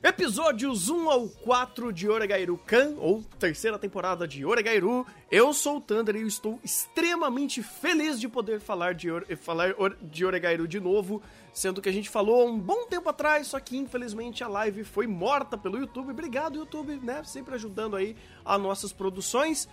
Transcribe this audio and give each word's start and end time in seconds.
Episódios 0.00 0.88
1 0.88 1.10
ao 1.10 1.28
4 1.28 1.92
de 1.92 2.08
Oregairu 2.08 2.56
Kan, 2.64 2.94
ou 2.98 3.24
terceira 3.36 3.76
temporada 3.76 4.28
de 4.28 4.44
Oregairu. 4.46 5.04
Eu 5.28 5.52
sou 5.52 5.78
o 5.78 5.80
Thunder 5.80 6.14
e 6.14 6.20
eu 6.20 6.28
estou 6.28 6.60
extremamente 6.62 7.64
feliz 7.64 8.20
de 8.20 8.28
poder 8.28 8.60
falar 8.60 8.94
de, 8.94 9.08
falar 9.38 9.74
de 10.00 10.24
Oregairu 10.24 10.68
de 10.68 10.78
novo, 10.78 11.20
sendo 11.52 11.82
que 11.82 11.88
a 11.88 11.92
gente 11.92 12.08
falou 12.08 12.42
há 12.42 12.44
um 12.44 12.56
bom 12.56 12.86
tempo 12.86 13.08
atrás, 13.08 13.48
só 13.48 13.58
que 13.58 13.76
infelizmente 13.76 14.44
a 14.44 14.48
live 14.48 14.84
foi 14.84 15.08
morta 15.08 15.58
pelo 15.58 15.76
YouTube. 15.76 16.12
Obrigado, 16.12 16.58
YouTube, 16.58 17.00
né? 17.02 17.24
Sempre 17.24 17.56
ajudando 17.56 17.96
aí 17.96 18.14
as 18.44 18.60
nossas 18.60 18.92
produções. 18.92 19.68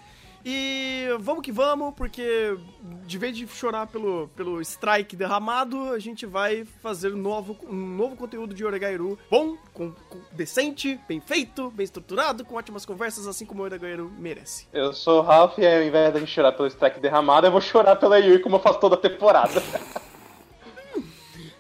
E 0.48 1.08
vamos 1.20 1.42
que 1.42 1.52
vamos, 1.52 1.96
porque 1.96 2.56
de 3.04 3.18
vez 3.18 3.36
de 3.36 3.48
chorar 3.48 3.88
pelo, 3.88 4.30
pelo 4.36 4.62
strike 4.62 5.16
derramado, 5.16 5.92
a 5.92 5.98
gente 5.98 6.28
vai 6.28 6.64
fazer 6.84 7.12
um 7.14 7.18
novo, 7.18 7.58
um 7.68 7.76
novo 7.76 8.16
conteúdo 8.16 8.54
de 8.54 8.64
Oregairu 8.64 9.18
bom, 9.30 9.58
com, 9.74 9.92
com, 9.92 10.22
decente, 10.32 11.00
bem 11.08 11.20
feito, 11.20 11.72
bem 11.72 11.84
estruturado, 11.84 12.46
com 12.46 12.56
ótimas 12.56 12.86
conversas, 12.86 13.26
assim 13.26 13.44
como 13.44 13.64
o 13.64 13.66
Oregairu 13.66 14.12
merece. 14.20 14.68
Eu 14.72 14.94
sou 14.94 15.20
o 15.20 15.22
Ralph 15.24 15.58
e 15.58 15.66
ao 15.66 15.82
invés 15.82 16.14
de 16.14 16.28
chorar 16.28 16.52
pelo 16.52 16.68
strike 16.68 17.00
derramado, 17.00 17.48
eu 17.48 17.52
vou 17.52 17.62
chorar 17.62 17.96
pela 17.96 18.20
Yui 18.20 18.38
como 18.38 18.58
eu 18.58 18.60
faço 18.60 18.80
toda 18.80 18.94
a 18.94 19.00
temporada. 19.00 19.62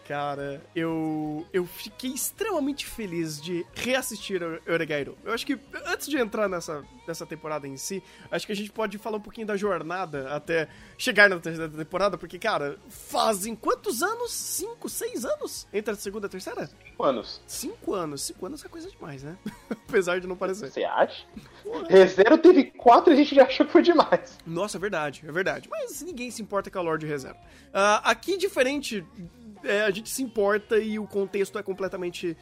Cara, 0.07 0.61
eu 0.75 1.47
eu 1.51 1.65
fiquei 1.65 2.11
extremamente 2.11 2.85
feliz 2.85 3.41
de 3.41 3.65
reassistir 3.73 4.39
Oregairu. 4.67 5.17
Eu 5.23 5.33
acho 5.33 5.45
que 5.45 5.57
antes 5.87 6.07
de 6.07 6.17
entrar 6.17 6.47
nessa, 6.47 6.83
nessa 7.07 7.25
temporada 7.25 7.67
em 7.67 7.75
si, 7.75 8.03
acho 8.29 8.45
que 8.45 8.51
a 8.51 8.55
gente 8.55 8.71
pode 8.71 8.99
falar 8.99 9.17
um 9.17 9.21
pouquinho 9.21 9.47
da 9.47 9.57
jornada 9.57 10.29
até 10.35 10.67
chegar 10.95 11.27
na 11.27 11.39
terceira 11.39 11.67
temporada, 11.69 12.19
porque, 12.19 12.37
cara, 12.37 12.77
fazem 12.87 13.55
quantos 13.55 14.03
anos? 14.03 14.31
Cinco, 14.31 14.87
seis 14.87 15.25
anos? 15.25 15.67
Entre 15.73 15.91
a 15.91 15.97
segunda 15.97 16.25
e 16.25 16.27
a 16.27 16.29
terceira? 16.29 16.67
Cinco 16.67 17.03
anos. 17.03 17.41
Cinco 17.47 17.93
anos. 17.93 18.21
Cinco 18.21 18.45
anos 18.45 18.63
é 18.63 18.69
coisa 18.69 18.91
demais, 18.91 19.23
né? 19.23 19.35
Apesar 19.87 20.19
de 20.19 20.27
não 20.27 20.35
parecer. 20.35 20.69
Você 20.69 20.83
acha? 20.83 21.25
Rezero 21.89 22.37
teve 22.37 22.65
quatro 22.65 23.11
e 23.11 23.13
a 23.13 23.17
gente 23.17 23.33
já 23.33 23.45
achou 23.45 23.65
que 23.65 23.71
foi 23.71 23.81
demais. 23.81 24.37
Nossa, 24.45 24.77
é 24.77 24.79
verdade, 24.79 25.23
é 25.27 25.31
verdade. 25.31 25.67
Mas 25.67 26.03
ninguém 26.03 26.29
se 26.29 26.43
importa 26.43 26.69
com 26.69 26.77
a 26.77 26.81
Lorde 26.81 27.07
Rezero. 27.07 27.35
Uh, 27.35 28.01
aqui, 28.03 28.37
diferente 28.37 29.03
é, 29.65 29.81
a 29.81 29.91
gente 29.91 30.09
se 30.09 30.23
importa 30.23 30.77
e 30.77 30.97
o 30.99 31.05
contexto 31.05 31.57
é 31.57 31.63
completamente. 31.63 32.37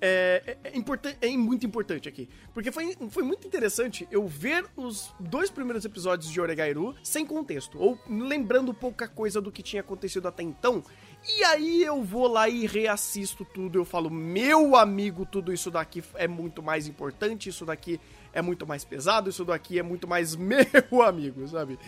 É, 0.00 0.56
é, 0.64 0.70
é, 0.72 1.32
é, 1.32 1.36
muito 1.36 1.66
importante 1.66 2.08
aqui. 2.08 2.28
Porque 2.54 2.72
foi, 2.72 2.96
foi 3.10 3.22
muito 3.22 3.46
interessante 3.46 4.06
eu 4.10 4.26
ver 4.26 4.64
os 4.76 5.14
dois 5.20 5.50
primeiros 5.50 5.84
episódios 5.84 6.30
de 6.30 6.40
Oregairu 6.40 6.94
sem 7.02 7.26
contexto, 7.26 7.78
ou 7.78 7.98
lembrando 8.08 8.72
pouca 8.72 9.06
coisa 9.06 9.40
do 9.40 9.52
que 9.52 9.62
tinha 9.62 9.80
acontecido 9.80 10.28
até 10.28 10.42
então. 10.42 10.82
E 11.28 11.44
aí 11.44 11.82
eu 11.82 12.02
vou 12.02 12.28
lá 12.28 12.48
e 12.48 12.66
reassisto 12.66 13.44
tudo. 13.44 13.78
Eu 13.78 13.84
falo, 13.84 14.08
meu 14.08 14.76
amigo, 14.76 15.26
tudo 15.26 15.52
isso 15.52 15.70
daqui 15.70 16.02
é 16.14 16.28
muito 16.28 16.62
mais 16.62 16.86
importante, 16.86 17.48
isso 17.48 17.64
daqui 17.64 18.00
é 18.32 18.40
muito 18.40 18.66
mais 18.66 18.84
pesado, 18.84 19.28
isso 19.28 19.44
daqui 19.44 19.78
é 19.78 19.82
muito 19.82 20.06
mais 20.06 20.36
meu 20.36 21.02
amigo, 21.02 21.46
sabe? 21.48 21.78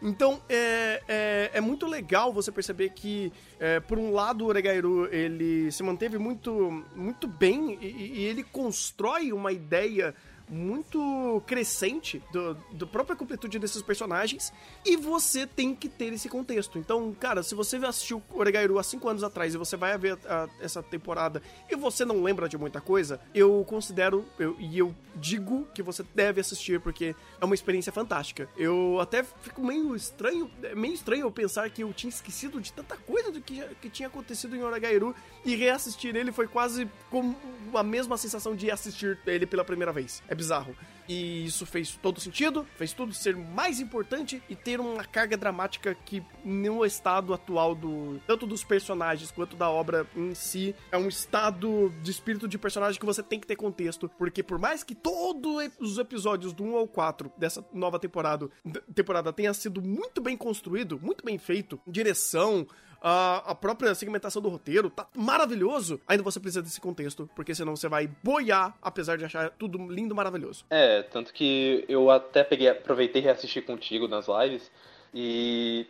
Então, 0.00 0.40
é, 0.48 1.02
é, 1.08 1.50
é, 1.54 1.60
muito 1.60 1.86
legal 1.86 2.32
você 2.32 2.52
perceber 2.52 2.90
que, 2.90 3.32
é, 3.58 3.80
por 3.80 3.98
um 3.98 4.12
lado, 4.12 4.44
o 4.44 4.48
Oregairu, 4.48 5.12
ele 5.12 5.70
se 5.72 5.82
manteve 5.82 6.18
muito, 6.18 6.84
muito 6.94 7.26
bem 7.26 7.76
e, 7.80 8.20
e 8.20 8.24
ele 8.24 8.44
constrói 8.44 9.32
uma 9.32 9.52
ideia 9.52 10.14
muito 10.48 11.42
crescente 11.46 12.22
do, 12.32 12.54
do 12.72 12.86
própria 12.86 13.16
completude 13.16 13.58
desses 13.58 13.82
personagens 13.82 14.52
e 14.84 14.96
você 14.96 15.46
tem 15.46 15.74
que 15.74 15.88
ter 15.88 16.12
esse 16.12 16.28
contexto. 16.28 16.78
Então, 16.78 17.14
cara, 17.18 17.42
se 17.42 17.54
você 17.54 17.76
assistiu 17.76 18.22
Oregairu 18.30 18.78
há 18.78 18.82
5 18.82 19.08
anos 19.08 19.22
atrás 19.22 19.54
e 19.54 19.58
você 19.58 19.76
vai 19.76 19.96
ver 19.98 20.18
a, 20.26 20.44
a, 20.44 20.48
essa 20.60 20.82
temporada 20.82 21.42
e 21.70 21.76
você 21.76 22.04
não 22.04 22.22
lembra 22.22 22.48
de 22.48 22.56
muita 22.56 22.80
coisa, 22.80 23.20
eu 23.34 23.64
considero 23.68 24.24
eu, 24.38 24.56
e 24.58 24.78
eu 24.78 24.94
digo 25.14 25.66
que 25.74 25.82
você 25.82 26.04
deve 26.14 26.40
assistir 26.40 26.80
porque 26.80 27.14
é 27.40 27.44
uma 27.44 27.54
experiência 27.54 27.92
fantástica. 27.92 28.48
Eu 28.56 28.98
até 29.00 29.22
fico 29.22 29.64
meio 29.64 29.94
estranho, 29.94 30.50
meio 30.74 30.94
estranho 30.94 31.30
pensar 31.30 31.68
que 31.70 31.82
eu 31.82 31.92
tinha 31.92 32.10
esquecido 32.10 32.60
de 32.60 32.72
tanta 32.72 32.96
coisa 32.96 33.30
do 33.30 33.40
que, 33.40 33.62
que 33.80 33.90
tinha 33.90 34.08
acontecido 34.08 34.56
em 34.56 34.62
Oregairu 34.62 35.14
e 35.44 35.54
reassistir 35.54 36.16
ele 36.16 36.32
foi 36.32 36.46
quase 36.46 36.88
como 37.10 37.36
a 37.74 37.82
mesma 37.82 38.16
sensação 38.16 38.54
de 38.54 38.70
assistir 38.70 39.18
ele 39.26 39.46
pela 39.46 39.64
primeira 39.64 39.92
vez. 39.92 40.22
É 40.28 40.34
bizarro. 40.38 40.74
E 41.08 41.46
isso 41.46 41.64
fez 41.64 41.96
todo 42.02 42.20
sentido, 42.20 42.66
fez 42.76 42.92
tudo 42.92 43.14
ser 43.14 43.34
mais 43.34 43.80
importante 43.80 44.42
e 44.46 44.54
ter 44.54 44.78
uma 44.78 45.02
carga 45.02 45.38
dramática 45.38 45.94
que 45.94 46.22
no 46.44 46.84
estado 46.84 47.32
atual 47.32 47.74
do 47.74 48.20
tanto 48.26 48.46
dos 48.46 48.62
personagens 48.62 49.30
quanto 49.30 49.56
da 49.56 49.70
obra 49.70 50.06
em 50.14 50.34
si 50.34 50.74
é 50.92 50.98
um 50.98 51.08
estado 51.08 51.90
de 52.02 52.10
espírito 52.10 52.46
de 52.46 52.58
personagem 52.58 53.00
que 53.00 53.06
você 53.06 53.22
tem 53.22 53.40
que 53.40 53.46
ter 53.46 53.56
contexto, 53.56 54.10
porque 54.18 54.42
por 54.42 54.58
mais 54.58 54.84
que 54.84 54.94
todos 54.94 55.70
os 55.80 55.96
episódios 55.96 56.52
do 56.52 56.62
1 56.62 56.76
ao 56.76 56.86
4 56.86 57.32
dessa 57.38 57.64
nova 57.72 57.98
temporada 57.98 58.50
temporada 58.94 59.32
tenha 59.32 59.54
sido 59.54 59.80
muito 59.80 60.20
bem 60.20 60.36
construído, 60.36 61.00
muito 61.00 61.24
bem 61.24 61.38
feito, 61.38 61.80
direção, 61.86 62.66
a, 63.00 63.50
a 63.50 63.54
própria 63.54 63.94
segmentação 63.94 64.42
do 64.42 64.48
roteiro 64.48 64.90
tá 64.90 65.06
maravilhoso, 65.14 66.00
ainda 66.06 66.22
você 66.22 66.40
precisa 66.40 66.62
desse 66.62 66.80
contexto, 66.80 67.28
porque 67.34 67.54
senão 67.54 67.76
você 67.76 67.88
vai 67.88 68.08
boiar, 68.22 68.76
apesar 68.82 69.16
de 69.16 69.24
achar 69.24 69.50
tudo 69.50 69.78
lindo, 69.90 70.14
maravilhoso. 70.14 70.64
É, 70.70 71.02
tanto 71.02 71.32
que 71.32 71.84
eu 71.88 72.10
até 72.10 72.42
peguei, 72.42 72.68
aproveitei 72.68 73.22
e 73.22 73.24
reassisti 73.24 73.60
contigo 73.60 74.08
nas 74.08 74.26
lives, 74.28 74.70
e 75.14 75.86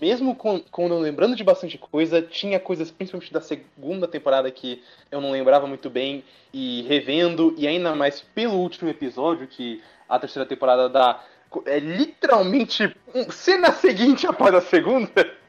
mesmo 0.00 0.34
com, 0.34 0.60
com 0.60 0.88
lembrando 0.98 1.36
de 1.36 1.44
bastante 1.44 1.76
coisa, 1.76 2.22
tinha 2.22 2.58
coisas 2.58 2.90
principalmente 2.90 3.32
da 3.32 3.40
segunda 3.40 4.08
temporada 4.08 4.50
que 4.50 4.82
eu 5.10 5.20
não 5.20 5.32
lembrava 5.32 5.66
muito 5.66 5.90
bem, 5.90 6.24
e 6.52 6.82
revendo, 6.82 7.54
e 7.58 7.66
ainda 7.66 7.94
mais 7.94 8.20
pelo 8.20 8.54
último 8.54 8.88
episódio, 8.88 9.46
que 9.46 9.82
a 10.08 10.18
terceira 10.18 10.48
temporada 10.48 10.88
dá 10.88 11.24
é 11.66 11.78
literalmente 11.78 12.96
cena 13.30 13.72
seguinte 13.72 14.26
após 14.26 14.54
a 14.54 14.60
segunda 14.62 15.10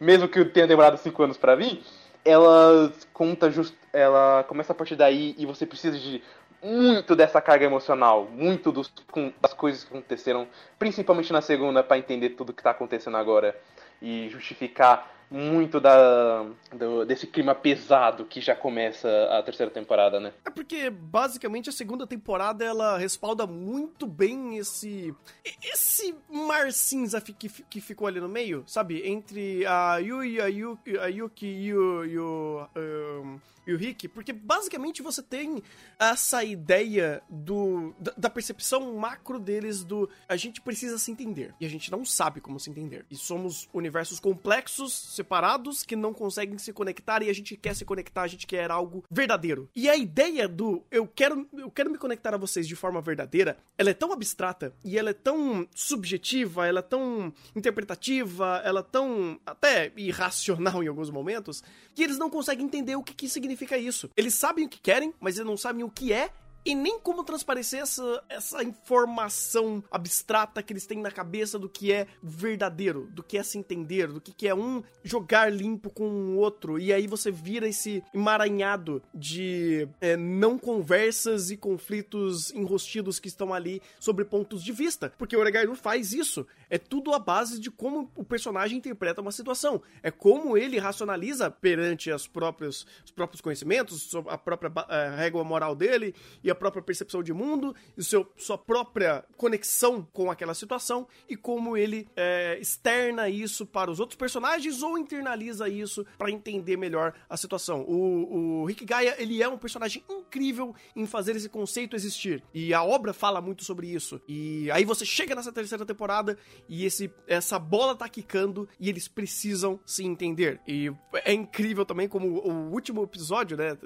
mesmo 0.00 0.28
que 0.28 0.44
tenha 0.44 0.66
demorado 0.66 0.96
cinco 0.98 1.22
anos 1.22 1.36
para 1.36 1.54
vir, 1.54 1.82
ela 2.24 2.92
conta 3.12 3.50
just, 3.50 3.74
ela 3.92 4.44
começa 4.48 4.72
a 4.72 4.74
partir 4.74 4.96
daí 4.96 5.34
e 5.38 5.46
você 5.46 5.64
precisa 5.64 5.98
de 5.98 6.22
muito 6.62 7.14
dessa 7.14 7.40
carga 7.40 7.64
emocional, 7.64 8.28
muito 8.30 8.72
dos, 8.72 8.92
com, 9.10 9.32
das 9.40 9.54
coisas 9.54 9.84
que 9.84 9.90
aconteceram, 9.90 10.48
principalmente 10.78 11.32
na 11.32 11.40
segunda, 11.40 11.82
para 11.82 11.98
entender 11.98 12.30
tudo 12.30 12.52
que 12.52 12.62
tá 12.62 12.70
acontecendo 12.70 13.16
agora 13.16 13.56
e 14.02 14.28
justificar 14.28 15.15
muito 15.30 15.80
da, 15.80 16.46
do, 16.72 17.04
desse 17.04 17.26
clima 17.26 17.54
pesado 17.54 18.24
que 18.24 18.40
já 18.40 18.54
começa 18.54 19.08
a 19.30 19.42
terceira 19.42 19.70
temporada, 19.70 20.20
né? 20.20 20.32
É 20.44 20.50
porque 20.50 20.88
basicamente 20.90 21.68
a 21.68 21.72
segunda 21.72 22.06
temporada 22.06 22.64
ela 22.64 22.96
respalda 22.96 23.46
muito 23.46 24.06
bem 24.06 24.56
esse 24.56 25.14
esse 25.62 26.14
mar 26.30 26.72
cinza 26.72 27.20
que, 27.20 27.48
que 27.48 27.80
ficou 27.80 28.06
ali 28.06 28.20
no 28.20 28.28
meio, 28.28 28.64
sabe? 28.66 29.06
Entre 29.06 29.66
a 29.66 29.98
Yui, 29.98 30.40
a 30.40 30.46
Yuki, 30.46 30.98
a 30.98 31.06
Yuki 31.06 31.46
e 31.46 31.74
o, 31.74 32.04
e 32.04 32.18
o 32.18 32.68
um, 32.76 33.40
e 33.66 33.74
o 33.74 33.76
Rick, 33.76 34.06
porque 34.08 34.32
basicamente 34.32 35.02
você 35.02 35.22
tem 35.22 35.62
essa 35.98 36.44
ideia 36.44 37.20
do 37.28 37.94
da, 37.98 38.12
da, 38.16 38.30
percepção 38.30 38.94
macro 38.96 39.40
deles 39.40 39.82
do 39.82 40.08
a 40.28 40.36
gente 40.36 40.60
precisa 40.60 40.98
se 40.98 41.10
entender 41.10 41.52
e 41.60 41.66
a 41.66 41.68
gente 41.68 41.90
não 41.90 42.04
sabe 42.04 42.40
como 42.40 42.60
se 42.60 42.70
entender. 42.70 43.04
E 43.10 43.16
somos 43.16 43.68
universos 43.74 44.20
complexos, 44.20 44.92
separados 45.16 45.82
que 45.82 45.96
não 45.96 46.12
conseguem 46.12 46.58
se 46.58 46.72
conectar 46.72 47.22
e 47.22 47.30
a 47.30 47.32
gente 47.32 47.56
quer 47.56 47.74
se 47.74 47.84
conectar, 47.84 48.22
a 48.22 48.26
gente 48.26 48.46
quer 48.46 48.70
algo 48.70 49.04
verdadeiro. 49.10 49.68
E 49.74 49.88
a 49.88 49.96
ideia 49.96 50.46
do 50.46 50.82
eu 50.90 51.06
quero 51.06 51.48
eu 51.56 51.70
quero 51.70 51.90
me 51.90 51.98
conectar 51.98 52.34
a 52.34 52.38
vocês 52.38 52.68
de 52.68 52.76
forma 52.76 53.00
verdadeira, 53.00 53.56
ela 53.76 53.90
é 53.90 53.94
tão 53.94 54.12
abstrata 54.12 54.72
e 54.84 54.98
ela 54.98 55.10
é 55.10 55.14
tão 55.14 55.66
subjetiva, 55.74 56.66
ela 56.66 56.80
é 56.80 56.82
tão 56.82 57.32
interpretativa, 57.54 58.60
ela 58.64 58.80
é 58.80 58.84
tão 58.84 59.40
até 59.44 59.92
irracional 59.96 60.82
em 60.82 60.88
alguns 60.88 61.10
momentos, 61.10 61.62
que 61.94 62.02
eles 62.02 62.18
não 62.18 62.30
conseguem 62.30 62.66
entender 62.66 62.96
o 62.96 63.02
que, 63.02 63.14
que 63.14 63.28
significa 63.28 63.78
isso. 63.78 64.10
Eles 64.16 64.34
sabem 64.34 64.66
o 64.66 64.68
que 64.68 64.80
querem, 64.80 65.12
mas 65.18 65.36
eles 65.36 65.46
não 65.46 65.56
sabem 65.56 65.82
o 65.82 65.90
que 65.90 66.12
é 66.12 66.30
e 66.66 66.74
nem 66.74 66.98
como 66.98 67.22
transparecer 67.22 67.80
essa, 67.80 68.24
essa 68.28 68.62
informação 68.64 69.84
abstrata 69.88 70.60
que 70.60 70.72
eles 70.72 70.84
têm 70.84 71.00
na 71.00 71.12
cabeça 71.12 71.60
do 71.60 71.68
que 71.68 71.92
é 71.92 72.08
verdadeiro, 72.20 73.06
do 73.12 73.22
que 73.22 73.38
é 73.38 73.42
se 73.44 73.56
entender, 73.56 74.08
do 74.08 74.20
que, 74.20 74.32
que 74.32 74.48
é 74.48 74.54
um 74.54 74.82
jogar 75.04 75.48
limpo 75.50 75.88
com 75.90 76.08
o 76.08 76.36
outro. 76.38 76.76
E 76.76 76.92
aí 76.92 77.06
você 77.06 77.30
vira 77.30 77.68
esse 77.68 78.02
emaranhado 78.12 79.00
de 79.14 79.88
é, 80.00 80.16
não 80.16 80.58
conversas 80.58 81.52
e 81.52 81.56
conflitos 81.56 82.50
enrostidos 82.50 83.20
que 83.20 83.28
estão 83.28 83.54
ali 83.54 83.80
sobre 84.00 84.24
pontos 84.24 84.60
de 84.64 84.72
vista. 84.72 85.12
Porque 85.16 85.36
o 85.36 85.40
Oregairu 85.40 85.76
faz 85.76 86.12
isso. 86.12 86.44
É 86.68 86.78
tudo 86.78 87.12
a 87.12 87.18
base 87.18 87.60
de 87.60 87.70
como 87.70 88.10
o 88.14 88.24
personagem 88.24 88.78
interpreta 88.78 89.20
uma 89.20 89.32
situação. 89.32 89.82
É 90.02 90.10
como 90.10 90.56
ele 90.56 90.78
racionaliza 90.78 91.50
perante 91.50 92.10
as 92.10 92.26
próprias, 92.26 92.86
os 93.04 93.10
próprios 93.10 93.40
conhecimentos, 93.40 94.14
a 94.28 94.38
própria 94.38 94.70
uh, 94.70 95.16
régua 95.16 95.44
moral 95.44 95.74
dele 95.74 96.14
e 96.42 96.50
a 96.50 96.54
própria 96.54 96.82
percepção 96.82 97.22
de 97.22 97.32
mundo, 97.32 97.74
e 97.96 98.02
seu, 98.02 98.30
sua 98.36 98.58
própria 98.58 99.24
conexão 99.36 100.06
com 100.12 100.30
aquela 100.30 100.54
situação 100.54 101.06
e 101.28 101.36
como 101.36 101.76
ele 101.76 102.08
é, 102.16 102.58
externa 102.60 103.28
isso 103.28 103.66
para 103.66 103.90
os 103.90 104.00
outros 104.00 104.16
personagens 104.16 104.82
ou 104.82 104.98
internaliza 104.98 105.68
isso 105.68 106.04
para 106.18 106.30
entender 106.30 106.76
melhor 106.76 107.14
a 107.28 107.36
situação. 107.36 107.82
O, 107.82 108.62
o 108.62 108.64
Rick 108.64 108.84
Gaia, 108.84 109.14
ele 109.18 109.42
é 109.42 109.48
um 109.48 109.58
personagem 109.58 110.04
incrível 110.08 110.74
em 110.94 111.06
fazer 111.06 111.36
esse 111.36 111.48
conceito 111.48 111.96
existir. 111.96 112.42
E 112.52 112.72
a 112.72 112.82
obra 112.82 113.12
fala 113.12 113.40
muito 113.40 113.64
sobre 113.64 113.88
isso. 113.88 114.20
E 114.28 114.70
aí 114.70 114.84
você 114.84 115.04
chega 115.04 115.34
nessa 115.34 115.52
terceira 115.52 115.84
temporada 115.84 116.38
e 116.68 116.84
esse, 116.84 117.10
essa 117.26 117.58
bola 117.58 117.94
tá 117.94 118.08
quicando 118.08 118.68
e 118.78 118.88
eles 118.88 119.08
precisam 119.08 119.78
se 119.84 120.04
entender. 120.04 120.60
E 120.66 120.92
é 121.24 121.32
incrível 121.32 121.84
também 121.84 122.08
como 122.08 122.28
o 122.28 122.72
último 122.72 123.02
episódio, 123.02 123.56
né, 123.56 123.76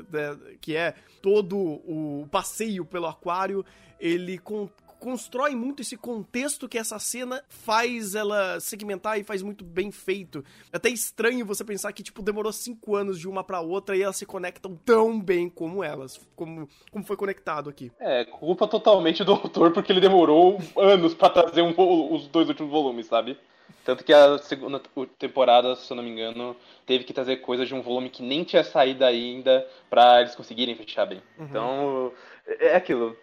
que 0.61 0.77
é 0.77 0.95
todo 1.23 1.57
o 1.57 2.27
passeio 2.31 2.85
pelo 2.85 3.07
aquário, 3.07 3.65
ele 3.99 4.39
com, 4.39 4.69
constrói 5.01 5.57
muito 5.57 5.81
esse 5.81 5.97
contexto 5.97 6.69
que 6.69 6.79
essa 6.79 6.99
cena 6.99 7.43
faz 7.49 8.15
ela 8.15 8.61
segmentar 8.61 9.19
e 9.19 9.25
faz 9.25 9.43
muito 9.43 9.65
bem 9.65 9.91
feito. 9.91 10.45
É 10.73 10.77
até 10.77 10.91
estranho 10.91 11.45
você 11.47 11.65
pensar 11.65 11.93
que, 11.93 12.03
tipo, 12.03 12.23
demorou 12.23 12.53
cinco 12.53 12.95
anos 12.95 13.19
de 13.19 13.27
uma 13.27 13.43
para 13.43 13.61
outra 13.61 13.97
e 13.97 14.03
elas 14.03 14.17
se 14.17 14.27
conectam 14.27 14.79
tão 14.85 15.19
bem 15.19 15.49
como 15.49 15.83
elas, 15.83 16.21
como, 16.37 16.69
como 16.93 17.05
foi 17.05 17.17
conectado 17.17 17.71
aqui. 17.71 17.91
É, 17.99 18.25
culpa 18.27 18.69
totalmente 18.69 19.25
do 19.25 19.33
autor, 19.33 19.73
porque 19.73 19.91
ele 19.91 20.01
demorou 20.01 20.59
anos 20.77 21.15
para 21.15 21.31
trazer 21.31 21.63
um, 21.63 21.75
os 22.15 22.29
dois 22.29 22.49
últimos 22.49 22.71
volumes, 22.71 23.07
sabe? 23.07 23.37
Tanto 23.85 24.05
que 24.05 24.13
a 24.13 24.39
segunda 24.39 24.81
temporada, 25.19 25.75
se 25.75 25.91
eu 25.91 25.97
não 25.97 26.05
me 26.05 26.11
engano, 26.11 26.55
teve 26.85 27.05
que 27.05 27.13
trazer 27.13 27.37
coisas 27.37 27.67
de 27.67 27.75
um 27.75 27.81
volume 27.81 28.11
que 28.11 28.23
nem 28.23 28.45
tinha 28.45 28.63
saído 28.63 29.05
ainda 29.05 29.67
para 29.89 30.21
eles 30.21 30.35
conseguirem 30.35 30.75
fechar 30.75 31.07
bem. 31.07 31.23
Uhum. 31.39 31.47
Então, 31.47 32.13
é, 32.59 32.69
é 32.69 32.77
aquilo. 32.77 33.17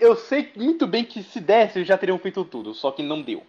Eu 0.00 0.16
sei 0.16 0.50
muito 0.56 0.86
bem 0.86 1.04
que 1.04 1.22
se 1.22 1.40
desse, 1.40 1.78
eles 1.78 1.88
já 1.88 1.96
teriam 1.96 2.18
feito 2.18 2.44
tudo, 2.44 2.74
só 2.74 2.90
que 2.90 3.02
não 3.02 3.22
deu. 3.22 3.42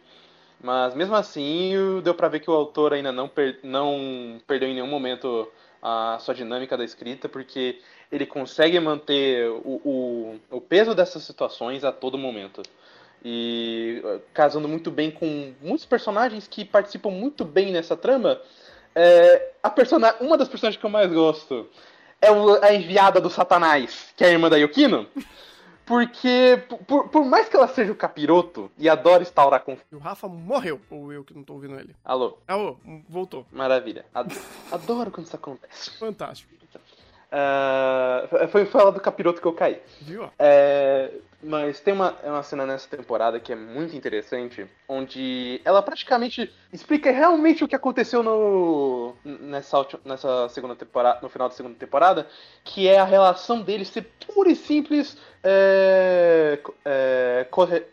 Mas 0.61 0.93
mesmo 0.93 1.15
assim, 1.15 1.73
deu 2.03 2.13
pra 2.13 2.27
ver 2.27 2.39
que 2.39 2.49
o 2.49 2.53
autor 2.53 2.93
ainda 2.93 3.11
não, 3.11 3.27
per 3.27 3.59
não 3.63 4.39
perdeu 4.45 4.69
em 4.69 4.75
nenhum 4.75 4.87
momento 4.87 5.51
a 5.81 6.19
sua 6.19 6.35
dinâmica 6.35 6.77
da 6.77 6.83
escrita, 6.83 7.27
porque 7.27 7.79
ele 8.11 8.27
consegue 8.27 8.79
manter 8.79 9.49
o, 9.49 9.81
o, 9.83 10.39
o 10.51 10.61
peso 10.61 10.93
dessas 10.93 11.23
situações 11.23 11.83
a 11.83 11.91
todo 11.91 12.17
momento 12.17 12.61
e 13.23 14.01
uh, 14.03 14.21
casando 14.33 14.67
muito 14.67 14.91
bem 14.91 15.11
com 15.11 15.53
muitos 15.61 15.85
personagens 15.85 16.47
que 16.47 16.65
participam 16.65 17.09
muito 17.09 17.45
bem 17.45 17.71
nessa 17.71 17.95
trama. 17.95 18.39
É, 18.93 19.53
a 19.63 19.73
uma 20.19 20.37
das 20.37 20.49
personagens 20.49 20.79
que 20.79 20.85
eu 20.85 20.89
mais 20.89 21.11
gosto 21.11 21.67
é 22.21 22.29
a 22.67 22.73
enviada 22.73 23.19
do 23.19 23.29
Satanás, 23.29 24.13
que 24.15 24.23
é 24.23 24.27
a 24.27 24.31
irmã 24.31 24.49
da 24.49 24.57
Yukino. 24.57 25.07
Porque, 25.85 26.63
por, 26.87 27.09
por, 27.09 27.25
mais 27.25 27.49
que 27.49 27.57
ela 27.57 27.67
seja 27.67 27.91
o 27.91 27.95
capiroto 27.95 28.71
e 28.77 28.87
adore 28.87 29.23
instaurar 29.23 29.61
conflito. 29.61 29.97
O 29.97 29.99
Rafa 29.99 30.27
morreu, 30.27 30.79
ou 30.89 31.11
eu 31.11 31.23
que 31.23 31.33
não 31.33 31.43
tô 31.43 31.53
ouvindo 31.53 31.77
ele. 31.77 31.93
Alô? 32.05 32.37
Alô, 32.47 32.77
voltou. 33.09 33.45
Maravilha. 33.51 34.05
Adoro 34.71 35.11
quando 35.11 35.25
isso 35.25 35.35
acontece. 35.35 35.97
Fantástico. 35.97 36.60
Uh, 37.31 38.47
foi, 38.49 38.67
ela 38.73 38.91
do 38.91 38.99
capiroto 38.99 39.39
que 39.39 39.47
eu 39.47 39.53
caí. 39.53 39.81
Viu? 40.01 40.29
É, 40.37 41.11
mas 41.41 41.79
tem 41.79 41.93
uma, 41.93 42.17
é 42.21 42.29
uma 42.29 42.43
cena 42.43 42.65
nessa 42.65 42.89
temporada 42.89 43.39
que 43.39 43.53
é 43.53 43.55
muito 43.55 43.95
interessante, 43.95 44.67
onde 44.87 45.61
ela 45.63 45.81
praticamente 45.81 46.53
explica 46.73 47.09
realmente 47.09 47.63
o 47.63 47.67
que 47.67 47.75
aconteceu 47.75 48.21
no, 48.21 49.15
nessa, 49.23 49.87
nessa 50.03 50.49
segunda 50.49 50.75
temporada, 50.75 51.19
no 51.21 51.29
final 51.29 51.47
da 51.47 51.55
segunda 51.55 51.75
temporada, 51.75 52.27
que 52.63 52.87
é 52.87 52.99
a 52.99 53.05
relação 53.05 53.61
deles 53.61 53.87
ser 53.87 54.11
pura 54.27 54.51
e 54.51 54.55
simples 54.55 55.17
é, 55.41 56.59
é, 56.83 57.47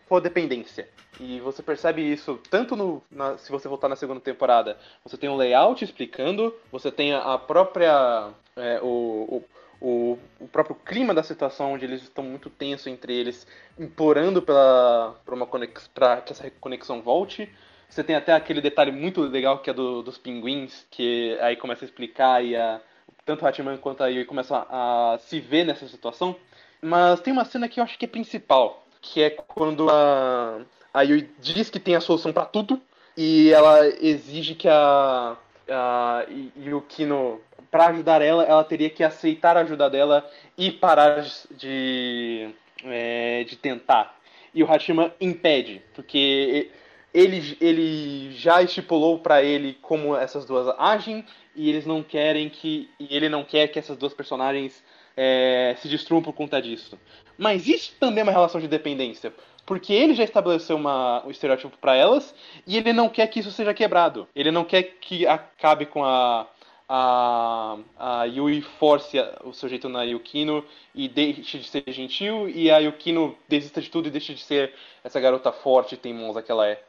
codependência. 0.07 0.87
E 1.19 1.39
você 1.41 1.61
percebe 1.61 2.01
isso 2.01 2.39
tanto 2.49 2.75
no. 2.75 3.03
Na, 3.11 3.37
se 3.37 3.51
você 3.51 3.67
voltar 3.67 3.89
na 3.89 3.95
segunda 3.95 4.21
temporada, 4.21 4.77
você 5.03 5.17
tem 5.17 5.29
um 5.29 5.35
layout 5.35 5.83
explicando, 5.83 6.55
você 6.71 6.91
tem 6.91 7.13
a, 7.13 7.37
própria. 7.37 8.29
É, 8.55 8.79
o, 8.81 9.27
o 9.29 9.43
o, 9.81 10.17
o 10.39 10.47
próprio 10.47 10.75
clima 10.75 11.13
da 11.13 11.23
situação, 11.23 11.73
onde 11.73 11.85
eles 11.85 12.03
estão 12.03 12.23
muito 12.23 12.49
tensos 12.49 12.87
entre 12.87 13.13
eles, 13.13 13.47
implorando 13.77 14.41
pela, 14.41 15.15
pra, 15.23 15.33
uma 15.33 15.45
conex, 15.45 15.87
pra 15.93 16.17
que 16.21 16.33
essa 16.33 16.49
conexão 16.59 17.01
volte. 17.01 17.49
Você 17.89 18.03
tem 18.03 18.15
até 18.15 18.33
aquele 18.33 18.61
detalhe 18.61 18.91
muito 18.91 19.21
legal 19.21 19.59
que 19.59 19.69
é 19.69 19.73
do, 19.73 20.03
dos 20.03 20.17
pinguins, 20.17 20.85
que 20.91 21.37
aí 21.41 21.55
começa 21.55 21.85
a 21.85 21.87
explicar 21.87 22.43
e 22.43 22.55
a, 22.55 22.79
tanto 23.25 23.45
a 23.45 23.49
Hatman 23.49 23.77
quanto 23.77 24.03
a 24.03 24.07
Yui 24.07 24.25
começam 24.25 24.57
a, 24.69 25.13
a, 25.13 25.17
se 25.17 25.39
ver 25.39 25.65
nessa 25.65 25.87
situação. 25.87 26.35
Mas 26.81 27.19
tem 27.21 27.33
uma 27.33 27.45
cena 27.45 27.67
que 27.67 27.79
eu 27.79 27.83
acho 27.83 27.97
que 27.97 28.05
é 28.05 28.07
principal, 28.07 28.85
que 29.01 29.23
é 29.23 29.29
quando 29.29 29.89
a, 29.89 30.61
a 30.93 31.01
Yui 31.01 31.29
diz 31.39 31.69
que 31.69 31.79
tem 31.79 31.95
a 31.95 32.01
solução 32.01 32.33
para 32.33 32.45
tudo 32.45 32.81
e 33.15 33.51
ela 33.51 33.87
exige 34.01 34.55
que 34.55 34.67
a, 34.67 35.35
a 35.69 36.25
Yukino 36.57 37.41
para 37.69 37.87
ajudar 37.87 38.21
ela, 38.21 38.43
ela 38.43 38.63
teria 38.63 38.89
que 38.89 39.03
aceitar 39.03 39.55
a 39.55 39.61
ajuda 39.61 39.89
dela 39.89 40.29
e 40.57 40.71
parar 40.71 41.25
de, 41.51 42.49
é, 42.83 43.43
de 43.43 43.55
tentar. 43.55 44.17
E 44.53 44.63
o 44.63 44.65
Hashima 44.65 45.13
impede, 45.21 45.81
porque 45.93 46.71
ele, 47.13 47.57
ele 47.61 48.31
já 48.31 48.61
estipulou 48.61 49.19
para 49.19 49.43
ele 49.43 49.77
como 49.81 50.15
essas 50.15 50.45
duas 50.45 50.67
agem 50.79 51.23
e 51.55 51.69
eles 51.69 51.85
não 51.85 52.01
querem 52.01 52.49
que 52.49 52.89
e 52.99 53.15
ele 53.15 53.29
não 53.29 53.43
quer 53.43 53.67
que 53.67 53.77
essas 53.77 53.97
duas 53.97 54.13
personagens 54.13 54.83
é, 55.15 55.75
se 55.79 55.87
destruam 55.87 56.23
por 56.23 56.33
conta 56.33 56.61
disso. 56.61 56.97
Mas 57.37 57.67
isso 57.67 57.93
também 57.99 58.21
é 58.21 58.23
uma 58.23 58.31
relação 58.31 58.59
de 58.59 58.67
dependência, 58.67 59.33
porque 59.69 59.93
ele 59.93 60.15
já 60.15 60.23
estabeleceu 60.23 60.75
uma, 60.75 61.23
um 61.23 61.29
estereótipo 61.29 61.77
para 61.77 61.95
elas 61.95 62.33
e 62.65 62.75
ele 62.75 62.91
não 62.91 63.07
quer 63.07 63.27
que 63.27 63.39
isso 63.39 63.51
seja 63.51 63.71
quebrado. 63.71 64.27
Ele 64.35 64.49
não 64.49 64.65
quer 64.65 64.81
que 64.81 65.27
acabe 65.27 65.85
com 65.85 66.03
a 66.03 66.47
a, 66.91 67.77
a 67.99 68.23
Yui 68.23 68.63
force 68.63 69.15
o 69.43 69.53
seu 69.53 69.69
jeito 69.69 69.87
na 69.87 70.01
Yukino 70.01 70.65
e 70.95 71.07
deixe 71.07 71.59
de 71.59 71.69
ser 71.69 71.83
gentil, 71.89 72.49
e 72.49 72.71
a 72.71 72.79
Yukino 72.79 73.37
desista 73.47 73.79
de 73.79 73.91
tudo 73.91 74.07
e 74.07 74.11
deixe 74.11 74.33
de 74.33 74.41
ser 74.41 74.73
essa 75.03 75.19
garota 75.19 75.51
forte 75.51 75.93
e 75.93 75.97
teimosa 75.99 76.41
que 76.41 76.51
ela 76.51 76.67
é. 76.67 76.81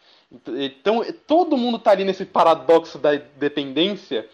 Então, 0.47 1.05
todo 1.27 1.59
mundo 1.59 1.79
tá 1.79 1.91
ali 1.91 2.03
nesse 2.03 2.25
paradoxo 2.25 2.97
da 2.97 3.15
dependência, 3.37 4.27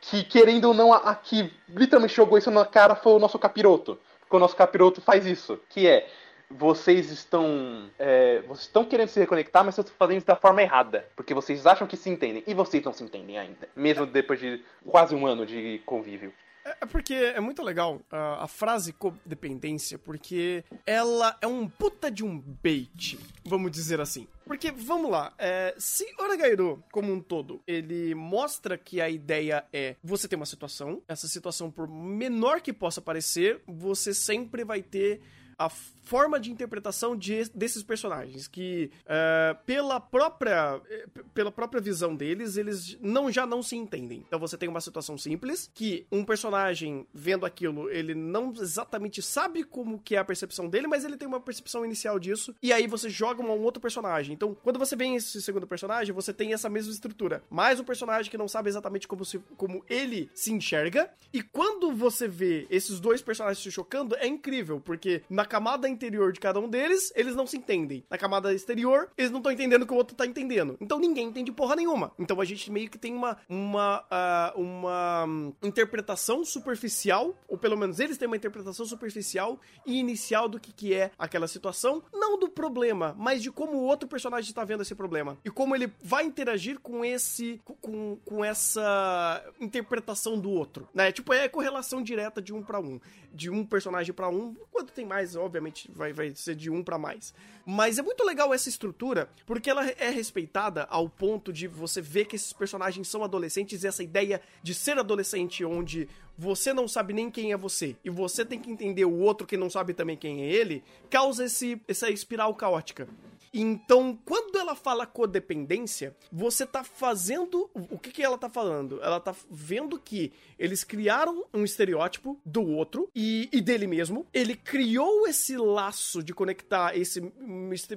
que 0.00 0.24
querendo 0.24 0.68
ou 0.68 0.74
não, 0.74 0.90
a 0.90 1.14
que 1.14 1.52
literalmente 1.68 2.16
jogou 2.16 2.38
isso 2.38 2.50
na 2.50 2.64
cara 2.64 2.94
foi 2.94 3.12
o 3.12 3.18
nosso 3.18 3.38
capiroto. 3.38 3.98
Porque 4.20 4.36
o 4.36 4.40
nosso 4.40 4.56
capiroto 4.56 5.02
faz 5.02 5.26
isso, 5.26 5.60
que 5.68 5.86
é 5.86 6.08
vocês 6.50 7.10
estão 7.10 7.88
é, 7.98 8.40
vocês 8.42 8.66
estão 8.66 8.84
querendo 8.84 9.08
se 9.08 9.20
reconectar, 9.20 9.64
mas 9.64 9.74
vocês 9.74 9.86
estão 9.86 9.98
fazendo 9.98 10.18
isso 10.18 10.26
da 10.26 10.36
forma 10.36 10.62
errada, 10.62 11.06
porque 11.14 11.32
vocês 11.32 11.66
acham 11.66 11.86
que 11.86 11.96
se 11.96 12.10
entendem 12.10 12.42
e 12.46 12.54
vocês 12.54 12.82
não 12.82 12.92
se 12.92 13.04
entendem 13.04 13.38
ainda, 13.38 13.68
mesmo 13.76 14.04
depois 14.06 14.40
de 14.40 14.62
quase 14.84 15.14
um 15.14 15.26
ano 15.26 15.46
de 15.46 15.80
convívio. 15.86 16.32
É, 16.64 16.76
é 16.82 16.86
porque 16.86 17.14
é 17.14 17.40
muito 17.40 17.62
legal 17.62 17.96
uh, 17.96 18.40
a 18.40 18.48
frase 18.48 18.92
codependência, 18.92 19.98
porque 19.98 20.64
ela 20.86 21.36
é 21.40 21.46
um 21.46 21.68
puta 21.68 22.10
de 22.10 22.24
um 22.24 22.38
bait, 22.38 23.18
vamos 23.44 23.70
dizer 23.70 24.00
assim. 24.00 24.26
Porque, 24.44 24.72
vamos 24.72 25.10
lá, 25.10 25.32
é, 25.38 25.74
se 25.78 26.04
Oragairo, 26.18 26.82
como 26.90 27.12
um 27.12 27.20
todo, 27.20 27.62
ele 27.66 28.14
mostra 28.16 28.76
que 28.76 29.00
a 29.00 29.08
ideia 29.08 29.64
é 29.72 29.94
você 30.02 30.26
ter 30.26 30.34
uma 30.34 30.46
situação, 30.46 31.00
essa 31.06 31.28
situação, 31.28 31.70
por 31.70 31.88
menor 31.88 32.60
que 32.60 32.72
possa 32.72 33.00
parecer, 33.00 33.62
você 33.66 34.12
sempre 34.12 34.64
vai 34.64 34.82
ter 34.82 35.20
a 35.60 35.68
forma 35.68 36.40
de 36.40 36.50
interpretação 36.50 37.14
de, 37.14 37.48
desses 37.54 37.82
personagens, 37.82 38.48
que 38.48 38.90
uh, 39.04 39.62
pela 39.66 40.00
própria 40.00 40.80
eh, 40.90 41.06
pela 41.34 41.52
própria 41.52 41.80
visão 41.80 42.16
deles, 42.16 42.56
eles 42.56 42.98
não 43.00 43.30
já 43.30 43.46
não 43.46 43.62
se 43.62 43.76
entendem. 43.76 44.24
Então 44.26 44.40
você 44.40 44.56
tem 44.56 44.68
uma 44.68 44.80
situação 44.80 45.18
simples, 45.18 45.70
que 45.72 46.06
um 46.10 46.24
personagem 46.24 47.06
vendo 47.12 47.44
aquilo, 47.44 47.90
ele 47.90 48.14
não 48.14 48.52
exatamente 48.58 49.20
sabe 49.20 49.62
como 49.62 50.00
que 50.00 50.16
é 50.16 50.18
a 50.18 50.24
percepção 50.24 50.66
dele, 50.68 50.86
mas 50.86 51.04
ele 51.04 51.16
tem 51.16 51.28
uma 51.28 51.38
percepção 51.38 51.84
inicial 51.84 52.18
disso, 52.18 52.54
e 52.62 52.72
aí 52.72 52.86
você 52.86 53.10
joga 53.10 53.42
um 53.42 53.62
outro 53.62 53.80
personagem. 53.80 54.32
Então, 54.32 54.56
quando 54.64 54.78
você 54.78 54.96
vem 54.96 55.14
esse 55.14 55.40
segundo 55.42 55.66
personagem, 55.66 56.14
você 56.14 56.32
tem 56.32 56.54
essa 56.54 56.70
mesma 56.70 56.90
estrutura. 56.90 57.42
Mais 57.50 57.78
um 57.78 57.84
personagem 57.84 58.30
que 58.30 58.38
não 58.38 58.48
sabe 58.48 58.70
exatamente 58.70 59.06
como, 59.06 59.24
se, 59.24 59.38
como 59.56 59.84
ele 59.88 60.30
se 60.34 60.52
enxerga, 60.52 61.10
e 61.32 61.42
quando 61.42 61.92
você 61.92 62.26
vê 62.26 62.66
esses 62.70 62.98
dois 62.98 63.20
personagens 63.20 63.62
se 63.62 63.70
chocando, 63.70 64.16
é 64.16 64.26
incrível, 64.26 64.80
porque 64.80 65.22
na 65.28 65.44
camada 65.50 65.88
interior 65.88 66.32
de 66.32 66.38
cada 66.38 66.60
um 66.60 66.68
deles, 66.68 67.12
eles 67.16 67.34
não 67.34 67.46
se 67.46 67.56
entendem. 67.56 68.04
Na 68.08 68.16
camada 68.16 68.54
exterior, 68.54 69.10
eles 69.18 69.32
não 69.32 69.38
estão 69.38 69.52
entendendo 69.52 69.82
o 69.82 69.86
que 69.86 69.92
o 69.92 69.96
outro 69.96 70.16
tá 70.16 70.24
entendendo. 70.24 70.76
Então 70.80 70.98
ninguém 70.98 71.26
entende 71.26 71.50
porra 71.50 71.74
nenhuma. 71.74 72.12
Então 72.18 72.40
a 72.40 72.44
gente 72.44 72.70
meio 72.70 72.88
que 72.88 72.96
tem 72.96 73.12
uma, 73.12 73.36
uma, 73.48 74.00
uh, 74.00 74.60
uma 74.60 75.24
um, 75.24 75.52
interpretação 75.62 76.44
superficial, 76.44 77.36
ou 77.48 77.58
pelo 77.58 77.76
menos 77.76 77.98
eles 77.98 78.16
têm 78.16 78.26
uma 78.26 78.36
interpretação 78.36 78.86
superficial 78.86 79.58
e 79.84 79.98
inicial 79.98 80.48
do 80.48 80.60
que, 80.60 80.72
que 80.72 80.94
é 80.94 81.10
aquela 81.18 81.48
situação, 81.48 82.02
não 82.12 82.38
do 82.38 82.48
problema, 82.48 83.14
mas 83.18 83.42
de 83.42 83.50
como 83.50 83.72
o 83.78 83.82
outro 83.82 84.08
personagem 84.08 84.48
está 84.48 84.64
vendo 84.64 84.82
esse 84.82 84.94
problema. 84.94 85.36
E 85.44 85.50
como 85.50 85.74
ele 85.74 85.92
vai 86.02 86.24
interagir 86.24 86.78
com 86.78 87.04
esse. 87.04 87.60
com, 87.64 88.16
com 88.24 88.44
essa 88.44 89.44
interpretação 89.60 90.38
do 90.38 90.50
outro. 90.50 90.88
Né? 90.94 91.10
Tipo, 91.10 91.32
é 91.32 91.48
correlação 91.48 92.02
direta 92.02 92.40
de 92.40 92.52
um 92.52 92.62
para 92.62 92.78
um. 92.78 93.00
De 93.32 93.50
um 93.50 93.64
personagem 93.64 94.14
para 94.14 94.28
um. 94.28 94.54
Quando 94.70 94.90
tem 94.90 95.04
mais, 95.04 95.34
obviamente, 95.40 95.90
vai, 95.92 96.12
vai 96.12 96.34
ser 96.34 96.54
de 96.54 96.70
um 96.70 96.82
para 96.82 96.98
mais. 96.98 97.34
Mas 97.64 97.98
é 97.98 98.02
muito 98.02 98.24
legal 98.24 98.52
essa 98.52 98.68
estrutura, 98.68 99.28
porque 99.46 99.70
ela 99.70 99.88
é 99.88 100.10
respeitada 100.10 100.84
ao 100.90 101.08
ponto 101.08 101.52
de 101.52 101.66
você 101.66 102.00
ver 102.00 102.26
que 102.26 102.36
esses 102.36 102.52
personagens 102.52 103.08
são 103.08 103.22
adolescentes 103.22 103.82
e 103.82 103.86
essa 103.86 104.02
ideia 104.02 104.40
de 104.62 104.74
ser 104.74 104.98
adolescente 104.98 105.64
onde 105.64 106.08
você 106.36 106.72
não 106.72 106.88
sabe 106.88 107.12
nem 107.12 107.30
quem 107.30 107.52
é 107.52 107.56
você 107.56 107.96
e 108.04 108.08
você 108.08 108.44
tem 108.44 108.58
que 108.58 108.70
entender 108.70 109.04
o 109.04 109.18
outro 109.18 109.46
que 109.46 109.56
não 109.56 109.68
sabe 109.68 109.92
também 109.92 110.16
quem 110.16 110.42
é 110.42 110.46
ele, 110.46 110.82
causa 111.10 111.44
esse, 111.44 111.80
essa 111.86 112.10
espiral 112.10 112.54
caótica. 112.54 113.06
Então, 113.52 114.18
quando 114.24 114.58
ela 114.58 114.74
fala 114.74 115.06
codependência, 115.06 116.14
você 116.30 116.64
tá 116.64 116.84
fazendo. 116.84 117.68
O 117.90 117.98
que, 117.98 118.10
que 118.10 118.22
ela 118.22 118.38
tá 118.38 118.48
falando? 118.48 119.02
Ela 119.02 119.18
tá 119.18 119.34
vendo 119.50 119.98
que 119.98 120.32
eles 120.58 120.84
criaram 120.84 121.44
um 121.52 121.64
estereótipo 121.64 122.38
do 122.44 122.62
outro 122.62 123.10
e, 123.14 123.48
e 123.52 123.60
dele 123.60 123.86
mesmo. 123.86 124.26
Ele 124.32 124.54
criou 124.54 125.26
esse 125.26 125.56
laço 125.56 126.22
de 126.22 126.32
conectar 126.32 126.96
esse 126.96 127.20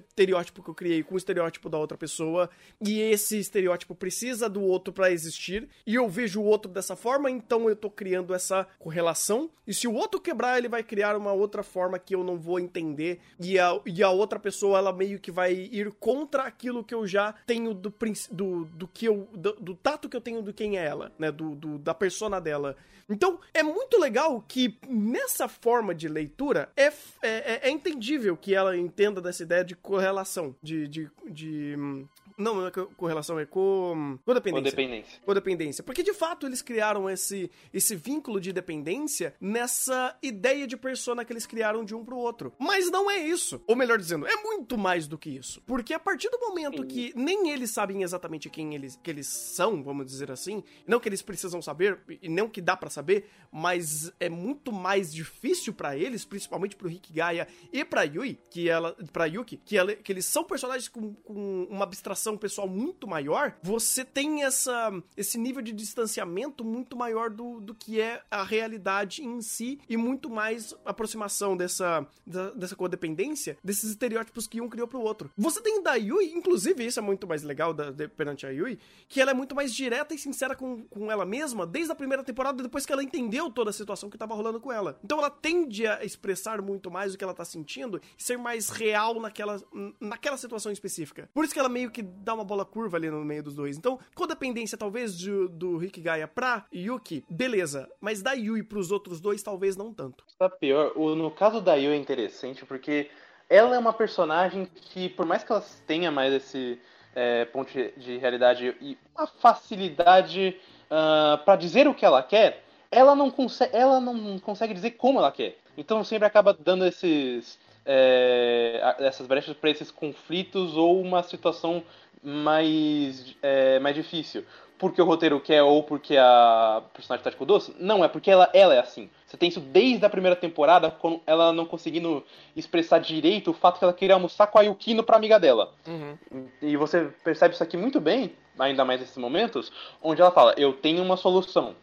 estereótipo 0.08 0.64
que 0.64 0.70
eu 0.70 0.76
criei 0.76 1.04
com 1.04 1.16
o 1.16 1.18
estereótipo 1.18 1.70
da 1.70 1.78
outra 1.78 1.98
pessoa. 1.98 2.50
E 2.82 3.00
esse 3.00 3.38
estereótipo 3.38 3.94
precisa 3.94 4.50
do 4.50 4.62
outro 4.62 4.92
para 4.92 5.12
existir. 5.12 5.70
E 5.86 5.96
eu 5.96 6.10
vejo 6.10 6.42
o 6.42 6.46
outro 6.46 6.72
dessa 6.72 6.96
forma, 6.96 7.30
então 7.30 7.70
eu 7.70 7.76
tô 7.76 7.90
criando 7.90 8.34
essa 8.34 8.68
correlação. 8.80 9.52
E 9.68 9.74
se 9.74 9.88
o 9.88 9.94
outro 9.94 10.20
quebrar, 10.20 10.58
ele 10.58 10.68
vai 10.68 10.84
criar 10.84 11.16
uma 11.16 11.32
outra 11.32 11.62
forma 11.62 12.00
que 12.00 12.16
eu 12.16 12.24
não 12.24 12.40
vou 12.40 12.60
entender. 12.60 13.20
E 13.40 13.60
a, 13.60 13.80
e 13.86 14.02
a 14.02 14.10
outra 14.10 14.40
pessoa, 14.40 14.80
ela 14.80 14.92
meio 14.92 15.20
que 15.20 15.32
vai 15.32 15.43
vai 15.44 15.54
ir 15.54 15.92
contra 16.00 16.44
aquilo 16.44 16.84
que 16.84 16.94
eu 16.94 17.06
já 17.06 17.34
tenho 17.46 17.74
do, 17.74 17.94
do, 18.32 18.66
do 18.66 18.88
que 18.88 19.06
eu. 19.06 19.28
Do, 19.34 19.54
do 19.54 19.76
tato 19.76 20.08
que 20.08 20.16
eu 20.16 20.22
tenho 20.22 20.42
do 20.42 20.54
quem 20.54 20.78
é 20.78 20.86
ela, 20.86 21.12
né? 21.20 21.32
Do, 21.32 21.56
do, 21.56 21.78
da 21.78 21.94
persona 21.94 22.40
dela. 22.40 22.76
Então, 23.10 23.40
é 23.54 23.62
muito 23.62 24.00
legal 24.00 24.42
que 24.48 24.80
nessa 24.88 25.50
forma 25.50 25.94
de 25.94 26.08
leitura 26.08 26.70
é, 26.76 26.86
é, 26.86 26.92
é, 27.22 27.60
é 27.64 27.70
entendível 27.70 28.38
que 28.38 28.56
ela 28.56 28.78
entenda 28.78 29.22
dessa 29.22 29.44
ideia 29.44 29.64
de 29.64 29.76
correlação, 29.76 30.56
de, 30.64 30.88
de, 30.88 31.12
de 31.30 31.76
hum, 31.78 32.08
não, 32.38 32.56
não 32.56 32.68
é 32.68 32.72
correlação, 32.72 33.40
é 33.40 33.46
co... 33.46 33.96
codependência. 34.26 34.72
Codependência. 34.72 35.22
Codependência. 35.26 35.84
Porque 35.84 36.04
de 36.04 36.14
fato 36.14 36.46
eles 36.46 36.62
criaram 36.62 37.10
esse, 37.10 37.50
esse 37.74 37.96
vínculo 37.96 38.40
de 38.40 38.52
dependência 38.52 39.36
nessa 39.40 40.18
ideia 40.22 40.66
de 40.68 40.78
persona 40.78 41.24
que 41.26 41.34
eles 41.34 41.46
criaram 41.46 41.84
de 41.84 41.96
um 41.96 42.04
pro 42.04 42.18
outro. 42.18 42.54
Mas 42.60 42.90
não 42.90 43.10
é 43.10 43.20
isso. 43.20 43.62
Ou 43.68 43.76
melhor 43.76 43.98
dizendo, 43.98 44.28
é 44.28 44.36
muito 44.38 44.78
mais 44.78 45.08
do 45.08 45.18
que 45.18 45.30
isso. 45.30 45.62
Porque 45.66 45.94
a 45.94 46.00
partir 46.00 46.30
do 46.30 46.40
momento 46.40 46.82
Sim. 46.84 46.88
que 46.88 47.14
nem 47.16 47.50
eles 47.50 47.72
sabem 47.72 48.04
exatamente 48.04 48.50
quem 48.50 48.76
eles, 48.76 49.00
que 49.02 49.10
eles 49.10 49.28
são, 49.28 49.84
vamos 49.84 50.06
dizer 50.06 50.32
assim, 50.32 50.64
não 50.88 51.00
que 51.00 51.10
eles 51.10 51.22
precisam 51.22 51.62
saber, 51.62 52.00
e 52.22 52.30
não 52.30 52.50
que 52.50 52.62
dá 52.62 52.76
para 52.76 52.90
saber, 52.90 53.30
mas 53.52 54.12
é 54.20 54.30
muito 54.30 54.72
mais 54.72 55.14
difícil 55.14 55.74
para 55.74 55.98
eles, 55.98 56.26
principalmente 56.26 56.76
pro 56.76 56.88
Rick 56.88 57.14
Gaia 57.14 57.48
e 57.72 57.84
pra 57.84 58.04
Yui, 58.04 58.40
que 58.50 58.70
ela. 58.70 58.96
pra 59.12 59.26
Yuki, 59.26 59.58
que, 59.58 59.78
ela, 59.78 59.96
que 59.96 60.12
eles 60.12 60.26
são 60.26 60.44
personagens 60.44 60.88
com, 60.88 61.14
com 61.14 61.68
uma 61.70 61.84
abstração 61.84 62.23
aproximação 62.24 62.38
pessoal 62.38 62.68
muito 62.68 63.08
maior, 63.08 63.56
você 63.62 64.06
tem 64.06 64.44
essa, 64.44 64.92
esse 65.18 65.38
nível 65.38 65.62
de 65.62 65.72
distanciamento 65.72 66.64
muito 66.64 66.96
maior 66.96 67.30
do, 67.30 67.60
do 67.60 67.76
que 67.76 68.00
é 68.00 68.22
a 68.32 68.44
realidade 68.44 69.24
em 69.24 69.42
si 69.42 69.80
e 69.90 69.98
muito 69.98 70.30
mais 70.30 70.74
aproximação 70.86 71.58
dessa, 71.58 72.08
da, 72.26 72.52
dessa 72.52 72.76
codependência, 72.76 73.58
desses 73.64 73.92
estereótipos 73.92 74.48
que 74.48 74.62
um 74.62 74.70
criou 74.70 74.88
pro 74.88 75.02
outro. 75.02 75.32
Você 75.38 75.62
tem 75.62 75.82
da 75.82 75.96
Yui, 75.96 76.32
inclusive, 76.34 76.86
isso 76.86 77.00
é 77.00 77.02
muito 77.02 77.28
mais 77.28 77.44
legal 77.44 77.74
da, 77.74 77.92
de, 77.92 78.08
perante 78.08 78.46
a 78.46 78.50
Yui, 78.50 78.80
que 79.10 79.20
ela 79.20 79.32
é 79.32 79.34
muito 79.34 79.56
mais 79.56 79.74
direta 79.74 80.14
e 80.14 80.18
sincera 80.18 80.56
com, 80.56 80.84
com 80.86 81.12
ela 81.12 81.26
mesma 81.26 81.66
desde 81.66 81.92
a 81.92 81.96
primeira 81.96 82.24
temporada, 82.24 82.64
depois 82.64 82.86
que 82.86 82.94
ela 82.94 83.04
entendeu 83.04 83.50
toda 83.50 83.70
a 83.70 83.74
situação 83.74 84.10
que 84.10 84.18
tava 84.18 84.34
rolando 84.34 84.60
com 84.60 84.72
ela. 84.72 85.00
Então 85.04 85.18
ela 85.18 85.30
tende 85.30 85.86
a 85.86 86.04
expressar 86.04 86.62
muito 86.62 86.90
mais 86.90 87.14
o 87.14 87.18
que 87.18 87.24
ela 87.24 87.34
tá 87.34 87.44
sentindo 87.44 88.00
e 88.18 88.24
ser 88.24 88.38
mais 88.38 88.70
real 88.70 89.20
naquela, 89.20 89.62
naquela 90.00 90.38
situação 90.38 90.72
específica. 90.72 91.30
Por 91.34 91.44
isso 91.44 91.54
que 91.54 91.60
ela 91.60 91.70
meio 91.70 91.92
que 91.92 92.04
dá 92.18 92.34
uma 92.34 92.44
bola 92.44 92.66
curva 92.66 92.98
ali 92.98 93.10
no 93.10 93.24
meio 93.24 93.44
dos 93.44 93.56
dois. 93.56 93.78
Então, 93.78 94.00
codependência 94.16 94.78
talvez 94.78 95.18
do, 95.18 95.50
do 95.50 95.78
Rick 95.78 96.02
Gaia 96.02 96.28
pra 96.28 96.66
Yuki, 96.74 97.24
beleza. 97.30 97.90
Mas 98.00 98.22
da 98.22 98.34
Yui 98.34 98.64
pros 98.64 98.92
outros 98.92 99.20
dois, 99.20 99.42
talvez 99.42 99.76
não 99.76 99.94
tanto. 99.94 100.24
Tá 100.38 100.50
pior, 100.50 100.92
o, 100.96 101.16
no 101.16 101.32
caso 101.32 101.62
da 101.62 101.76
Yui 101.76 101.94
é 101.94 101.98
interessante 101.98 102.66
porque 102.66 103.10
ela 103.50 103.76
é 103.76 103.80
uma 103.80 103.94
personagem 103.94 104.66
que, 104.66 105.10
por 105.10 105.26
mais 105.26 105.44
que 105.44 105.52
ela 105.52 105.64
tenha 105.86 106.12
mais 106.12 106.34
esse 106.34 106.80
é, 107.16 107.46
ponto 107.46 107.72
de 107.72 108.18
realidade 108.18 108.76
e 108.82 108.98
uma 109.16 109.28
facilidade 109.28 110.58
uh, 110.90 110.94
ah, 110.94 111.42
para 111.44 111.56
dizer 111.56 111.88
o 111.88 111.94
que 111.94 112.06
ela 112.06 112.24
quer, 112.24 112.64
ela 112.90 113.16
não, 113.16 113.30
consegue, 113.30 113.76
ela 113.76 114.00
não 114.00 114.40
consegue 114.40 114.74
dizer 114.74 114.92
como 114.92 115.20
ela 115.20 115.32
quer. 115.32 115.58
Então 115.78 116.04
sempre 116.04 116.28
acaba 116.28 116.54
dando 116.54 116.86
esses 116.86 117.60
é, 117.86 118.96
essas 119.00 119.28
brechas 119.28 119.56
para 119.56 119.70
esses 119.70 119.92
conflitos 119.92 120.76
ou 120.78 121.02
uma 121.02 121.22
situação 121.24 121.84
mais, 122.24 123.36
é, 123.42 123.80
mais 123.80 123.96
difícil. 123.96 124.46
Porque 124.78 125.02
o 125.02 125.06
roteiro 125.06 125.40
quer 125.40 125.64
ou 125.64 125.84
porque 125.84 126.18
a 126.18 126.84
personagem 126.94 127.24
tá 127.24 127.32
tipo 127.32 127.46
doce? 127.46 127.74
Não, 127.80 128.04
é 128.04 128.08
porque 128.08 128.30
ela, 128.30 128.50
ela 128.54 128.74
é 128.74 128.80
assim. 128.80 129.10
Você 129.26 129.38
tem 129.38 129.48
isso 129.48 129.60
desde 129.60 130.06
a 130.06 130.10
primeira 130.10 130.36
temporada, 130.36 130.92
com 130.92 131.22
ela 131.26 131.54
não 131.54 131.66
conseguindo 131.66 132.24
expressar 132.56 133.00
direito 133.00 133.52
o 133.52 133.54
fato 133.54 133.78
que 133.78 133.84
ela 133.86 133.94
queria 133.94 134.16
almoçar 134.16 134.48
com 134.48 134.60
a 134.60 134.64
Yukino 134.64 135.04
pra 135.04 135.16
amiga 135.16 135.40
dela. 135.40 135.72
Uhum. 135.88 136.48
E 136.62 136.76
você 136.76 137.10
percebe 137.24 137.54
isso 137.54 137.64
aqui 137.64 137.78
muito 137.78 138.02
bem, 138.02 138.34
ainda 138.60 138.84
mais 138.84 139.00
nesses 139.00 139.18
momentos, 139.18 139.72
onde 140.02 140.22
ela 140.22 140.32
fala: 140.32 140.54
Eu 140.58 140.74
tenho 140.74 141.02
uma 141.02 141.18
solução. 141.18 141.76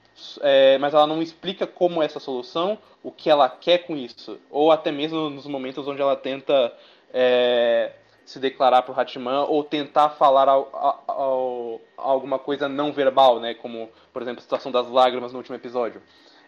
É, 0.43 0.77
mas 0.77 0.93
ela 0.93 1.07
não 1.07 1.23
explica 1.23 1.67
como 1.67 2.03
é 2.03 2.05
essa 2.05 2.21
solução, 2.21 2.77
o 3.03 3.11
que 3.11 3.31
ela 3.31 3.49
quer 3.49 3.79
com 3.79 3.97
isso. 3.97 4.39
Ou 4.51 4.71
até 4.71 4.93
mesmo 4.93 5.31
nos 5.31 5.47
momentos 5.47 5.89
onde 5.89 6.03
ela 6.03 6.17
tenta 6.17 6.71
é, 7.15 7.93
se 8.31 8.39
declarar 8.39 8.83
pro 8.83 8.99
Hatman 8.99 9.45
ou 9.49 9.65
tentar 9.65 10.11
falar 10.11 10.49
ao, 10.49 11.03
ao, 11.09 11.81
alguma 11.97 12.39
coisa 12.39 12.69
não 12.69 12.93
verbal, 12.93 13.41
né? 13.41 13.55
Como, 13.55 13.91
por 14.13 14.23
exemplo, 14.23 14.39
a 14.39 14.43
situação 14.43 14.71
das 14.71 14.89
lágrimas 14.89 15.33
no 15.33 15.39
último 15.39 15.57
episódio. 15.57 16.01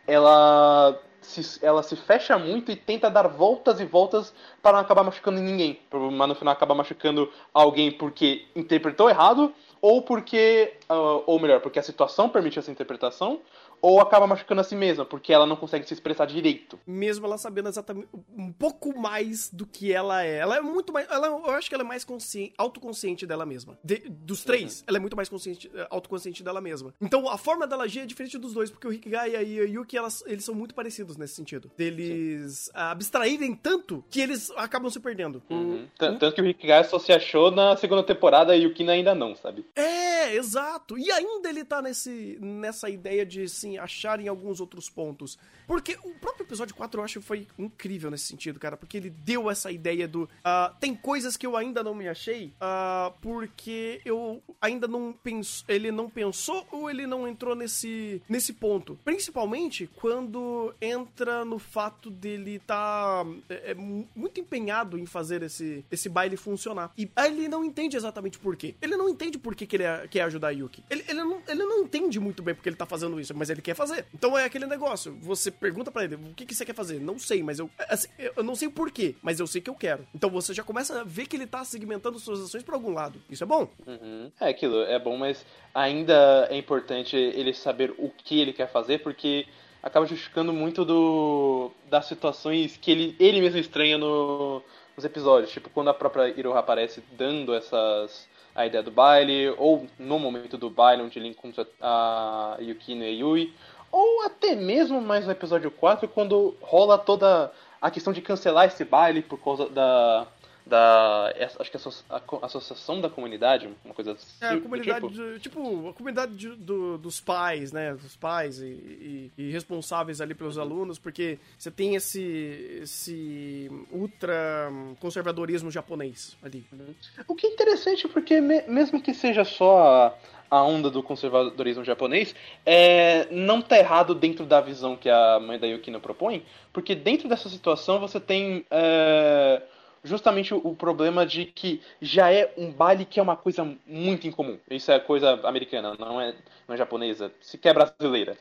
Ela 0.07 0.97
se, 1.21 1.59
ela 1.65 1.83
se 1.83 1.97
fecha 1.97 2.39
muito 2.39 2.71
e 2.71 2.77
tenta 2.77 3.11
dar 3.11 3.27
voltas 3.27 3.81
e 3.81 3.85
voltas 3.85 4.33
para 4.63 4.75
não 4.75 4.79
acabar 4.79 5.03
machucando 5.03 5.41
ninguém. 5.41 5.81
Mas 6.13 6.29
no 6.29 6.37
final 6.37 6.53
acaba 6.53 6.73
machucando 6.73 7.29
alguém 7.53 7.91
porque 7.91 8.47
interpretou 8.55 9.11
errado 9.11 9.53
ou 9.81 10.03
porque, 10.03 10.75
uh, 10.89 11.25
ou 11.27 11.41
melhor, 11.41 11.61
porque 11.61 11.81
a 11.81 11.83
situação 11.83 12.29
permite 12.29 12.61
essa 12.61 12.71
interpretação, 12.71 13.41
ou 13.83 14.01
acaba 14.01 14.27
machucando 14.29 14.61
a 14.61 14.65
si 14.65 14.77
mesma, 14.77 15.05
porque 15.05 15.33
ela 15.33 15.45
não 15.45 15.57
consegue 15.57 15.87
se 15.87 15.93
expressar 15.93 16.25
direito. 16.27 16.79
Mesmo 16.87 17.27
ela 17.27 17.37
sabendo 17.37 17.69
exatamente 17.69 18.09
um 18.39 18.53
pouco 18.53 18.97
mais 18.97 19.51
do 19.51 19.67
que 19.67 19.93
ela 19.93 20.25
é. 20.25 20.39
Ela 20.39 20.57
é 20.59 20.61
muito 20.61 20.93
mais. 20.93 21.11
Ela, 21.11 21.27
eu 21.27 21.51
acho 21.51 21.69
que 21.69 21.75
ela 21.75 21.83
é 21.83 21.87
mais 21.87 22.05
consciente, 22.05 22.55
autoconsciente 22.57 23.27
dela 23.27 23.45
mesma. 23.45 23.77
De, 23.83 23.99
dos 24.09 24.45
três, 24.45 24.81
uhum. 24.81 24.85
ela 24.87 24.97
é 24.99 25.01
muito 25.01 25.17
mais 25.17 25.29
consciente, 25.29 25.71
autoconsciente 25.91 26.45
dela 26.45 26.61
mesma. 26.61 26.95
Então 27.01 27.29
a 27.29 27.37
forma 27.37 27.67
dela 27.67 27.85
agir 27.85 28.01
é 28.01 28.07
diferente 28.07 28.39
dos 28.39 28.55
dois, 28.55 28.71
porque 28.71 28.87
o 28.87 28.91
Guy 28.91 29.11
e 29.11 29.37
a 29.37 29.41
Yuki, 29.41 29.97
elas, 29.97 30.23
eles 30.27 30.45
são 30.45 30.55
muito 30.55 30.75
parecidos 30.75 31.17
nesse 31.17 31.35
sentido. 31.35 31.71
Deles 31.77 32.71
abstraírem 32.73 33.55
tanto 33.55 34.05
que 34.09 34.21
eles 34.21 34.51
acabam 34.53 34.91
se 34.91 35.01
perdendo. 35.01 35.43
Uhum. 35.51 35.89
Tanto 35.99 36.33
que 36.33 36.41
o 36.41 36.45
Guy 36.45 36.85
só 36.89 37.01
se 37.01 37.13
achou 37.13 37.51
na 37.51 37.77
segunda 37.77 38.05
temporada 38.05 38.55
e 38.57 38.61
o 38.61 38.69
Yuki 38.69 38.89
ainda 38.89 39.15
não, 39.15 39.35
sabe? 39.35 39.67
É, 39.75 40.37
exato. 40.37 40.97
E 40.97 41.11
ainda 41.11 41.49
ele 41.49 41.65
tá 41.65 41.83
nesse, 41.83 42.39
nessa 42.41 42.89
ideia 42.89 43.27
de, 43.27 43.43
assim, 43.43 43.72
achar 43.79 44.21
em 44.21 44.29
alguns 44.29 44.61
outros 44.61 44.89
pontos. 44.89 45.39
Porque 45.73 45.99
o 46.05 46.11
próprio 46.11 46.45
episódio 46.45 46.75
4 46.75 47.01
eu 47.01 47.05
acho 47.05 47.19
que 47.19 47.25
foi 47.25 47.47
incrível 47.59 48.11
nesse 48.11 48.27
sentido, 48.27 48.61
cara, 48.61 48.77
porque 48.77 48.95
ele 48.95 49.09
deu 49.09 49.51
essa 49.51 49.73
ideia 49.73 50.07
do. 50.07 50.25
Uh, 50.25 50.75
tem 50.79 50.95
coisas 50.95 51.35
que 51.35 51.47
eu 51.47 51.57
ainda 51.57 51.83
não 51.83 51.95
me 51.95 52.07
achei, 52.07 52.53
uh, 52.61 53.11
porque 53.23 53.99
eu 54.05 54.43
ainda 54.61 54.87
não 54.87 55.15
penso. 55.15 55.65
Ele 55.67 55.91
não 55.91 56.11
pensou 56.11 56.69
ou 56.71 56.91
ele 56.91 57.07
não 57.07 57.27
entrou 57.27 57.55
nesse, 57.55 58.21
nesse 58.29 58.53
ponto. 58.53 58.99
Principalmente 59.03 59.89
quando 59.97 60.75
entra 60.79 61.43
no 61.43 61.59
fato 61.59 62.11
dele 62.11 62.59
tá 62.59 63.25
é, 63.49 63.71
é, 63.71 63.75
muito 63.75 64.39
empenhado 64.39 64.99
em 64.99 65.07
fazer 65.07 65.43
esse, 65.43 65.83
esse 65.91 66.07
baile 66.11 66.37
funcionar. 66.37 66.93
E 66.99 67.11
ele 67.25 67.49
não 67.49 67.65
entende 67.65 67.97
exatamente 67.97 68.39
por 68.39 68.57
quê. 68.57 68.75
Ele 68.83 68.95
não 68.95 69.09
entende 69.09 69.39
por 69.39 69.55
que, 69.55 69.67
que 69.67 69.77
ele 69.77 69.85
é, 69.85 70.07
quer 70.07 70.21
ajudar 70.25 70.49
a 70.49 70.51
Yuki. 70.51 70.85
Ele, 70.91 71.03
ele, 71.09 71.25
não, 71.25 71.43
ele 71.49 71.65
não 71.65 71.85
entende 71.85 72.21
muito 72.21 72.43
bem 72.43 72.55
porque 72.55 72.69
ele 72.69 72.77
tá 72.77 72.85
fazendo 72.85 73.19
isso, 73.19 73.35
mas 73.35 73.49
ele 73.49 73.63
quer 73.63 73.75
fazer. 73.75 74.05
Então 74.13 74.37
é 74.37 74.45
aquele 74.45 74.67
negócio. 74.67 75.17
Você 75.23 75.51
pergunta 75.63 75.93
para 75.93 76.03
ele, 76.03 76.17
o 76.17 76.35
que, 76.35 76.45
que 76.45 76.55
você 76.55 76.65
quer 76.65 76.75
fazer? 76.75 77.01
Não 77.01 77.21
sei, 77.21 77.41
mas 77.41 77.61
eu. 77.61 77.71
Assim, 77.89 78.09
eu 78.19 78.43
não 78.43 78.57
sei 78.57 78.67
o 78.67 78.73
porquê, 78.73 79.15
mas 79.23 79.39
eu 79.39 79.47
sei 79.47 79.61
que 79.61 79.71
eu 79.71 79.75
quero. 79.75 80.05
Então 80.13 80.29
você 80.29 80.53
já 80.53 80.65
começa 80.65 81.01
a 81.01 81.05
ver 81.05 81.27
que 81.27 81.37
ele 81.37 81.47
tá 81.47 81.65
segmentando 81.65 82.19
suas 82.19 82.41
ações 82.41 82.65
para 82.65 82.75
algum 82.75 82.93
lado. 82.93 83.23
Isso 83.31 83.45
é 83.45 83.47
bom. 83.47 83.69
Uhum. 83.87 84.33
É 84.41 84.49
aquilo, 84.49 84.83
é 84.83 84.99
bom, 84.99 85.17
mas 85.17 85.47
ainda 85.73 86.49
é 86.51 86.57
importante 86.57 87.17
ele 87.17 87.55
saber 87.55 87.95
o 87.97 88.11
que 88.11 88.41
ele 88.41 88.53
quer 88.53 88.71
fazer, 88.73 88.99
porque 88.99 89.47
acaba 89.81 90.05
justificando 90.05 90.53
muito 90.53 90.85
do 90.85 91.71
das 91.89 92.07
situações 92.07 92.77
que 92.77 92.91
ele, 92.91 93.17
ele 93.21 93.41
mesmo 93.41 93.59
estranha 93.59 93.97
no, 93.97 94.61
nos 94.97 95.05
episódios. 95.05 95.53
Tipo, 95.53 95.71
quando 95.71 95.91
a 95.91 95.95
própria 95.95 96.29
Iroha 96.29 96.59
aparece 96.59 97.03
dando 97.17 97.55
essas 97.55 98.29
a 98.55 98.67
ideia 98.67 98.83
do 98.83 98.91
baile, 98.91 99.55
ou 99.57 99.87
no 99.99 100.19
momento 100.19 100.59
do 100.59 100.69
baile, 100.69 101.03
onde 101.03 101.19
ele 101.19 101.29
encontra 101.29 101.67
a 101.81 102.57
Yukino 102.61 103.05
e 103.05 103.21
Yui, 103.21 103.55
ou 103.93 104.23
até 104.23 104.57
mesmo 104.57 105.01
mais 105.01 105.27
no 105.27 105.33
episódio 105.33 105.71
4, 105.71 106.09
quando 106.09 106.57
rola 106.61 106.99
toda 106.99 107.53
a 107.81 107.91
questão 107.91 108.13
de 108.13 108.23
cancelar 108.23 108.67
esse 108.67 108.85
baile 108.85 109.23
por 109.23 109.39
causa 109.39 109.69
da 109.69 110.27
da 110.65 111.33
acho 111.59 111.71
que 111.71 111.77
a 111.77 112.47
associação 112.47 113.01
da 113.01 113.11
comunidade, 113.11 113.69
uma 113.85 113.95
coisa 113.95 114.13
assim. 114.13 114.27
É, 114.41 114.51
a 114.51 114.61
comunidade, 114.61 115.09
tipo, 115.09 115.39
tipo 115.41 115.89
a 115.89 115.93
comunidade 115.93 116.35
de, 116.37 116.51
do, 116.51 116.97
dos 116.99 117.21
pais, 117.21 117.73
né, 117.73 117.95
dos 117.95 118.17
pais 118.17 118.61
e, 118.61 118.67
e, 118.67 119.33
e, 119.37 119.51
responsáveis 119.51 120.21
ali 120.21 120.35
pelos 120.35 120.59
alunos, 120.59 120.99
porque 120.99 121.39
você 121.59 121.71
tem 121.71 121.97
esse 121.97 122.81
esse 122.81 123.71
ultra 123.91 124.71
conservadorismo 125.01 125.71
japonês 125.71 126.37
ali. 126.43 126.65
Uhum. 126.73 126.95
O 127.27 127.35
que 127.35 127.47
é 127.47 127.51
interessante 127.51 128.07
porque 128.07 128.41
me, 128.41 128.63
mesmo 128.63 129.03
que 129.03 129.13
seja 129.13 129.45
só 129.45 130.17
a, 130.53 130.63
onda 130.63 130.91
do 130.91 131.03
conservadorismo 131.03 131.83
japonês, 131.83 132.35
é, 132.67 133.27
não 133.31 133.63
tá 133.63 133.79
errado 133.79 134.15
dentro 134.15 134.45
da 134.45 134.61
visão 134.61 134.95
que 134.95 135.09
a 135.09 135.41
mãe 135.41 135.59
da 135.59 135.67
Yukino 135.67 135.99
propõe, 135.99 136.45
porque 136.75 136.95
dentro 136.95 137.27
dessa 137.27 137.49
situação 137.49 137.99
você 137.99 138.21
tem 138.21 138.67
é, 138.71 139.63
justamente 140.05 140.53
o, 140.53 140.75
problema 140.75 141.25
de 141.25 141.47
que 141.47 141.81
já 142.03 142.31
é 142.31 142.53
um 142.59 142.71
baile 142.71 143.07
que 143.07 143.19
é 143.19 143.23
uma 143.23 143.35
coisa 143.35 143.67
muito 143.87 144.27
incomum. 144.27 144.59
Isso 144.71 144.93
é 144.93 145.01
coisa 145.01 145.41
americana, 145.45 145.97
não 145.99 146.21
é, 146.21 146.35
não 146.69 146.75
é 146.75 146.79
japonesa, 146.79 147.33
sequer 147.41 147.73
brasileira. 147.73 148.37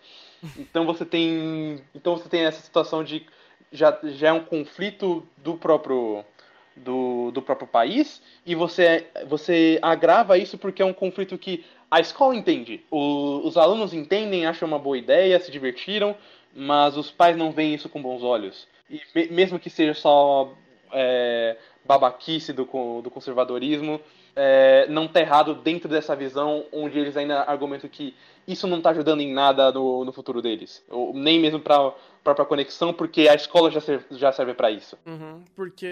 Então 0.58 0.86
você 0.86 1.06
tem, 1.06 1.82
então 1.96 2.18
você 2.18 2.28
tem 2.28 2.42
essa 2.42 2.62
situação 2.62 3.06
de 3.06 3.26
já, 3.72 3.98
já 4.04 4.28
é 4.30 4.34
um 4.34 4.44
conflito 4.44 5.26
do 5.38 5.56
próprio 5.56 6.26
do, 6.76 7.32
do 7.32 7.42
próprio 7.42 7.68
país 7.68 8.22
e 8.46 8.56
você 8.56 9.08
você 9.28 9.78
agrava 9.82 10.38
isso 10.38 10.58
porque 10.58 10.82
é 10.82 10.86
um 10.86 10.94
conflito 10.94 11.38
que 11.38 11.64
a 11.92 12.00
escola 12.00 12.34
entende, 12.34 12.82
o, 12.90 13.46
os 13.46 13.58
alunos 13.58 13.94
entendem, 13.94 14.46
acham 14.46 14.66
uma 14.66 14.80
boa 14.80 14.98
ideia, 14.98 15.38
se 15.42 15.52
divertiram, 15.52 16.16
mas 16.56 16.96
os 16.96 17.12
pais 17.12 17.36
não 17.36 17.52
veem 17.52 17.74
isso 17.74 17.90
com 17.90 18.02
bons 18.02 18.24
olhos. 18.24 18.66
E 18.90 19.02
me, 19.14 19.28
mesmo 19.28 19.60
que 19.60 19.70
seja 19.70 19.94
só 19.94 20.54
é, 20.94 21.58
babaquice 21.84 22.54
do, 22.54 22.64
do 23.02 23.12
conservadorismo, 23.12 24.00
é, 24.34 24.86
não 24.88 25.06
tá 25.06 25.20
errado 25.20 25.54
dentro 25.54 25.90
dessa 25.90 26.16
visão 26.16 26.64
onde 26.72 26.98
eles 26.98 27.18
ainda 27.18 27.42
argumentam 27.42 27.90
que 27.90 28.16
isso 28.48 28.68
não 28.68 28.78
está 28.78 28.92
ajudando 28.92 29.20
em 29.20 29.34
nada 29.34 29.70
no, 29.74 30.06
no 30.06 30.14
futuro 30.14 30.42
deles. 30.42 30.82
Ou 30.90 31.14
nem 31.14 31.40
mesmo 31.40 31.60
para 31.60 31.94
própria 32.24 32.46
conexão, 32.46 32.94
porque 32.94 33.28
a 33.28 33.36
escola 33.36 33.72
já 33.72 33.82
serve, 33.82 34.06
já 34.12 34.32
serve 34.32 34.54
para 34.54 34.72
isso. 34.72 34.98
Uhum, 35.06 35.44
porque 35.56 35.88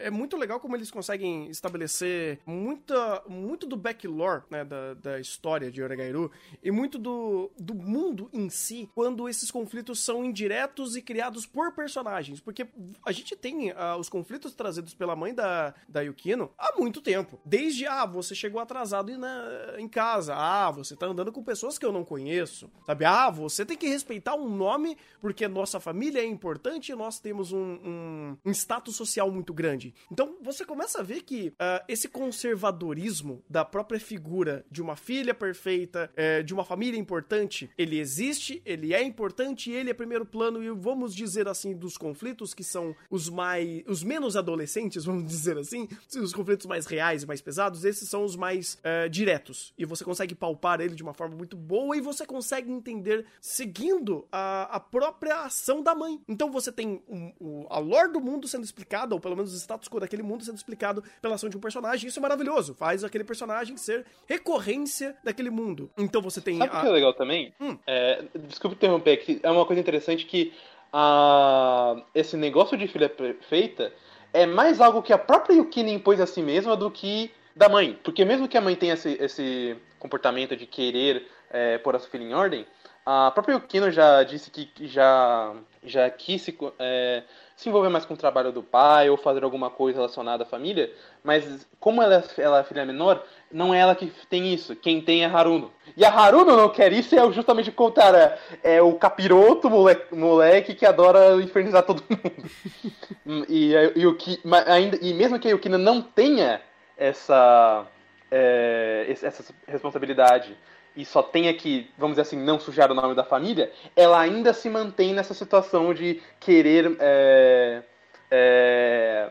é 0.00 0.10
muito 0.10 0.36
legal 0.36 0.58
como 0.58 0.76
eles 0.76 0.90
conseguem 0.90 1.48
estabelecer 1.48 2.38
muita, 2.46 3.22
muito 3.28 3.66
do 3.66 3.76
backlore 3.76 4.42
né, 4.50 4.64
da, 4.64 4.94
da 4.94 5.20
história 5.20 5.70
de 5.70 5.82
Oregairu 5.82 6.30
e 6.62 6.70
muito 6.70 6.98
do, 6.98 7.50
do 7.58 7.74
mundo 7.74 8.28
em 8.32 8.48
si, 8.48 8.88
quando 8.94 9.28
esses 9.28 9.50
conflitos 9.50 10.00
são 10.00 10.24
indiretos 10.24 10.96
e 10.96 11.02
criados 11.02 11.46
por 11.46 11.72
personagens. 11.72 12.40
Porque 12.40 12.66
a 13.04 13.12
gente 13.12 13.36
tem 13.36 13.70
uh, 13.70 13.96
os 13.98 14.08
conflitos 14.08 14.54
trazidos 14.54 14.94
pela 14.94 15.14
mãe 15.14 15.34
da, 15.34 15.74
da 15.88 16.00
Yukino 16.00 16.50
há 16.58 16.74
muito 16.78 17.00
tempo. 17.00 17.38
Desde, 17.44 17.86
ah, 17.86 18.06
você 18.06 18.34
chegou 18.34 18.60
atrasado 18.60 19.16
na, 19.18 19.74
em 19.78 19.88
casa. 19.88 20.34
Ah, 20.34 20.70
você 20.70 20.96
tá 20.96 21.06
andando 21.06 21.32
com 21.32 21.42
pessoas 21.42 21.78
que 21.78 21.84
eu 21.86 21.92
não 21.92 22.04
conheço. 22.04 22.70
Sabe? 22.84 23.04
Ah, 23.04 23.30
você 23.30 23.64
tem 23.64 23.76
que 23.76 23.88
respeitar 23.88 24.34
um 24.34 24.48
nome 24.48 24.96
porque 25.20 25.46
nossa 25.66 25.80
família 25.80 26.20
é 26.20 26.24
importante 26.24 26.92
e 26.92 26.94
nós 26.94 27.18
temos 27.18 27.52
um, 27.52 27.58
um, 27.58 28.36
um 28.44 28.50
status 28.50 28.94
social 28.94 29.30
muito 29.30 29.52
grande. 29.52 29.94
Então 30.10 30.36
você 30.42 30.64
começa 30.64 31.00
a 31.00 31.02
ver 31.02 31.22
que 31.22 31.48
uh, 31.48 31.84
esse 31.88 32.08
conservadorismo 32.08 33.42
da 33.48 33.64
própria 33.64 33.98
figura 33.98 34.64
de 34.70 34.82
uma 34.82 34.96
filha 34.96 35.34
perfeita, 35.34 36.10
uh, 36.12 36.44
de 36.44 36.52
uma 36.52 36.64
família 36.64 36.98
importante, 36.98 37.70
ele 37.76 37.98
existe, 37.98 38.62
ele 38.64 38.94
é 38.94 39.02
importante, 39.02 39.70
ele 39.70 39.90
é 39.90 39.94
primeiro 39.94 40.26
plano 40.26 40.62
e 40.62 40.70
vamos 40.70 41.14
dizer 41.14 41.48
assim 41.48 41.74
dos 41.74 41.96
conflitos 41.96 42.54
que 42.54 42.62
são 42.64 42.94
os 43.10 43.28
mais, 43.28 43.82
os 43.86 44.02
menos 44.02 44.36
adolescentes, 44.36 45.04
vamos 45.06 45.26
dizer 45.26 45.58
assim, 45.58 45.88
os 46.16 46.32
conflitos 46.32 46.66
mais 46.66 46.86
reais 46.86 47.22
e 47.22 47.26
mais 47.26 47.40
pesados, 47.40 47.84
esses 47.84 48.08
são 48.08 48.24
os 48.24 48.36
mais 48.36 48.74
uh, 48.74 49.08
diretos 49.08 49.72
e 49.78 49.84
você 49.84 50.04
consegue 50.04 50.34
palpar 50.34 50.80
ele 50.80 50.94
de 50.94 51.02
uma 51.02 51.14
forma 51.14 51.36
muito 51.36 51.56
boa 51.56 51.76
boa 51.76 51.96
e 51.96 52.00
você 52.00 52.26
consegue 52.26 52.70
entender 52.70 53.26
seguindo 53.40 54.26
a, 54.32 54.76
a 54.76 54.80
própria 54.80 55.44
ação 55.56 55.82
da 55.82 55.94
mãe. 55.94 56.20
Então 56.28 56.50
você 56.50 56.70
tem 56.70 57.02
um, 57.08 57.32
um, 57.40 57.66
a 57.70 57.78
lore 57.78 58.12
do 58.12 58.20
mundo 58.20 58.46
sendo 58.46 58.64
explicada, 58.64 59.14
ou 59.14 59.20
pelo 59.20 59.34
menos 59.34 59.52
o 59.54 59.56
status 59.56 59.88
quo 59.88 59.98
daquele 59.98 60.22
mundo 60.22 60.44
sendo 60.44 60.56
explicado 60.56 61.02
pela 61.20 61.34
ação 61.34 61.48
de 61.48 61.56
um 61.56 61.60
personagem. 61.60 62.08
Isso 62.08 62.18
é 62.18 62.22
maravilhoso. 62.22 62.74
Faz 62.74 63.02
aquele 63.02 63.24
personagem 63.24 63.76
ser 63.76 64.04
recorrência 64.26 65.16
daquele 65.24 65.50
mundo. 65.50 65.90
Então 65.96 66.20
você 66.20 66.40
tem. 66.40 66.58
Sabe 66.58 66.74
o 66.74 66.76
a... 66.76 66.80
que 66.80 66.86
é 66.86 66.90
legal 66.90 67.14
também? 67.14 67.54
Hum. 67.60 67.78
É, 67.86 68.24
desculpa 68.48 68.76
interromper, 68.76 69.16
que 69.16 69.40
é 69.42 69.50
uma 69.50 69.64
coisa 69.64 69.80
interessante 69.80 70.26
que 70.26 70.52
a, 70.92 71.96
esse 72.14 72.36
negócio 72.36 72.76
de 72.76 72.86
filha 72.86 73.08
perfeita 73.08 73.92
é 74.32 74.44
mais 74.44 74.80
algo 74.80 75.02
que 75.02 75.12
a 75.12 75.18
própria 75.18 75.54
Yukina 75.54 75.90
impôs 75.90 76.20
a 76.20 76.26
si 76.26 76.42
mesma 76.42 76.76
do 76.76 76.90
que 76.90 77.30
da 77.54 77.68
mãe. 77.68 77.98
Porque 78.04 78.24
mesmo 78.24 78.46
que 78.46 78.58
a 78.58 78.60
mãe 78.60 78.76
tenha 78.76 78.94
esse, 78.94 79.16
esse 79.20 79.76
comportamento 79.98 80.54
de 80.54 80.66
querer 80.66 81.26
é, 81.50 81.78
pôr 81.78 81.96
a 81.96 81.98
sua 81.98 82.10
filha 82.10 82.24
em 82.24 82.34
ordem, 82.34 82.66
a 83.06 83.30
própria 83.30 83.54
Yukino 83.54 83.88
já 83.88 84.24
disse 84.24 84.50
que 84.50 84.68
já, 84.88 85.54
já 85.84 86.10
quis 86.10 86.42
se, 86.42 86.58
é, 86.80 87.22
se 87.54 87.68
envolver 87.68 87.88
mais 87.88 88.04
com 88.04 88.14
o 88.14 88.16
trabalho 88.16 88.50
do 88.50 88.64
pai 88.64 89.08
ou 89.08 89.16
fazer 89.16 89.44
alguma 89.44 89.70
coisa 89.70 89.98
relacionada 89.98 90.42
à 90.42 90.46
família, 90.46 90.92
mas 91.22 91.68
como 91.78 92.02
ela, 92.02 92.24
ela 92.36 92.58
é 92.58 92.64
filha 92.64 92.84
menor, 92.84 93.24
não 93.50 93.72
é 93.72 93.78
ela 93.78 93.94
que 93.94 94.12
tem 94.28 94.52
isso. 94.52 94.74
Quem 94.74 95.00
tem 95.00 95.22
é 95.22 95.26
Haruno. 95.26 95.72
E 95.96 96.04
a 96.04 96.10
Haruno 96.10 96.56
não 96.56 96.68
quer 96.68 96.92
isso, 96.92 97.14
é 97.14 97.32
justamente 97.32 97.70
o 97.70 97.74
contrário. 97.74 98.18
É, 98.18 98.74
é 98.74 98.82
o 98.82 98.94
capiroto 98.94 99.70
moleque, 99.70 100.12
moleque 100.12 100.74
que 100.74 100.84
adora 100.84 101.40
infernizar 101.40 101.84
todo 101.84 102.02
mundo. 102.10 103.46
e, 103.48 103.72
e, 103.72 104.02
e, 104.02 104.42
ainda, 104.66 104.98
e 105.00 105.14
mesmo 105.14 105.38
que 105.38 105.46
a 105.46 105.52
Yukino 105.52 105.78
não 105.78 106.02
tenha 106.02 106.60
essa, 106.96 107.86
é, 108.32 109.06
essa 109.08 109.54
responsabilidade 109.68 110.56
e 110.96 111.04
só 111.04 111.22
tenha 111.22 111.52
que, 111.54 111.90
vamos 111.98 112.16
dizer 112.16 112.22
assim, 112.22 112.42
não 112.42 112.58
sujar 112.58 112.90
o 112.90 112.94
nome 112.94 113.14
da 113.14 113.24
família, 113.24 113.70
ela 113.94 114.18
ainda 114.18 114.52
se 114.52 114.68
mantém 114.70 115.12
nessa 115.12 115.34
situação 115.34 115.92
de 115.92 116.20
querer 116.40 116.96
é, 116.98 117.82
é, 118.30 119.30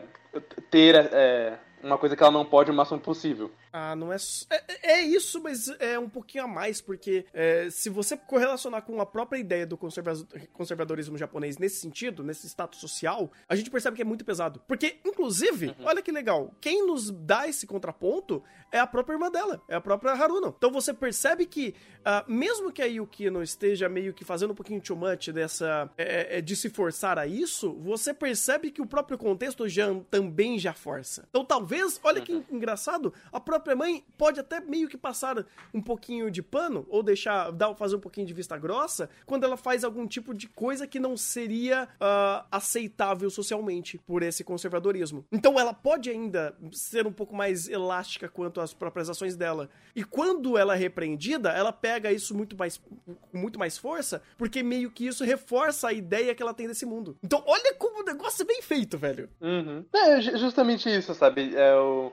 ter 0.70 0.94
é, 0.94 1.58
uma 1.82 1.98
coisa 1.98 2.16
que 2.16 2.22
ela 2.22 2.32
não 2.32 2.44
pode 2.44 2.70
o 2.70 2.74
máximo 2.74 3.00
possível. 3.00 3.50
Ah, 3.72 3.94
não 3.94 4.12
é, 4.12 4.16
é. 4.50 4.92
É, 4.92 5.00
isso, 5.02 5.42
mas 5.42 5.68
é 5.78 5.98
um 5.98 6.08
pouquinho 6.08 6.44
a 6.44 6.48
mais, 6.48 6.80
porque 6.80 7.26
é, 7.34 7.68
se 7.70 7.90
você 7.90 8.16
correlacionar 8.16 8.82
com 8.82 9.00
a 9.00 9.06
própria 9.06 9.38
ideia 9.38 9.66
do 9.66 9.76
conservadorismo 9.76 11.18
japonês 11.18 11.58
nesse 11.58 11.80
sentido, 11.80 12.22
nesse 12.22 12.46
status 12.48 12.80
social, 12.80 13.30
a 13.48 13.54
gente 13.54 13.70
percebe 13.70 13.96
que 13.96 14.02
é 14.02 14.04
muito 14.04 14.24
pesado. 14.24 14.62
Porque, 14.66 14.96
inclusive, 15.04 15.66
uhum. 15.66 15.84
olha 15.84 16.00
que 16.00 16.10
legal, 16.10 16.54
quem 16.60 16.86
nos 16.86 17.10
dá 17.10 17.46
esse 17.46 17.66
contraponto 17.66 18.42
é 18.72 18.78
a 18.78 18.86
própria 18.86 19.14
irmã 19.14 19.30
dela, 19.30 19.62
é 19.68 19.74
a 19.74 19.80
própria 19.80 20.12
Haruno. 20.12 20.54
Então 20.56 20.70
você 20.70 20.94
percebe 20.94 21.44
que, 21.46 21.74
uh, 22.00 22.30
mesmo 22.30 22.72
que 22.72 22.82
a 22.82 22.86
Yuki 22.86 23.28
não 23.30 23.42
esteja 23.42 23.88
meio 23.88 24.14
que 24.14 24.24
fazendo 24.24 24.52
um 24.52 24.54
pouquinho 24.54 24.80
too 24.80 24.96
much 24.96 25.28
dessa. 25.28 25.90
É, 25.98 26.38
é, 26.38 26.40
de 26.40 26.54
se 26.54 26.70
forçar 26.70 27.18
a 27.18 27.26
isso, 27.26 27.74
você 27.74 28.14
percebe 28.14 28.70
que 28.70 28.80
o 28.80 28.86
próprio 28.86 29.18
contexto 29.18 29.68
já, 29.68 29.86
também 30.10 30.58
já 30.58 30.72
força. 30.72 31.26
Então 31.28 31.44
talvez, 31.44 32.00
olha 32.02 32.20
que 32.20 32.32
uhum. 32.32 32.44
engraçado, 32.50 33.12
a 33.32 33.40
própria 33.40 33.56
própria 33.56 33.74
mãe 33.74 34.04
pode 34.16 34.38
até 34.38 34.60
meio 34.60 34.88
que 34.88 34.96
passar 34.96 35.44
um 35.74 35.80
pouquinho 35.80 36.30
de 36.30 36.42
pano, 36.42 36.86
ou 36.88 37.02
deixar, 37.02 37.50
dar, 37.50 37.74
fazer 37.74 37.96
um 37.96 38.00
pouquinho 38.00 38.26
de 38.26 38.32
vista 38.32 38.56
grossa, 38.56 39.10
quando 39.24 39.44
ela 39.44 39.56
faz 39.56 39.82
algum 39.82 40.06
tipo 40.06 40.32
de 40.32 40.46
coisa 40.46 40.86
que 40.86 41.00
não 41.00 41.16
seria 41.16 41.88
uh, 41.94 42.46
aceitável 42.50 43.28
socialmente 43.28 43.98
por 43.98 44.22
esse 44.22 44.44
conservadorismo. 44.44 45.24
Então 45.32 45.58
ela 45.58 45.74
pode 45.74 46.10
ainda 46.10 46.56
ser 46.70 47.06
um 47.06 47.12
pouco 47.12 47.34
mais 47.34 47.68
elástica 47.68 48.28
quanto 48.28 48.55
às 48.60 48.74
próprias 48.74 49.08
ações 49.08 49.36
dela. 49.36 49.68
E 49.94 50.04
quando 50.04 50.56
ela 50.56 50.74
é 50.74 50.78
repreendida, 50.78 51.50
ela 51.50 51.72
pega 51.72 52.12
isso 52.12 52.34
muito 52.34 52.56
mais, 52.56 52.78
com 52.78 53.38
muito 53.38 53.58
mais 53.58 53.78
força, 53.78 54.22
porque 54.36 54.62
meio 54.62 54.90
que 54.90 55.06
isso 55.06 55.24
reforça 55.24 55.88
a 55.88 55.92
ideia 55.92 56.34
que 56.34 56.42
ela 56.42 56.54
tem 56.54 56.66
desse 56.66 56.86
mundo. 56.86 57.16
Então 57.22 57.42
olha 57.46 57.74
como 57.74 58.00
o 58.00 58.04
negócio 58.04 58.42
é 58.42 58.46
bem 58.46 58.62
feito, 58.62 58.98
velho. 58.98 59.28
Uhum. 59.40 59.84
É 59.92 60.20
justamente 60.20 60.88
isso, 60.88 61.14
sabe? 61.14 61.54
É 61.54 61.74
o 61.76 62.12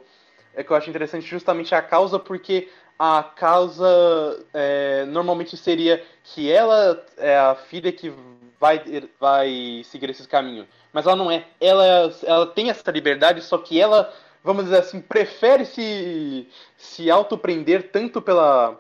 é 0.56 0.64
que 0.64 0.72
eu 0.72 0.76
acho 0.76 0.90
interessante 0.90 1.26
justamente 1.26 1.74
a 1.74 1.82
causa, 1.82 2.20
porque 2.20 2.70
a 2.98 3.24
causa 3.24 3.88
é, 4.54 5.04
normalmente 5.06 5.58
seria 5.58 6.04
que 6.24 6.52
ela 6.52 7.04
é 7.18 7.38
a 7.38 7.56
filha 7.56 7.92
que 7.92 8.14
vai, 8.60 8.82
vai 9.20 9.82
seguir 9.86 10.10
esse 10.10 10.28
caminho. 10.28 10.68
Mas 10.92 11.06
ela 11.08 11.16
não 11.16 11.32
é. 11.32 11.46
Ela, 11.60 12.14
ela 12.24 12.48
tem 12.48 12.70
essa 12.70 12.90
liberdade, 12.92 13.42
só 13.42 13.58
que 13.58 13.80
ela, 13.80 14.14
vamos 14.44 14.66
dizer 14.66 14.80
assim, 14.80 15.00
prefere 15.00 15.66
se, 15.66 16.48
se 16.76 17.10
auto-prender 17.10 17.92
tanto 17.92 18.22
pela 18.22 18.74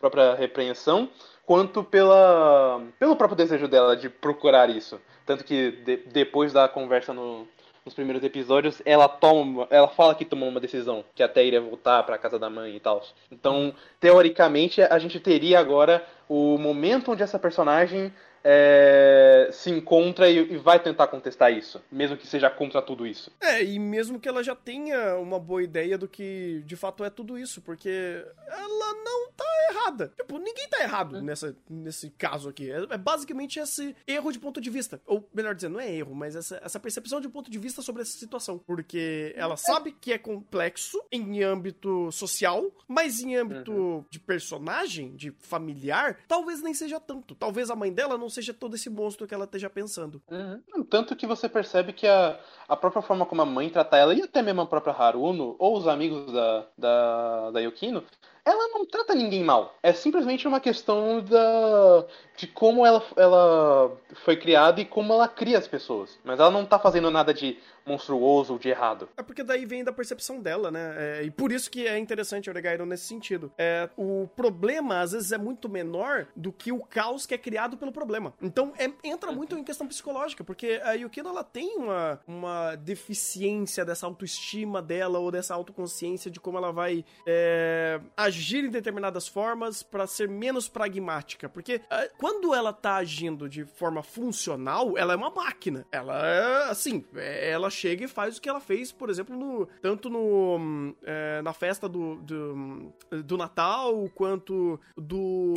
própria 0.00 0.34
repreensão 0.34 1.08
quanto 1.44 1.82
pela, 1.82 2.82
pelo 2.98 3.16
próprio 3.16 3.36
desejo 3.36 3.66
dela 3.66 3.96
de 3.96 4.08
procurar 4.08 4.68
isso. 4.70 5.00
Tanto 5.26 5.44
que 5.44 5.72
de, 5.72 5.96
depois 5.96 6.52
da 6.52 6.68
conversa 6.68 7.12
no, 7.12 7.48
nos 7.84 7.94
primeiros 7.94 8.22
episódios, 8.22 8.82
ela 8.84 9.08
toma, 9.08 9.66
ela 9.70 9.88
fala 9.88 10.14
que 10.14 10.24
tomou 10.24 10.48
uma 10.48 10.60
decisão, 10.60 11.02
que 11.14 11.22
até 11.22 11.44
iria 11.44 11.60
voltar 11.60 12.02
para 12.02 12.18
casa 12.18 12.38
da 12.38 12.50
mãe 12.50 12.76
e 12.76 12.80
tal. 12.80 13.02
Então, 13.32 13.74
teoricamente, 13.98 14.82
a 14.82 14.98
gente 14.98 15.18
teria 15.18 15.58
agora 15.58 16.04
o 16.28 16.58
momento 16.58 17.12
onde 17.12 17.22
essa 17.22 17.38
personagem 17.38 18.12
é, 18.50 19.50
se 19.52 19.68
encontra 19.70 20.30
e, 20.30 20.54
e, 20.54 20.56
vai 20.56 20.82
tentar 20.82 21.06
contestar 21.08 21.52
isso, 21.52 21.82
mesmo 21.92 22.16
que 22.16 22.26
seja 22.26 22.48
contra 22.48 22.80
tudo 22.80 23.06
isso. 23.06 23.30
É, 23.38 23.62
e 23.62 23.78
mesmo 23.78 24.18
que 24.18 24.26
ela 24.26 24.42
já 24.42 24.54
tenha 24.54 25.16
uma 25.18 25.38
boa 25.38 25.62
ideia 25.62 25.98
do 25.98 26.08
que 26.08 26.62
de 26.64 26.74
fato 26.74 27.04
é 27.04 27.10
tudo 27.10 27.38
isso, 27.38 27.60
porque 27.60 28.24
ela 28.46 28.94
não 29.04 29.30
tá 29.32 29.44
errada. 29.70 30.14
Tipo, 30.16 30.38
ninguém 30.38 30.66
tá 30.66 30.82
errado 30.82 31.18
é. 31.18 31.20
nessa, 31.20 31.54
nesse 31.68 32.08
caso 32.08 32.48
aqui. 32.48 32.70
É, 32.70 32.86
é, 32.88 32.96
basicamente 32.96 33.58
esse 33.58 33.94
erro 34.06 34.32
de 34.32 34.38
ponto 34.38 34.62
de 34.62 34.70
vista. 34.70 34.98
Ou, 35.06 35.28
melhor 35.34 35.54
dizendo, 35.54 35.74
não 35.74 35.80
é 35.80 35.92
erro, 35.92 36.14
mas 36.14 36.34
essa, 36.34 36.58
essa 36.64 36.80
percepção 36.80 37.20
de 37.20 37.28
ponto 37.28 37.50
de 37.50 37.58
vista 37.58 37.82
sobre 37.82 38.00
essa 38.00 38.16
situação. 38.16 38.58
Porque 38.58 39.34
ela 39.36 39.54
é. 39.54 39.58
sabe 39.58 39.92
que 39.92 40.10
é 40.10 40.16
complexo 40.16 40.98
em 41.12 41.42
âmbito 41.42 42.10
social, 42.10 42.64
mas 42.88 43.20
em 43.20 43.36
âmbito 43.36 43.72
uhum. 43.72 44.04
de 44.10 44.18
personagem, 44.18 45.14
de 45.14 45.32
familiar, 45.38 46.18
talvez 46.26 46.62
nem 46.62 46.72
seja 46.72 46.98
tanto. 46.98 47.34
Talvez 47.34 47.68
a 47.70 47.76
mãe 47.76 47.92
dela 47.92 48.16
não 48.16 48.30
seja 48.30 48.37
todo 48.54 48.74
esse 48.74 48.88
monstro 48.90 49.26
que 49.26 49.34
ela 49.34 49.44
esteja 49.44 49.68
pensando. 49.68 50.22
Uhum. 50.30 50.84
Tanto 50.84 51.16
que 51.16 51.26
você 51.26 51.48
percebe 51.48 51.92
que 51.92 52.06
a, 52.06 52.38
a 52.68 52.76
própria 52.76 53.02
forma 53.02 53.26
como 53.26 53.42
a 53.42 53.46
mãe 53.46 53.68
trata 53.70 53.96
ela, 53.96 54.14
e 54.14 54.22
até 54.22 54.42
mesmo 54.42 54.60
a 54.60 54.66
própria 54.66 54.94
Haruno, 54.94 55.56
ou 55.58 55.76
os 55.76 55.86
amigos 55.86 56.32
da, 56.32 56.66
da, 56.76 57.50
da 57.50 57.60
Yukino, 57.60 58.04
ela 58.48 58.68
não 58.68 58.86
trata 58.86 59.14
ninguém 59.14 59.44
mal. 59.44 59.74
É 59.82 59.92
simplesmente 59.92 60.48
uma 60.48 60.58
questão 60.58 61.20
da, 61.20 62.06
de 62.34 62.46
como 62.46 62.86
ela, 62.86 63.04
ela 63.14 63.92
foi 64.24 64.36
criada 64.38 64.80
e 64.80 64.86
como 64.86 65.12
ela 65.12 65.28
cria 65.28 65.58
as 65.58 65.68
pessoas. 65.68 66.18
Mas 66.24 66.40
ela 66.40 66.50
não 66.50 66.64
tá 66.64 66.78
fazendo 66.78 67.10
nada 67.10 67.34
de 67.34 67.58
monstruoso 67.88 68.52
ou 68.52 68.58
de 68.58 68.68
errado. 68.68 69.08
É 69.16 69.22
porque 69.22 69.42
daí 69.42 69.64
vem 69.64 69.82
da 69.82 69.92
percepção 69.92 70.40
dela, 70.40 70.70
né? 70.70 70.94
É, 70.96 71.22
e 71.24 71.30
por 71.30 71.50
isso 71.50 71.70
que 71.70 71.86
é 71.86 71.98
interessante 71.98 72.48
o 72.48 72.52
Oregairo 72.52 72.84
nesse 72.86 73.06
sentido. 73.06 73.50
É, 73.56 73.88
o 73.96 74.28
problema, 74.36 75.00
às 75.00 75.12
vezes, 75.12 75.32
é 75.32 75.38
muito 75.38 75.68
menor 75.68 76.26
do 76.36 76.52
que 76.52 76.70
o 76.70 76.80
caos 76.80 77.26
que 77.26 77.34
é 77.34 77.38
criado 77.38 77.76
pelo 77.76 77.90
problema. 77.90 78.34
Então, 78.40 78.72
é, 78.78 78.90
entra 79.02 79.32
muito 79.32 79.56
em 79.56 79.64
questão 79.64 79.86
psicológica, 79.86 80.44
porque 80.44 80.80
a 80.84 80.92
Yukino, 80.92 81.30
ela 81.30 81.44
tem 81.44 81.76
uma, 81.76 82.20
uma 82.26 82.74
deficiência 82.76 83.84
dessa 83.84 84.06
autoestima 84.06 84.82
dela 84.82 85.18
ou 85.18 85.30
dessa 85.30 85.54
autoconsciência 85.54 86.30
de 86.30 86.38
como 86.38 86.58
ela 86.58 86.72
vai 86.72 87.04
é, 87.26 88.00
agir 88.16 88.64
em 88.64 88.70
determinadas 88.70 89.26
formas 89.26 89.82
para 89.82 90.06
ser 90.06 90.28
menos 90.28 90.68
pragmática. 90.68 91.48
Porque 91.48 91.80
é, 91.90 92.10
quando 92.18 92.54
ela 92.54 92.72
tá 92.72 92.96
agindo 92.96 93.48
de 93.48 93.64
forma 93.64 94.02
funcional, 94.02 94.96
ela 94.96 95.12
é 95.12 95.16
uma 95.16 95.30
máquina. 95.30 95.86
Ela 95.90 96.26
é, 96.26 96.70
assim, 96.70 97.04
é, 97.14 97.50
ela 97.50 97.70
chega 97.78 98.04
e 98.04 98.08
faz 98.08 98.36
o 98.36 98.40
que 98.40 98.48
ela 98.48 98.60
fez, 98.60 98.90
por 98.90 99.08
exemplo, 99.08 99.36
no, 99.36 99.66
tanto 99.80 100.10
no, 100.10 100.94
é, 101.02 101.40
na 101.42 101.52
festa 101.52 101.88
do, 101.88 102.16
do, 102.16 102.92
do, 103.24 103.36
Natal, 103.36 104.10
quanto 104.14 104.80
do. 104.96 105.54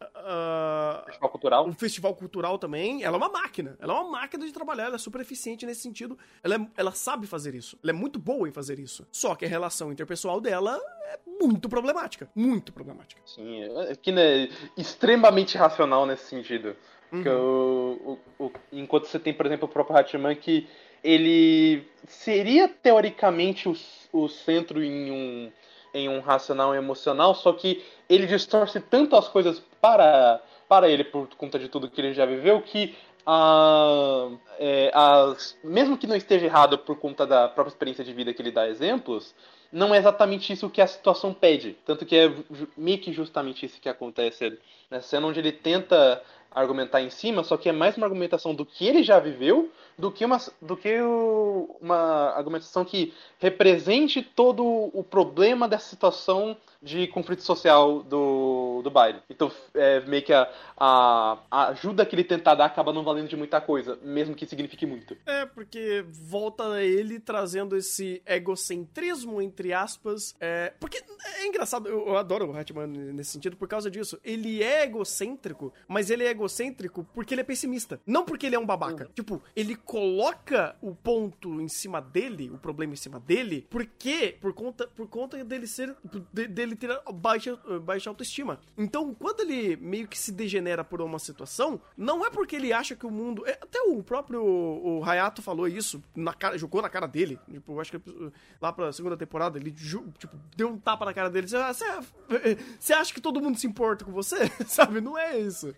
Uh, 0.00 1.04
festival 1.04 1.30
cultural. 1.30 1.68
O 1.68 1.72
festival 1.72 2.14
cultural 2.14 2.58
também. 2.58 3.02
Ela 3.02 3.16
é 3.16 3.18
uma 3.18 3.28
máquina. 3.28 3.76
Ela 3.80 3.92
é 3.92 3.96
uma 4.00 4.10
máquina 4.10 4.46
de 4.46 4.52
trabalhar. 4.52 4.84
Ela 4.84 4.96
é 4.96 4.98
super 4.98 5.20
eficiente 5.20 5.66
nesse 5.66 5.82
sentido. 5.82 6.18
Ela, 6.42 6.56
é, 6.56 6.66
ela 6.76 6.92
sabe 6.92 7.26
fazer 7.26 7.54
isso. 7.54 7.78
Ela 7.82 7.90
é 7.90 7.94
muito 7.94 8.18
boa 8.18 8.48
em 8.48 8.52
fazer 8.52 8.78
isso. 8.78 9.06
Só 9.10 9.34
que 9.34 9.44
a 9.44 9.48
relação 9.48 9.92
interpessoal 9.92 10.40
dela 10.40 10.80
é 11.12 11.18
muito 11.40 11.68
problemática. 11.68 12.28
Muito 12.34 12.72
problemática. 12.72 13.20
Sim, 13.24 13.62
é 13.62 13.94
que 13.96 14.12
né, 14.12 14.48
extremamente 14.76 15.58
racional 15.58 16.06
nesse 16.06 16.26
sentido. 16.26 16.76
Uhum. 17.12 18.18
O, 18.38 18.46
o, 18.46 18.52
enquanto 18.72 19.06
você 19.06 19.18
tem, 19.18 19.32
por 19.32 19.46
exemplo, 19.46 19.66
o 19.66 19.70
próprio 19.70 19.96
Hatman 19.96 20.34
que 20.34 20.68
ele 21.02 21.86
seria 22.06 22.68
teoricamente 22.68 23.68
o, 23.68 23.76
o 24.12 24.28
centro 24.28 24.82
em 24.82 25.10
um, 25.10 25.52
em 25.94 26.08
um 26.08 26.20
racional 26.20 26.74
e 26.74 26.78
emocional, 26.78 27.34
só 27.34 27.52
que 27.52 27.82
ele 28.08 28.26
distorce 28.26 28.80
tanto 28.80 29.16
as 29.16 29.28
coisas 29.28 29.62
para, 29.80 30.40
para 30.68 30.88
ele 30.88 31.04
por 31.04 31.28
conta 31.36 31.58
de 31.58 31.68
tudo 31.68 31.90
que 31.90 32.00
ele 32.00 32.14
já 32.14 32.26
viveu 32.26 32.60
que 32.60 32.94
a, 33.26 34.28
é, 34.58 34.90
as, 34.94 35.58
mesmo 35.64 35.98
que 35.98 36.06
não 36.06 36.14
esteja 36.14 36.46
errado 36.46 36.78
por 36.78 36.96
conta 36.96 37.26
da 37.26 37.48
própria 37.48 37.72
experiência 37.72 38.04
de 38.04 38.12
vida 38.12 38.32
que 38.32 38.40
ele 38.40 38.52
dá 38.52 38.68
exemplos, 38.68 39.34
não 39.72 39.92
é 39.92 39.98
exatamente 39.98 40.52
isso 40.52 40.70
que 40.70 40.80
a 40.80 40.86
situação 40.86 41.34
pede. 41.34 41.76
Tanto 41.84 42.06
que 42.06 42.16
é 42.16 42.32
meio 42.76 42.98
que 42.98 43.12
justamente 43.12 43.66
isso 43.66 43.80
que 43.80 43.88
acontece 43.88 44.58
nessa 44.88 45.08
cena 45.08 45.26
onde 45.26 45.40
ele 45.40 45.50
tenta 45.50 46.22
argumentar 46.56 47.02
em 47.02 47.10
cima, 47.10 47.44
só 47.44 47.56
que 47.56 47.68
é 47.68 47.72
mais 47.72 47.98
uma 47.98 48.06
argumentação 48.06 48.54
do 48.54 48.64
que 48.64 48.86
ele 48.86 49.02
já 49.02 49.20
viveu 49.20 49.70
do 49.98 50.10
que 50.10 50.24
uma, 50.24 50.38
do 50.60 50.76
que 50.76 51.00
o, 51.00 51.76
uma 51.80 52.30
argumentação 52.30 52.84
que 52.84 53.12
represente 53.38 54.22
todo 54.22 54.64
o 54.64 55.04
problema 55.04 55.68
dessa 55.68 55.88
situação 55.88 56.56
de 56.86 57.08
conflito 57.08 57.42
social 57.42 58.02
do, 58.02 58.80
do 58.82 58.90
baile. 58.90 59.20
Então, 59.28 59.50
é, 59.74 60.00
meio 60.00 60.22
que 60.22 60.32
a, 60.32 60.48
a, 60.76 61.38
a, 61.50 61.68
ajuda 61.68 62.06
que 62.06 62.14
ele 62.14 62.24
tentar 62.24 62.54
dar 62.54 62.66
acaba 62.66 62.92
não 62.92 63.02
valendo 63.02 63.28
de 63.28 63.36
muita 63.36 63.60
coisa, 63.60 63.98
mesmo 64.02 64.34
que 64.34 64.46
signifique 64.46 64.86
muito. 64.86 65.16
É, 65.26 65.44
porque 65.44 66.04
volta 66.08 66.82
ele 66.82 67.18
trazendo 67.18 67.76
esse 67.76 68.22
egocentrismo, 68.24 69.42
entre 69.42 69.72
aspas. 69.72 70.34
É, 70.40 70.72
porque 70.78 71.02
é 71.38 71.46
engraçado, 71.46 71.88
eu, 71.88 72.06
eu 72.06 72.16
adoro 72.16 72.50
o 72.50 72.56
Hatman 72.56 72.86
nesse 72.86 73.32
sentido 73.32 73.56
por 73.56 73.66
causa 73.66 73.90
disso. 73.90 74.18
Ele 74.22 74.62
é 74.62 74.84
egocêntrico, 74.84 75.72
mas 75.88 76.08
ele 76.08 76.24
é 76.24 76.30
egocêntrico 76.30 77.06
porque 77.12 77.34
ele 77.34 77.40
é 77.40 77.44
pessimista. 77.44 78.00
Não 78.06 78.24
porque 78.24 78.46
ele 78.46 78.54
é 78.54 78.58
um 78.58 78.66
babaca. 78.66 79.04
Uhum. 79.06 79.12
Tipo, 79.12 79.42
ele 79.56 79.74
coloca 79.74 80.76
o 80.80 80.94
ponto 80.94 81.60
em 81.60 81.68
cima 81.68 82.00
dele, 82.00 82.48
o 82.50 82.58
problema 82.58 82.92
em 82.92 82.96
cima 82.96 83.18
dele, 83.18 83.66
porque 83.68 84.36
por 84.40 84.52
conta, 84.52 84.86
por 84.86 85.08
conta 85.08 85.42
dele 85.44 85.66
ser. 85.66 85.96
De, 86.32 86.46
dele 86.76 86.94
ter 86.96 87.12
baixa, 87.12 87.56
baixa 87.82 88.10
autoestima. 88.10 88.60
Então, 88.76 89.14
quando 89.14 89.40
ele 89.40 89.76
meio 89.76 90.06
que 90.06 90.18
se 90.18 90.32
degenera 90.32 90.84
por 90.84 91.00
uma 91.00 91.18
situação, 91.18 91.80
não 91.96 92.24
é 92.24 92.30
porque 92.30 92.56
ele 92.56 92.72
acha 92.72 92.94
que 92.94 93.06
o 93.06 93.10
mundo. 93.10 93.46
É, 93.46 93.52
até 93.52 93.80
o 93.80 94.02
próprio 94.02 94.42
o 94.44 95.02
Hayato 95.04 95.42
falou 95.42 95.66
isso, 95.66 96.02
na 96.14 96.32
cara, 96.32 96.58
jogou 96.58 96.82
na 96.82 96.88
cara 96.88 97.06
dele. 97.06 97.38
Tipo, 97.50 97.80
acho 97.80 97.92
que 97.92 98.32
lá 98.60 98.72
pra 98.72 98.92
segunda 98.92 99.16
temporada, 99.16 99.58
ele 99.58 99.70
tipo, 100.18 100.36
deu 100.56 100.68
um 100.68 100.78
tapa 100.78 101.04
na 101.04 101.14
cara 101.14 101.30
dele. 101.30 101.46
Você 101.46 102.92
acha 102.92 103.12
que 103.12 103.20
todo 103.20 103.40
mundo 103.40 103.58
se 103.58 103.66
importa 103.66 104.04
com 104.04 104.12
você? 104.12 104.50
Sabe? 104.66 105.00
Não 105.00 105.16
é 105.16 105.38
isso. 105.38 105.74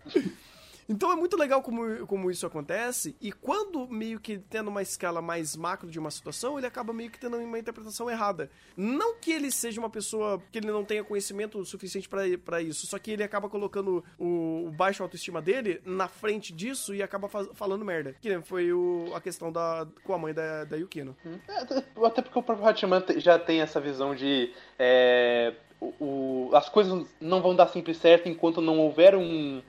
Então 0.89 1.11
é 1.11 1.15
muito 1.15 1.37
legal 1.37 1.61
como, 1.61 2.07
como 2.07 2.31
isso 2.31 2.47
acontece, 2.47 3.15
e 3.21 3.31
quando 3.31 3.87
meio 3.87 4.19
que 4.19 4.39
tendo 4.39 4.69
uma 4.69 4.81
escala 4.81 5.21
mais 5.21 5.55
macro 5.55 5.87
de 5.89 5.99
uma 5.99 6.09
situação, 6.09 6.57
ele 6.57 6.65
acaba 6.65 6.91
meio 6.91 7.11
que 7.11 7.19
tendo 7.19 7.37
uma 7.37 7.59
interpretação 7.59 8.09
errada. 8.09 8.49
Não 8.75 9.15
que 9.15 9.31
ele 9.31 9.51
seja 9.51 9.79
uma 9.79 9.89
pessoa 9.89 10.41
que 10.51 10.57
ele 10.57 10.71
não 10.71 10.83
tenha 10.83 11.03
conhecimento 11.03 11.63
suficiente 11.63 12.09
para 12.09 12.61
isso, 12.61 12.87
só 12.87 12.97
que 12.97 13.11
ele 13.11 13.21
acaba 13.21 13.47
colocando 13.47 14.03
o, 14.17 14.65
o 14.67 14.71
baixo 14.71 15.03
autoestima 15.03 15.39
dele 15.39 15.79
na 15.85 16.07
frente 16.07 16.51
disso 16.51 16.95
e 16.95 17.03
acaba 17.03 17.27
falando 17.27 17.85
merda. 17.85 18.15
Que 18.19 18.41
foi 18.41 18.73
o, 18.73 19.11
a 19.13 19.21
questão 19.21 19.51
da, 19.51 19.87
com 20.03 20.13
a 20.13 20.17
mãe 20.17 20.33
da, 20.33 20.63
da 20.63 20.75
Yukino. 20.75 21.15
Hum. 21.23 21.37
É, 21.47 21.57
até 22.05 22.21
porque 22.21 22.39
o 22.39 22.41
próprio 22.41 22.67
Hatman 22.67 23.03
já 23.17 23.37
tem 23.37 23.61
essa 23.61 23.79
visão 23.79 24.15
de. 24.15 24.51
É, 24.79 25.53
o, 25.79 25.93
o, 25.99 26.55
as 26.55 26.67
coisas 26.67 27.05
não 27.21 27.41
vão 27.41 27.55
dar 27.55 27.67
sempre 27.67 27.93
certo 27.93 28.27
enquanto 28.27 28.59
não 28.59 28.79
houver 28.79 29.15
um 29.15 29.61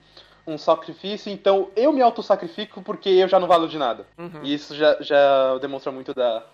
um 0.50 0.58
sacrifício, 0.58 1.30
então 1.32 1.70
eu 1.76 1.92
me 1.92 2.02
autossacrifico 2.02 2.82
porque 2.82 3.08
eu 3.08 3.28
já 3.28 3.38
não 3.38 3.48
valo 3.48 3.68
de 3.68 3.78
nada. 3.78 4.06
Uhum. 4.18 4.40
E 4.42 4.54
isso 4.54 4.74
já, 4.74 4.96
já 5.00 5.58
demonstra 5.58 5.92
muito 5.92 6.12
da. 6.14 6.44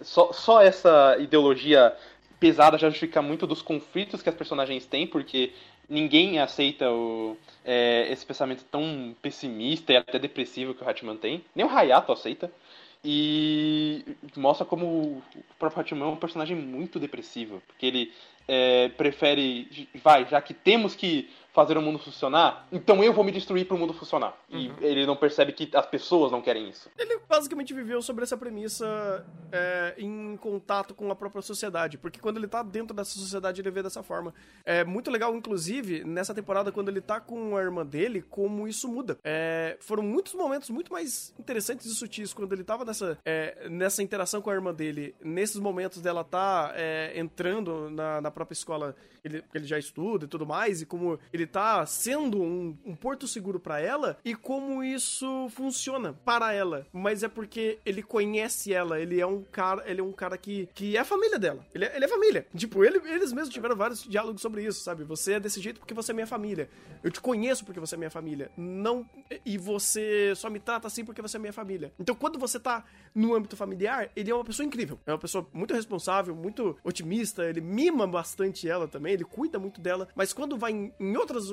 Só, 0.00 0.32
só 0.32 0.60
essa 0.60 1.16
ideologia 1.18 1.94
pesada 2.38 2.76
já 2.76 2.88
justifica 2.88 3.22
muito 3.22 3.46
dos 3.46 3.62
conflitos 3.62 4.22
que 4.22 4.28
as 4.28 4.34
personagens 4.34 4.84
têm, 4.84 5.06
porque 5.06 5.52
ninguém 5.88 6.38
aceita 6.38 6.90
o, 6.90 7.36
é, 7.64 8.06
esse 8.10 8.26
pensamento 8.26 8.64
tão 8.64 9.14
pessimista 9.22 9.92
e 9.92 9.96
até 9.96 10.18
depressivo 10.18 10.74
que 10.74 10.82
o 10.82 10.88
Hatman 10.88 11.16
tem. 11.16 11.44
Nem 11.54 11.64
o 11.64 11.70
Hayato 11.70 12.12
aceita. 12.12 12.50
E 13.04 14.04
mostra 14.36 14.66
como 14.66 14.86
o 14.86 15.22
próprio 15.58 15.80
Hatman 15.80 16.08
é 16.08 16.12
um 16.12 16.16
personagem 16.16 16.56
muito 16.56 16.98
depressivo. 16.98 17.62
Porque 17.66 17.86
ele 17.86 18.12
é, 18.48 18.88
prefere, 18.88 19.88
vai, 20.02 20.26
já 20.26 20.40
que 20.40 20.52
temos 20.52 20.94
que 20.94 21.30
fazer 21.56 21.78
o 21.78 21.80
mundo 21.80 21.98
funcionar, 21.98 22.68
então 22.70 23.02
eu 23.02 23.14
vou 23.14 23.24
me 23.24 23.32
destruir 23.32 23.66
para 23.66 23.74
o 23.74 23.78
mundo 23.78 23.94
funcionar. 23.94 24.36
Uhum. 24.52 24.58
E 24.58 24.84
ele 24.84 25.06
não 25.06 25.16
percebe 25.16 25.52
que 25.52 25.74
as 25.74 25.86
pessoas 25.86 26.30
não 26.30 26.42
querem 26.42 26.68
isso. 26.68 26.90
Ele 26.98 27.18
basicamente 27.26 27.72
viveu 27.72 28.02
sobre 28.02 28.24
essa 28.24 28.36
premissa 28.36 29.24
é, 29.50 29.94
em 29.96 30.36
contato 30.36 30.92
com 30.94 31.10
a 31.10 31.16
própria 31.16 31.40
sociedade, 31.40 31.96
porque 31.96 32.20
quando 32.20 32.36
ele 32.36 32.46
tá 32.46 32.62
dentro 32.62 32.94
dessa 32.94 33.18
sociedade 33.18 33.62
ele 33.62 33.70
vê 33.70 33.82
dessa 33.82 34.02
forma. 34.02 34.34
É 34.66 34.84
muito 34.84 35.10
legal, 35.10 35.34
inclusive, 35.34 36.04
nessa 36.04 36.34
temporada, 36.34 36.70
quando 36.70 36.90
ele 36.90 37.00
tá 37.00 37.20
com 37.20 37.56
a 37.56 37.62
irmã 37.62 37.86
dele, 37.86 38.20
como 38.20 38.68
isso 38.68 38.86
muda. 38.86 39.18
É, 39.24 39.78
foram 39.80 40.02
muitos 40.02 40.34
momentos 40.34 40.68
muito 40.68 40.92
mais 40.92 41.34
interessantes 41.38 41.86
e 41.86 41.94
sutis 41.94 42.34
quando 42.34 42.52
ele 42.52 42.64
tava 42.64 42.84
nessa, 42.84 43.18
é, 43.24 43.66
nessa 43.70 44.02
interação 44.02 44.42
com 44.42 44.50
a 44.50 44.54
irmã 44.54 44.74
dele, 44.74 45.14
nesses 45.24 45.56
momentos 45.56 46.02
dela 46.02 46.22
tá 46.22 46.72
é, 46.74 47.18
entrando 47.18 47.88
na, 47.88 48.20
na 48.20 48.30
própria 48.30 48.52
escola 48.54 48.94
ele, 49.24 49.42
que 49.42 49.58
ele 49.58 49.66
já 49.66 49.78
estuda 49.78 50.24
e 50.24 50.28
tudo 50.28 50.46
mais, 50.46 50.82
e 50.82 50.86
como 50.86 51.18
ele 51.32 51.45
tá 51.46 51.84
sendo 51.86 52.42
um, 52.42 52.76
um 52.84 52.94
porto 52.94 53.26
seguro 53.26 53.60
para 53.60 53.80
ela, 53.80 54.18
e 54.24 54.34
como 54.34 54.82
isso 54.82 55.48
funciona 55.50 56.12
para 56.24 56.52
ela. 56.52 56.86
Mas 56.92 57.22
é 57.22 57.28
porque 57.28 57.78
ele 57.84 58.02
conhece 58.02 58.72
ela, 58.72 59.00
ele 59.00 59.20
é 59.20 59.26
um 59.26 59.42
cara, 59.42 59.82
ele 59.86 60.00
é 60.00 60.04
um 60.04 60.12
cara 60.12 60.36
que, 60.36 60.68
que 60.74 60.96
é 60.96 61.00
a 61.00 61.04
família 61.04 61.38
dela. 61.38 61.64
Ele 61.74 61.84
é, 61.84 61.96
ele 61.96 62.04
é 62.04 62.08
família. 62.08 62.46
Tipo, 62.54 62.84
ele, 62.84 62.98
eles 63.08 63.32
mesmos 63.32 63.52
tiveram 63.52 63.76
vários 63.76 64.02
diálogos 64.02 64.42
sobre 64.42 64.64
isso, 64.64 64.80
sabe? 64.82 65.04
Você 65.04 65.34
é 65.34 65.40
desse 65.40 65.60
jeito 65.60 65.80
porque 65.80 65.94
você 65.94 66.12
é 66.12 66.14
minha 66.14 66.26
família. 66.26 66.68
Eu 67.02 67.10
te 67.10 67.20
conheço 67.20 67.64
porque 67.64 67.80
você 67.80 67.94
é 67.94 67.98
minha 67.98 68.10
família. 68.10 68.50
Não. 68.56 69.08
E 69.44 69.58
você 69.58 70.34
só 70.34 70.50
me 70.50 70.58
trata 70.58 70.86
assim 70.86 71.04
porque 71.04 71.22
você 71.22 71.36
é 71.36 71.40
minha 71.40 71.52
família. 71.52 71.92
Então, 71.98 72.14
quando 72.14 72.38
você 72.38 72.58
tá 72.58 72.84
no 73.14 73.34
âmbito 73.34 73.56
familiar, 73.56 74.10
ele 74.14 74.30
é 74.30 74.34
uma 74.34 74.44
pessoa 74.44 74.66
incrível. 74.66 74.98
É 75.06 75.12
uma 75.12 75.18
pessoa 75.18 75.46
muito 75.52 75.74
responsável, 75.74 76.34
muito 76.34 76.76
otimista, 76.84 77.44
ele 77.44 77.60
mima 77.60 78.06
bastante 78.06 78.68
ela 78.68 78.86
também, 78.86 79.14
ele 79.14 79.24
cuida 79.24 79.58
muito 79.58 79.80
dela, 79.80 80.08
mas 80.14 80.32
quando 80.32 80.56
vai 80.56 80.72
em, 80.72 80.92
em 80.98 81.16
outras 81.36 81.50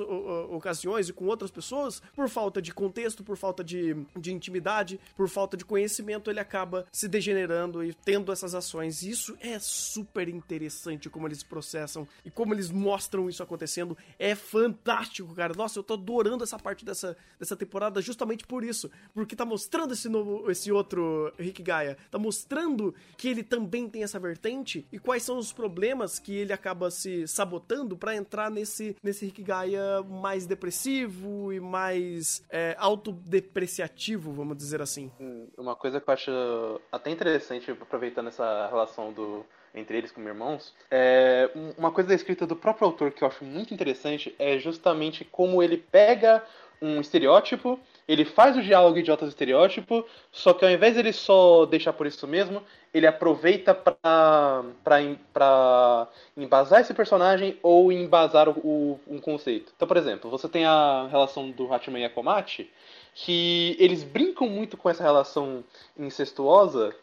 ocasiões 0.50 1.08
e 1.08 1.12
com 1.12 1.26
outras 1.26 1.50
pessoas, 1.50 2.02
por 2.14 2.28
falta 2.28 2.60
de 2.60 2.72
contexto, 2.72 3.22
por 3.22 3.36
falta 3.36 3.62
de, 3.62 3.94
de 4.16 4.32
intimidade, 4.32 4.98
por 5.16 5.28
falta 5.28 5.56
de 5.56 5.64
conhecimento, 5.64 6.30
ele 6.30 6.40
acaba 6.40 6.86
se 6.90 7.06
degenerando 7.06 7.84
e 7.84 7.92
tendo 7.92 8.32
essas 8.32 8.54
ações. 8.54 9.02
E 9.02 9.10
isso 9.10 9.36
é 9.40 9.58
super 9.58 10.28
interessante 10.28 11.10
como 11.10 11.28
eles 11.28 11.42
processam 11.42 12.06
e 12.24 12.30
como 12.30 12.54
eles 12.54 12.70
mostram 12.70 13.28
isso 13.28 13.42
acontecendo. 13.42 13.96
É 14.18 14.34
fantástico, 14.34 15.34
cara. 15.34 15.54
Nossa, 15.54 15.78
eu 15.78 15.82
tô 15.82 15.94
adorando 15.94 16.44
essa 16.44 16.58
parte 16.58 16.84
dessa, 16.84 17.16
dessa 17.38 17.56
temporada 17.56 18.00
justamente 18.00 18.46
por 18.46 18.64
isso, 18.64 18.90
porque 19.12 19.36
tá 19.36 19.44
mostrando 19.44 19.92
esse 19.92 20.08
novo, 20.08 20.50
esse 20.50 20.72
outro 20.72 21.32
Rick 21.38 21.62
Gaia, 21.62 21.96
tá 22.10 22.18
mostrando 22.18 22.94
que 23.16 23.28
ele 23.28 23.42
também 23.42 23.88
tem 23.88 24.02
essa 24.02 24.18
vertente 24.18 24.86
e 24.92 24.98
quais 24.98 25.22
são 25.22 25.38
os 25.38 25.52
problemas 25.52 26.18
que 26.18 26.34
ele 26.34 26.52
acaba 26.52 26.90
se 26.90 27.26
sabotando 27.26 27.96
para 27.96 28.14
entrar 28.14 28.50
nesse, 28.50 28.96
nesse 29.02 29.26
Rick 29.26 29.42
Gaia 29.42 29.73
mais 30.08 30.46
depressivo 30.46 31.52
e 31.52 31.60
mais 31.60 32.44
é, 32.50 32.74
autodepreciativo, 32.78 34.32
vamos 34.32 34.56
dizer 34.56 34.80
assim. 34.80 35.10
Hum, 35.20 35.48
uma 35.56 35.74
coisa 35.76 36.00
que 36.00 36.08
eu 36.08 36.14
acho 36.14 36.80
até 36.90 37.10
interessante, 37.10 37.70
aproveitando 37.70 38.28
essa 38.28 38.66
relação 38.68 39.12
do 39.12 39.44
entre 39.74 39.98
eles 39.98 40.12
como 40.12 40.28
irmãos, 40.28 40.72
é 40.88 41.50
uma 41.76 41.90
coisa 41.90 42.08
da 42.08 42.14
escrita 42.14 42.46
do 42.46 42.54
próprio 42.54 42.86
autor 42.86 43.10
que 43.10 43.24
eu 43.24 43.28
acho 43.28 43.44
muito 43.44 43.74
interessante 43.74 44.32
é 44.38 44.56
justamente 44.56 45.24
como 45.24 45.60
ele 45.60 45.76
pega 45.76 46.44
um 46.80 47.00
estereótipo 47.00 47.80
ele 48.06 48.24
faz 48.24 48.56
o 48.56 48.62
diálogo 48.62 48.98
idiota 48.98 49.24
do 49.24 49.28
estereótipo, 49.28 50.04
só 50.30 50.52
que 50.52 50.64
ao 50.64 50.70
invés 50.70 50.94
de 50.94 51.00
ele 51.00 51.12
só 51.12 51.64
deixar 51.66 51.92
por 51.92 52.06
isso 52.06 52.26
mesmo, 52.26 52.62
ele 52.92 53.06
aproveita 53.06 53.74
pra 53.74 54.62
embasar 56.36 56.80
esse 56.80 56.94
personagem 56.94 57.58
ou 57.62 57.90
embasar 57.90 58.48
o, 58.48 58.52
o, 58.52 59.00
um 59.06 59.18
conceito. 59.18 59.72
Então, 59.74 59.88
por 59.88 59.96
exemplo, 59.96 60.30
você 60.30 60.48
tem 60.48 60.64
a 60.64 61.08
relação 61.10 61.50
do 61.50 61.72
Hachiman 61.72 62.00
e 62.00 62.04
Akomachi, 62.04 62.70
que 63.14 63.76
eles 63.78 64.04
brincam 64.04 64.48
muito 64.48 64.76
com 64.76 64.90
essa 64.90 65.02
relação 65.02 65.64
incestuosa, 65.98 66.94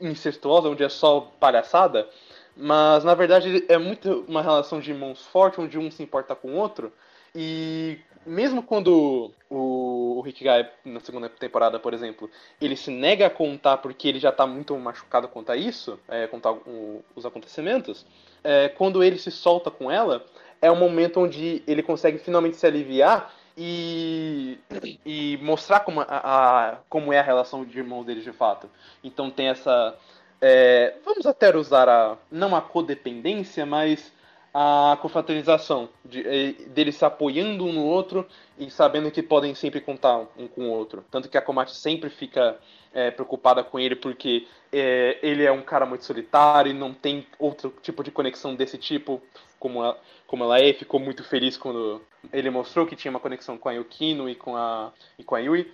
incestuosa, 0.00 0.68
onde 0.68 0.84
é 0.84 0.88
só 0.88 1.32
palhaçada, 1.40 2.08
mas 2.56 3.04
na 3.04 3.14
verdade 3.14 3.64
é 3.68 3.76
muito 3.76 4.24
uma 4.28 4.42
relação 4.42 4.80
de 4.80 4.90
irmãos 4.90 5.26
fortes, 5.26 5.58
onde 5.58 5.78
um 5.78 5.90
se 5.90 6.02
importa 6.02 6.34
com 6.34 6.52
o 6.52 6.56
outro, 6.56 6.92
e 7.36 7.98
mesmo 8.24 8.62
quando 8.62 9.30
o, 9.48 10.16
o 10.18 10.20
Rick 10.22 10.42
Guy, 10.42 10.66
na 10.92 11.00
segunda 11.00 11.28
temporada, 11.28 11.78
por 11.78 11.92
exemplo, 11.92 12.30
ele 12.60 12.76
se 12.76 12.90
nega 12.90 13.26
a 13.26 13.30
contar 13.30 13.76
porque 13.76 14.08
ele 14.08 14.18
já 14.18 14.32
tá 14.32 14.46
muito 14.46 14.76
machucado 14.78 15.28
quanto 15.28 15.52
a 15.52 15.56
isso, 15.56 16.00
é, 16.08 16.26
contar 16.26 16.52
o, 16.52 17.04
os 17.14 17.26
acontecimentos, 17.26 18.06
é, 18.42 18.68
quando 18.70 19.04
ele 19.04 19.18
se 19.18 19.30
solta 19.30 19.70
com 19.70 19.90
ela, 19.90 20.24
é 20.60 20.72
um 20.72 20.76
momento 20.76 21.20
onde 21.20 21.62
ele 21.66 21.82
consegue 21.82 22.18
finalmente 22.18 22.56
se 22.56 22.66
aliviar 22.66 23.32
e, 23.56 24.58
e 25.04 25.38
mostrar 25.42 25.80
como, 25.80 26.00
a, 26.00 26.06
a, 26.08 26.78
como 26.88 27.12
é 27.12 27.18
a 27.18 27.22
relação 27.22 27.64
de 27.64 27.78
irmãos 27.78 28.04
deles 28.04 28.24
de 28.24 28.32
fato. 28.32 28.68
Então 29.04 29.30
tem 29.30 29.48
essa. 29.48 29.94
É, 30.40 30.94
vamos 31.04 31.26
até 31.26 31.54
usar 31.56 31.88
a. 31.88 32.16
não 32.30 32.56
a 32.56 32.60
codependência, 32.60 33.64
mas 33.64 34.12
a 34.58 34.96
confraternização, 35.02 35.86
de, 36.02 36.26
eh, 36.26 36.52
deles 36.68 36.96
se 36.96 37.04
apoiando 37.04 37.66
um 37.66 37.74
no 37.74 37.84
outro 37.84 38.26
e 38.58 38.70
sabendo 38.70 39.10
que 39.10 39.22
podem 39.22 39.54
sempre 39.54 39.82
contar 39.82 40.26
um 40.34 40.48
com 40.48 40.62
o 40.62 40.70
outro. 40.70 41.04
Tanto 41.10 41.28
que 41.28 41.36
a 41.36 41.42
Komati 41.42 41.76
sempre 41.76 42.08
fica 42.08 42.58
é, 42.94 43.10
preocupada 43.10 43.62
com 43.62 43.78
ele 43.78 43.94
porque 43.94 44.46
é, 44.72 45.18
ele 45.20 45.44
é 45.44 45.52
um 45.52 45.60
cara 45.60 45.84
muito 45.84 46.06
solitário 46.06 46.70
e 46.70 46.74
não 46.74 46.94
tem 46.94 47.26
outro 47.38 47.74
tipo 47.82 48.02
de 48.02 48.10
conexão 48.10 48.54
desse 48.54 48.78
tipo 48.78 49.20
como, 49.60 49.94
como 50.26 50.44
ela 50.44 50.58
é. 50.58 50.72
Ficou 50.72 50.98
muito 50.98 51.22
feliz 51.22 51.58
quando 51.58 52.00
ele 52.32 52.48
mostrou 52.48 52.86
que 52.86 52.96
tinha 52.96 53.10
uma 53.10 53.20
conexão 53.20 53.58
com 53.58 53.68
a 53.68 53.72
Yukino 53.72 54.26
e 54.26 54.34
com 54.34 54.56
a, 54.56 54.90
e 55.18 55.22
com 55.22 55.34
a 55.34 55.38
Yui. 55.38 55.70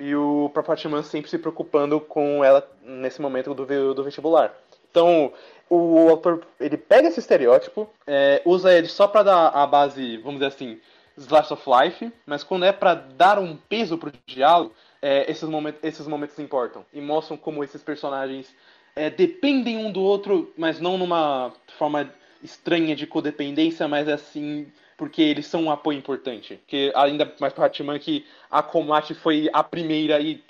E 0.00 0.12
o 0.16 0.50
próprio 0.52 0.74
Hatman 0.74 1.04
sempre 1.04 1.30
se 1.30 1.38
preocupando 1.38 2.00
com 2.00 2.42
ela 2.42 2.68
nesse 2.82 3.22
momento 3.22 3.54
do, 3.54 3.94
do 3.94 4.02
vestibular. 4.02 4.52
Então, 4.90 5.32
o 5.70 6.08
autor 6.08 6.46
ele 6.58 6.76
pega 6.76 7.08
esse 7.08 7.20
estereótipo, 7.20 7.88
é, 8.06 8.40
usa 8.44 8.72
ele 8.72 8.88
só 8.88 9.06
para 9.06 9.22
dar 9.22 9.48
a 9.48 9.66
base, 9.66 10.16
vamos 10.18 10.40
dizer 10.40 10.46
assim, 10.46 10.80
slice 11.16 11.52
of 11.52 11.62
life, 11.68 12.12
mas 12.26 12.42
quando 12.42 12.64
é 12.64 12.72
para 12.72 12.94
dar 12.94 13.38
um 13.38 13.56
peso 13.56 13.98
pro 13.98 14.12
diálogo, 14.26 14.72
é, 15.00 15.30
esses, 15.30 15.48
momentos, 15.48 15.80
esses 15.82 16.06
momentos 16.06 16.38
importam 16.38 16.84
e 16.92 17.00
mostram 17.00 17.36
como 17.36 17.62
esses 17.62 17.82
personagens 17.82 18.52
é, 18.96 19.08
dependem 19.08 19.76
um 19.76 19.92
do 19.92 20.00
outro, 20.00 20.52
mas 20.56 20.80
não 20.80 20.98
numa 20.98 21.52
forma 21.78 22.12
estranha 22.42 22.96
de 22.96 23.06
codependência, 23.06 23.86
mas 23.86 24.08
assim 24.08 24.66
porque 24.96 25.22
eles 25.22 25.46
são 25.46 25.62
um 25.62 25.70
apoio 25.70 25.96
importante. 25.96 26.56
Porque 26.56 26.92
ainda 26.94 27.32
mais 27.40 27.52
para 27.52 27.66
Hatman 27.66 27.98
que 28.00 28.26
a 28.50 28.62
Komate 28.62 29.14
foi 29.14 29.48
a 29.52 29.62
primeira 29.62 30.20
e 30.20 30.42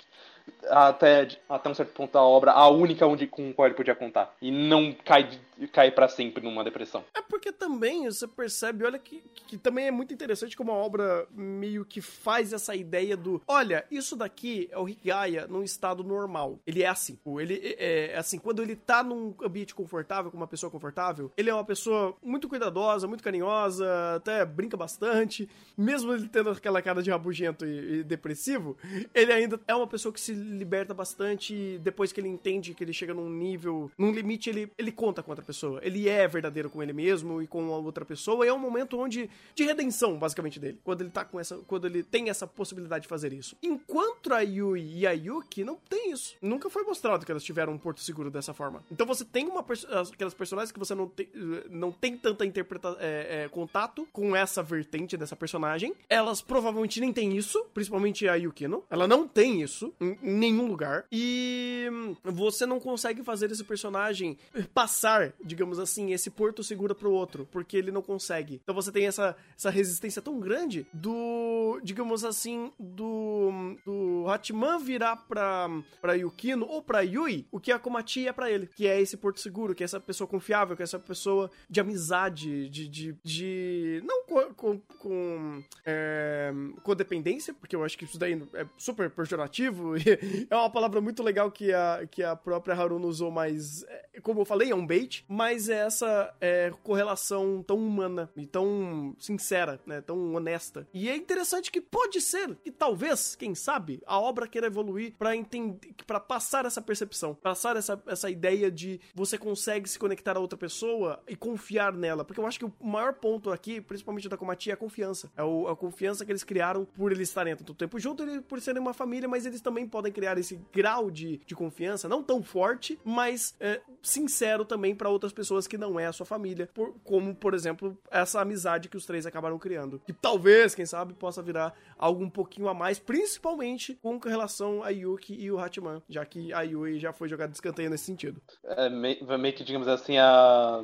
até, 0.67 1.27
até 1.49 1.69
um 1.69 1.73
certo 1.73 1.93
ponto 1.93 2.13
da 2.13 2.21
obra, 2.21 2.51
a 2.51 2.69
única 2.69 3.05
onde, 3.07 3.27
com 3.27 3.53
qual 3.53 3.67
ele 3.67 3.75
podia 3.75 3.95
contar. 3.95 4.33
E 4.41 4.51
não 4.51 4.93
cai, 5.05 5.29
cai 5.67 5.91
para 5.91 6.07
sempre 6.07 6.43
numa 6.43 6.63
depressão. 6.63 7.03
É 7.13 7.21
porque 7.21 7.51
também 7.51 8.05
você 8.05 8.27
percebe, 8.27 8.85
olha, 8.85 8.99
que, 8.99 9.21
que 9.47 9.57
também 9.57 9.87
é 9.87 9.91
muito 9.91 10.13
interessante 10.13 10.55
como 10.55 10.71
a 10.71 10.75
obra 10.75 11.27
meio 11.31 11.85
que 11.85 12.01
faz 12.01 12.53
essa 12.53 12.75
ideia 12.75 13.15
do: 13.15 13.41
olha, 13.47 13.85
isso 13.91 14.15
daqui 14.15 14.67
é 14.71 14.77
o 14.77 14.87
Higaya 14.87 15.47
num 15.47 15.63
estado 15.63 16.03
normal. 16.03 16.59
Ele 16.65 16.83
é 16.83 16.87
assim. 16.87 17.17
Ele 17.39 17.75
é, 17.77 18.11
é 18.13 18.17
assim, 18.17 18.37
quando 18.37 18.61
ele 18.61 18.75
tá 18.75 19.03
num 19.03 19.35
ambiente 19.41 19.75
confortável, 19.75 20.31
com 20.31 20.37
uma 20.37 20.47
pessoa 20.47 20.71
confortável, 20.71 21.31
ele 21.37 21.49
é 21.49 21.53
uma 21.53 21.65
pessoa 21.65 22.15
muito 22.23 22.47
cuidadosa, 22.47 23.07
muito 23.07 23.23
carinhosa, 23.23 24.15
até 24.15 24.45
brinca 24.45 24.77
bastante. 24.77 25.49
Mesmo 25.77 26.13
ele 26.13 26.27
tendo 26.27 26.49
aquela 26.49 26.81
cara 26.81 27.01
de 27.01 27.11
rabugento 27.11 27.65
e, 27.65 27.99
e 27.99 28.03
depressivo, 28.03 28.77
ele 29.13 29.31
ainda 29.31 29.59
é 29.67 29.75
uma 29.75 29.87
pessoa 29.87 30.13
que 30.13 30.19
se 30.19 30.33
liberta 30.33 30.93
bastante 30.93 31.77
depois 31.79 32.11
que 32.11 32.19
ele 32.19 32.27
entende 32.27 32.73
que 32.73 32.83
ele 32.83 32.93
chega 32.93 33.13
num 33.13 33.29
nível, 33.29 33.91
num 33.97 34.11
limite, 34.11 34.49
ele, 34.49 34.71
ele 34.77 34.91
conta 34.91 35.21
com 35.23 35.31
outra 35.31 35.45
pessoa. 35.49 35.79
Ele 35.83 36.07
é 36.07 36.27
verdadeiro 36.27 36.69
com 36.69 36.83
ele 36.83 36.93
mesmo 36.93 37.41
e 37.41 37.47
com 37.47 37.73
a 37.73 37.77
outra 37.77 38.05
pessoa. 38.05 38.45
E 38.45 38.49
é 38.49 38.53
um 38.53 38.59
momento 38.59 38.99
onde 38.99 39.27
de 39.55 39.63
redenção, 39.63 40.17
basicamente, 40.17 40.59
dele. 40.59 40.79
Quando 40.83 41.01
ele 41.01 41.09
tá 41.09 41.25
com 41.25 41.39
essa. 41.39 41.57
Quando 41.67 41.87
ele 41.87 42.03
tem 42.03 42.29
essa 42.29 42.45
possibilidade 42.45 43.03
de 43.03 43.07
fazer 43.07 43.33
isso. 43.33 43.57
Enquanto 43.63 44.31
a 44.31 44.41
Yui 44.41 44.99
e 44.99 45.07
a 45.07 45.11
Yuki 45.11 45.63
não 45.63 45.75
tem 45.89 46.11
isso. 46.11 46.35
Nunca 46.39 46.69
foi 46.69 46.83
mostrado 46.83 47.25
que 47.25 47.31
elas 47.31 47.43
tiveram 47.43 47.73
um 47.73 47.79
porto 47.79 48.01
seguro 48.01 48.29
dessa 48.29 48.53
forma. 48.53 48.83
Então 48.91 49.07
você 49.07 49.25
tem 49.25 49.47
uma 49.47 49.65
aquelas 50.11 50.33
personagens 50.33 50.71
que 50.71 50.79
você 50.79 50.93
não 50.93 51.07
tem, 51.07 51.29
não 51.69 51.91
tem 51.91 52.15
tanta 52.15 52.45
interpreta 52.45 52.95
é, 52.99 53.43
é, 53.43 53.49
contato 53.49 54.07
com 54.13 54.35
essa 54.35 54.61
vertente 54.61 55.17
dessa 55.17 55.35
personagem. 55.35 55.95
Elas 56.07 56.41
provavelmente 56.41 56.99
nem 57.01 57.11
têm 57.11 57.35
isso, 57.35 57.65
principalmente 57.73 58.27
a 58.27 58.35
Yukino. 58.35 58.83
Ela 58.89 59.07
não 59.07 59.27
tem 59.27 59.61
isso 59.61 59.93
em 59.99 60.17
nenhum 60.21 60.67
lugar. 60.67 61.05
E 61.11 61.87
você 62.23 62.65
não 62.65 62.79
consegue 62.79 63.23
fazer 63.23 63.51
esse 63.51 63.63
personagem 63.63 64.37
passar 64.73 65.33
digamos 65.43 65.79
assim, 65.79 66.11
esse 66.11 66.29
porto 66.29 66.63
seguro 66.63 66.95
pro 66.95 67.11
outro, 67.11 67.47
porque 67.51 67.77
ele 67.77 67.91
não 67.91 68.01
consegue. 68.01 68.59
Então 68.63 68.75
você 68.75 68.91
tem 68.91 69.07
essa, 69.07 69.35
essa 69.57 69.69
resistência 69.69 70.21
tão 70.21 70.39
grande 70.39 70.85
do, 70.93 71.79
digamos 71.83 72.23
assim, 72.23 72.71
do, 72.79 73.75
do 73.85 74.25
Hatman 74.27 74.79
virar 74.79 75.15
pra, 75.15 75.69
pra 76.01 76.13
Yukino 76.13 76.65
ou 76.65 76.81
pra 76.81 77.01
Yui, 77.01 77.47
o 77.51 77.59
que 77.59 77.71
a 77.71 77.79
Komati 77.79 78.27
é 78.27 78.33
pra 78.33 78.49
ele, 78.49 78.67
que 78.67 78.87
é 78.87 78.99
esse 78.99 79.17
porto 79.17 79.39
seguro, 79.39 79.75
que 79.75 79.83
é 79.83 79.85
essa 79.85 79.99
pessoa 79.99 80.27
confiável, 80.27 80.75
que 80.75 80.83
é 80.83 80.85
essa 80.85 80.99
pessoa 80.99 81.49
de 81.69 81.79
amizade, 81.79 82.69
de. 82.69 82.87
de, 82.87 83.17
de 83.23 84.03
não 84.05 84.25
com. 84.25 84.53
com, 84.53 84.79
com 84.97 85.63
é, 85.85 86.51
codependência, 86.83 87.53
porque 87.53 87.75
eu 87.75 87.83
acho 87.83 87.97
que 87.97 88.05
isso 88.05 88.17
daí 88.17 88.41
é 88.53 88.65
super 88.77 89.09
pejorativo, 89.09 89.93
é 90.49 90.55
uma 90.55 90.69
palavra 90.69 91.01
muito 91.01 91.23
legal 91.23 91.51
que 91.51 91.73
a, 91.73 92.07
que 92.09 92.23
a 92.23 92.35
própria 92.35 92.75
Haruna 92.75 93.05
usou, 93.05 93.31
mas, 93.31 93.83
é, 93.83 94.21
como 94.21 94.41
eu 94.41 94.45
falei, 94.45 94.71
é 94.71 94.75
um 94.75 94.85
bait, 94.85 95.25
mas 95.29 95.69
é 95.69 95.85
essa 95.85 96.35
é, 96.41 96.73
correlação 96.81 97.63
tão 97.65 97.77
humana 97.77 98.31
e 98.35 98.47
tão 98.47 99.15
sincera, 99.19 99.79
né, 99.85 100.01
tão 100.01 100.33
honesta. 100.33 100.87
E 100.91 101.07
é 101.07 101.15
interessante 101.15 101.71
que 101.71 101.79
pode 101.79 102.19
ser 102.19 102.55
que 102.55 102.71
talvez, 102.71 103.35
quem 103.35 103.53
sabe, 103.53 104.01
a 104.07 104.19
obra 104.19 104.47
queira 104.47 104.65
evoluir 104.65 105.13
para 105.17 105.35
entender, 105.35 105.93
para 106.07 106.19
passar 106.19 106.65
essa 106.65 106.81
percepção, 106.81 107.35
passar 107.35 107.75
essa, 107.75 108.01
essa 108.07 108.29
ideia 108.29 108.71
de 108.71 108.99
você 109.13 109.37
consegue 109.37 109.87
se 109.87 109.99
conectar 109.99 110.35
a 110.35 110.39
outra 110.39 110.57
pessoa 110.57 111.21
e 111.27 111.35
confiar 111.35 111.93
nela, 111.93 112.25
porque 112.25 112.39
eu 112.39 112.47
acho 112.47 112.57
que 112.57 112.65
o 112.65 112.73
maior 112.81 113.13
ponto 113.13 113.51
aqui, 113.51 113.79
principalmente 113.79 114.27
da 114.27 114.37
Komati, 114.37 114.71
é 114.71 114.73
a 114.73 114.77
confiança. 114.77 115.31
É 115.37 115.43
o, 115.43 115.67
a 115.67 115.75
confiança 115.75 116.25
que 116.25 116.31
eles 116.31 116.43
criaram 116.43 116.85
por 116.85 117.11
eles 117.11 117.29
estarem 117.29 117.55
tanto 117.55 117.75
tempo 117.75 117.99
junto, 117.99 118.23
por 118.43 118.59
serem 118.59 118.81
uma 118.81 118.93
família, 118.93 119.29
mas 119.29 119.45
eles 119.45 119.61
também 119.61 119.87
podem 119.87 120.11
criar 120.11 120.37
esse 120.39 120.59
grau 120.73 121.11
de, 121.11 121.39
de 121.45 121.53
confiança, 121.53 122.09
não 122.09 122.23
tão 122.23 122.41
forte, 122.41 122.99
mas 123.05 123.55
é, 123.59 123.79
sincero 124.01 124.65
também 124.65 124.95
para 124.95 125.09
outras 125.19 125.33
pessoas 125.33 125.67
que 125.67 125.77
não 125.77 125.99
é 125.99 126.05
a 126.05 126.13
sua 126.13 126.25
família, 126.25 126.69
por, 126.73 126.95
como, 127.03 127.35
por 127.35 127.53
exemplo, 127.53 127.97
essa 128.09 128.41
amizade 128.41 128.89
que 128.89 128.97
os 128.97 129.05
três 129.05 129.25
acabaram 129.25 129.59
criando. 129.59 130.01
Que 130.05 130.13
talvez, 130.13 130.73
quem 130.73 130.85
sabe, 130.85 131.13
possa 131.13 131.41
virar 131.41 131.75
algo 131.97 132.23
um 132.23 132.29
pouquinho 132.29 132.67
a 132.67 132.73
mais, 132.73 132.97
principalmente 132.97 133.99
com 134.01 134.17
relação 134.17 134.81
a 134.83 134.89
Yuki 134.89 135.33
e 135.33 135.51
o 135.51 135.59
Hatman, 135.59 136.01
já 136.09 136.25
que 136.25 136.53
a 136.53 136.61
Yui 136.61 136.99
já 136.99 137.11
foi 137.13 137.27
jogada 137.27 137.51
de 137.51 137.57
escanteio 137.57 137.89
nesse 137.89 138.05
sentido. 138.05 138.41
É, 138.63 138.89
meio 138.89 139.53
que, 139.53 139.63
digamos 139.63 139.87
assim, 139.87 140.17
a 140.17 140.83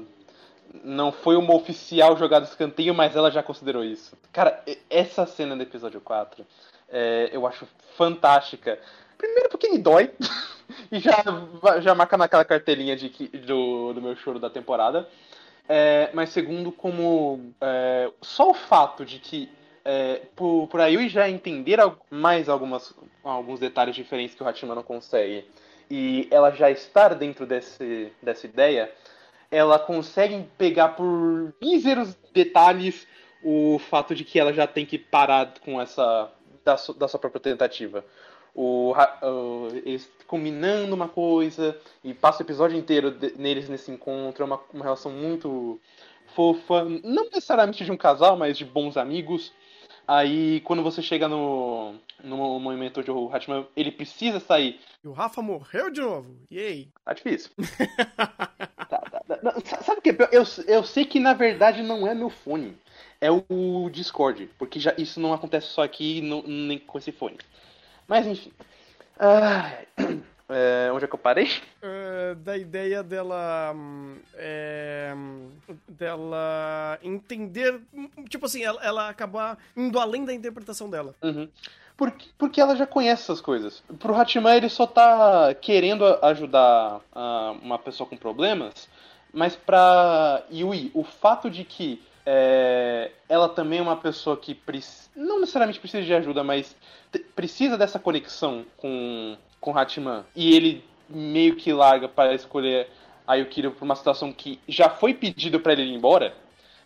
não 0.84 1.12
foi 1.12 1.38
uma 1.38 1.54
oficial 1.54 2.18
jogada 2.18 2.46
escanteio, 2.46 2.94
mas 2.94 3.16
ela 3.16 3.32
já 3.32 3.42
considerou 3.42 3.84
isso. 3.84 4.18
Cara, 4.34 4.62
essa 4.90 5.26
cena 5.26 5.56
do 5.56 5.64
episódio 5.64 6.02
4 6.02 6.46
é, 6.90 7.30
eu 7.32 7.48
acho 7.48 7.68
fantástica. 7.98 8.80
Primeiro 9.18 9.50
porque 9.50 9.70
me 9.70 9.78
dói. 9.78 10.12
e 10.92 11.00
já, 11.00 11.24
já 11.82 11.96
marca 11.96 12.18
naquela 12.18 12.46
cartelinha 12.46 12.96
de, 12.96 13.10
do, 13.46 13.94
do 13.94 14.02
meu 14.02 14.16
choro 14.16 14.40
da 14.40 14.50
temporada. 14.50 15.08
É, 15.68 16.10
mas 16.14 16.30
segundo, 16.30 16.72
como 16.72 17.54
é, 17.60 18.12
só 18.22 18.52
o 18.52 18.54
fato 18.54 19.04
de 19.04 19.20
que 19.20 19.50
é, 19.84 20.22
por, 20.36 20.68
por 20.68 20.80
aí 20.80 20.96
eu 20.96 21.10
já 21.10 21.30
entender 21.30 21.80
mais 22.10 22.50
algumas, 22.50 22.94
alguns 23.24 23.60
detalhes 23.60 23.96
diferentes 23.96 24.36
que 24.36 24.44
o 24.44 24.48
Hatima 24.48 24.76
não 24.76 24.84
consegue 24.84 25.46
e 25.90 26.28
ela 26.32 26.52
já 26.52 26.70
estar 26.72 27.14
dentro 27.16 27.46
desse, 27.46 28.12
dessa 28.22 28.46
ideia, 28.46 28.92
ela 29.52 29.78
consegue 29.78 30.48
pegar 30.58 30.90
por 30.90 31.54
míseros 31.62 32.16
detalhes 32.34 33.08
o 33.44 33.78
fato 33.78 34.16
de 34.16 34.24
que 34.24 34.40
ela 34.40 34.52
já 34.52 34.66
tem 34.66 34.86
que 34.86 34.98
parar 34.98 35.54
com 35.64 35.80
essa 35.80 36.32
da, 36.64 36.76
da 36.98 37.08
sua 37.08 37.20
própria 37.20 37.40
tentativa. 37.40 38.04
O, 38.56 38.94
o, 38.94 39.68
eles 39.84 40.10
combinando 40.28 40.96
uma 40.96 41.10
coisa 41.10 41.78
e 42.04 42.14
passa 42.14 42.42
o 42.42 42.46
episódio 42.46 42.78
inteiro 42.78 43.12
de, 43.12 43.38
neles 43.38 43.68
nesse 43.68 43.92
encontro. 43.92 44.44
É 44.44 44.46
uma, 44.46 44.60
uma 44.74 44.84
relação 44.84 45.12
muito 45.12 45.80
fofa, 46.34 46.86
não 47.04 47.26
necessariamente 47.26 47.84
de 47.84 47.92
um 47.92 47.98
casal, 47.98 48.38
mas 48.38 48.58
de 48.58 48.66
bons 48.66 48.98
amigos. 48.98 49.52
Aí, 50.08 50.62
quando 50.62 50.84
você 50.84 51.02
chega 51.02 51.28
no, 51.28 51.96
no 52.24 52.60
momento 52.60 53.00
onde 53.00 53.12
o 53.12 53.34
Hatman 53.34 53.68
ele 53.76 53.92
precisa 53.92 54.40
sair. 54.40 54.80
E 55.04 55.08
o 55.08 55.14
Rafa 55.14 55.42
morreu 55.42 55.90
de 55.90 56.00
novo. 56.00 56.36
Yay! 56.52 56.90
Tá 57.04 57.14
difícil. 57.14 57.52
tá, 58.88 58.98
tá, 58.98 59.20
tá. 59.28 59.82
Sabe 59.82 60.00
o 60.00 60.02
que? 60.02 60.16
Eu, 60.32 60.44
eu 60.68 60.84
sei 60.84 61.06
que 61.06 61.20
na 61.20 61.34
verdade 61.34 61.82
não 61.82 62.08
é 62.08 62.14
meu 62.14 62.30
fone 62.30 62.78
é 63.22 63.30
o 63.32 63.90
Discord, 63.90 64.50
porque 64.58 64.80
já 64.80 64.94
isso 64.98 65.20
não 65.20 65.34
acontece 65.34 65.68
só 65.68 65.84
aqui 65.84 66.22
no, 66.22 66.44
nem 66.48 66.78
com 66.78 66.98
esse 66.98 67.12
fone. 67.12 67.38
Mas 68.08 68.28
enfim. 68.28 68.52
Ah, 69.20 69.72
é, 70.48 70.92
onde 70.94 71.06
é 71.06 71.08
que 71.08 71.16
eu 71.16 71.20
parei? 71.20 71.50
Uh, 71.82 72.36
da 72.36 72.58
ideia 72.58 73.02
dela. 73.02 73.74
É, 74.36 75.14
dela 75.88 77.00
entender. 77.02 77.82
Tipo 78.30 78.46
assim, 78.46 78.64
ela, 78.64 78.84
ela, 78.84 79.10
acabar 79.10 79.58
indo 79.76 80.00
além 80.00 80.24
da 80.24 80.34
interpretação 80.34 80.90
dela. 80.90 81.16
Uhum. 81.22 81.50
Porque, 81.98 82.28
porque 82.38 82.62
ela 82.62 82.76
já 82.76 82.86
conhece 82.86 83.24
essas 83.24 83.42
coisas. 83.42 83.82
Pro 84.00 84.14
Hachiman, 84.14 84.56
ele 84.56 84.70
só 84.70 84.86
tá 84.86 85.54
querendo 85.56 86.06
ajudar 86.22 86.98
uh, 86.98 87.58
uma 87.62 87.80
pessoa 87.80 88.08
com 88.08 88.18
problemas, 88.18 88.90
mas 89.34 89.56
pra 89.56 90.44
Yui, 90.52 90.92
o 90.94 91.04
fato 91.04 91.50
de 91.50 91.64
que 91.64 92.04
é, 92.26 93.12
ela 93.30 93.48
também 93.48 93.80
é 93.80 93.82
uma 93.82 93.98
pessoa 93.98 94.36
que 94.36 94.60
não 95.16 95.40
necessariamente 95.40 95.80
precisa 95.80 96.04
de 96.04 96.14
ajuda, 96.14 96.44
mas 96.44 96.76
precisa 97.36 97.78
dessa 97.78 98.00
conexão 98.00 98.66
com, 98.78 99.38
com 99.62 99.78
Hatman. 99.78 100.26
E 100.36 100.56
ele 100.56 100.84
meio 101.08 101.56
que 101.56 101.72
larga 101.72 102.08
para 102.08 102.34
escolher 102.34 102.90
a 103.28 103.36
Yukiro 103.36 103.72
por 103.72 103.86
uma 103.86 103.96
situação 103.96 104.34
que 104.34 104.60
já 104.68 104.90
foi 104.90 105.14
pedido 105.14 105.60
para 105.60 105.74
ele 105.74 105.84
ir 105.84 105.94
embora. 105.94 106.34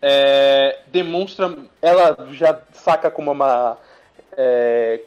É, 0.02 0.80
demonstra. 0.88 1.58
Ela 1.82 2.28
já 2.32 2.62
saca 2.72 3.10
como 3.10 3.32
uma. 3.32 3.78
É, 4.34 5.02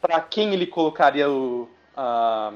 para 0.00 0.20
quem 0.20 0.52
ele 0.52 0.66
colocaria 0.66 1.30
o, 1.30 1.68
a, 1.96 2.52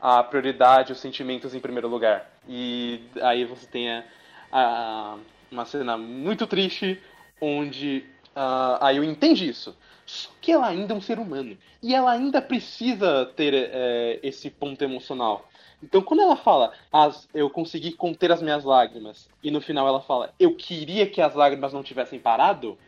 a 0.00 0.22
prioridade, 0.22 0.92
os 0.92 1.00
sentimentos 1.00 1.54
em 1.54 1.60
primeiro 1.60 1.88
lugar. 1.88 2.30
E 2.48 3.00
aí 3.22 3.44
você 3.44 3.66
tem 3.66 3.90
a, 3.90 4.04
a 4.52 5.16
uma 5.54 5.64
cena 5.64 5.96
muito 5.96 6.46
triste, 6.46 7.00
onde 7.40 8.04
uh, 8.36 8.76
a 8.80 8.90
Yu 8.90 9.04
entende 9.04 9.48
isso. 9.48 9.74
Só 10.04 10.28
que 10.40 10.52
ela 10.52 10.66
ainda 10.66 10.92
é 10.92 10.96
um 10.96 11.00
ser 11.00 11.18
humano. 11.18 11.56
E 11.82 11.94
ela 11.94 12.12
ainda 12.12 12.42
precisa 12.42 13.24
ter 13.36 13.54
é, 13.54 14.18
esse 14.22 14.50
ponto 14.50 14.82
emocional. 14.82 15.48
Então, 15.82 16.02
quando 16.02 16.20
ela 16.20 16.36
fala, 16.36 16.72
as, 16.92 17.28
eu 17.34 17.48
consegui 17.48 17.92
conter 17.92 18.32
as 18.32 18.42
minhas 18.42 18.64
lágrimas, 18.64 19.28
e 19.42 19.50
no 19.50 19.60
final 19.60 19.86
ela 19.86 20.00
fala, 20.00 20.32
eu 20.38 20.54
queria 20.54 21.06
que 21.06 21.20
as 21.20 21.34
lágrimas 21.34 21.72
não 21.72 21.82
tivessem 21.82 22.18
parado, 22.18 22.78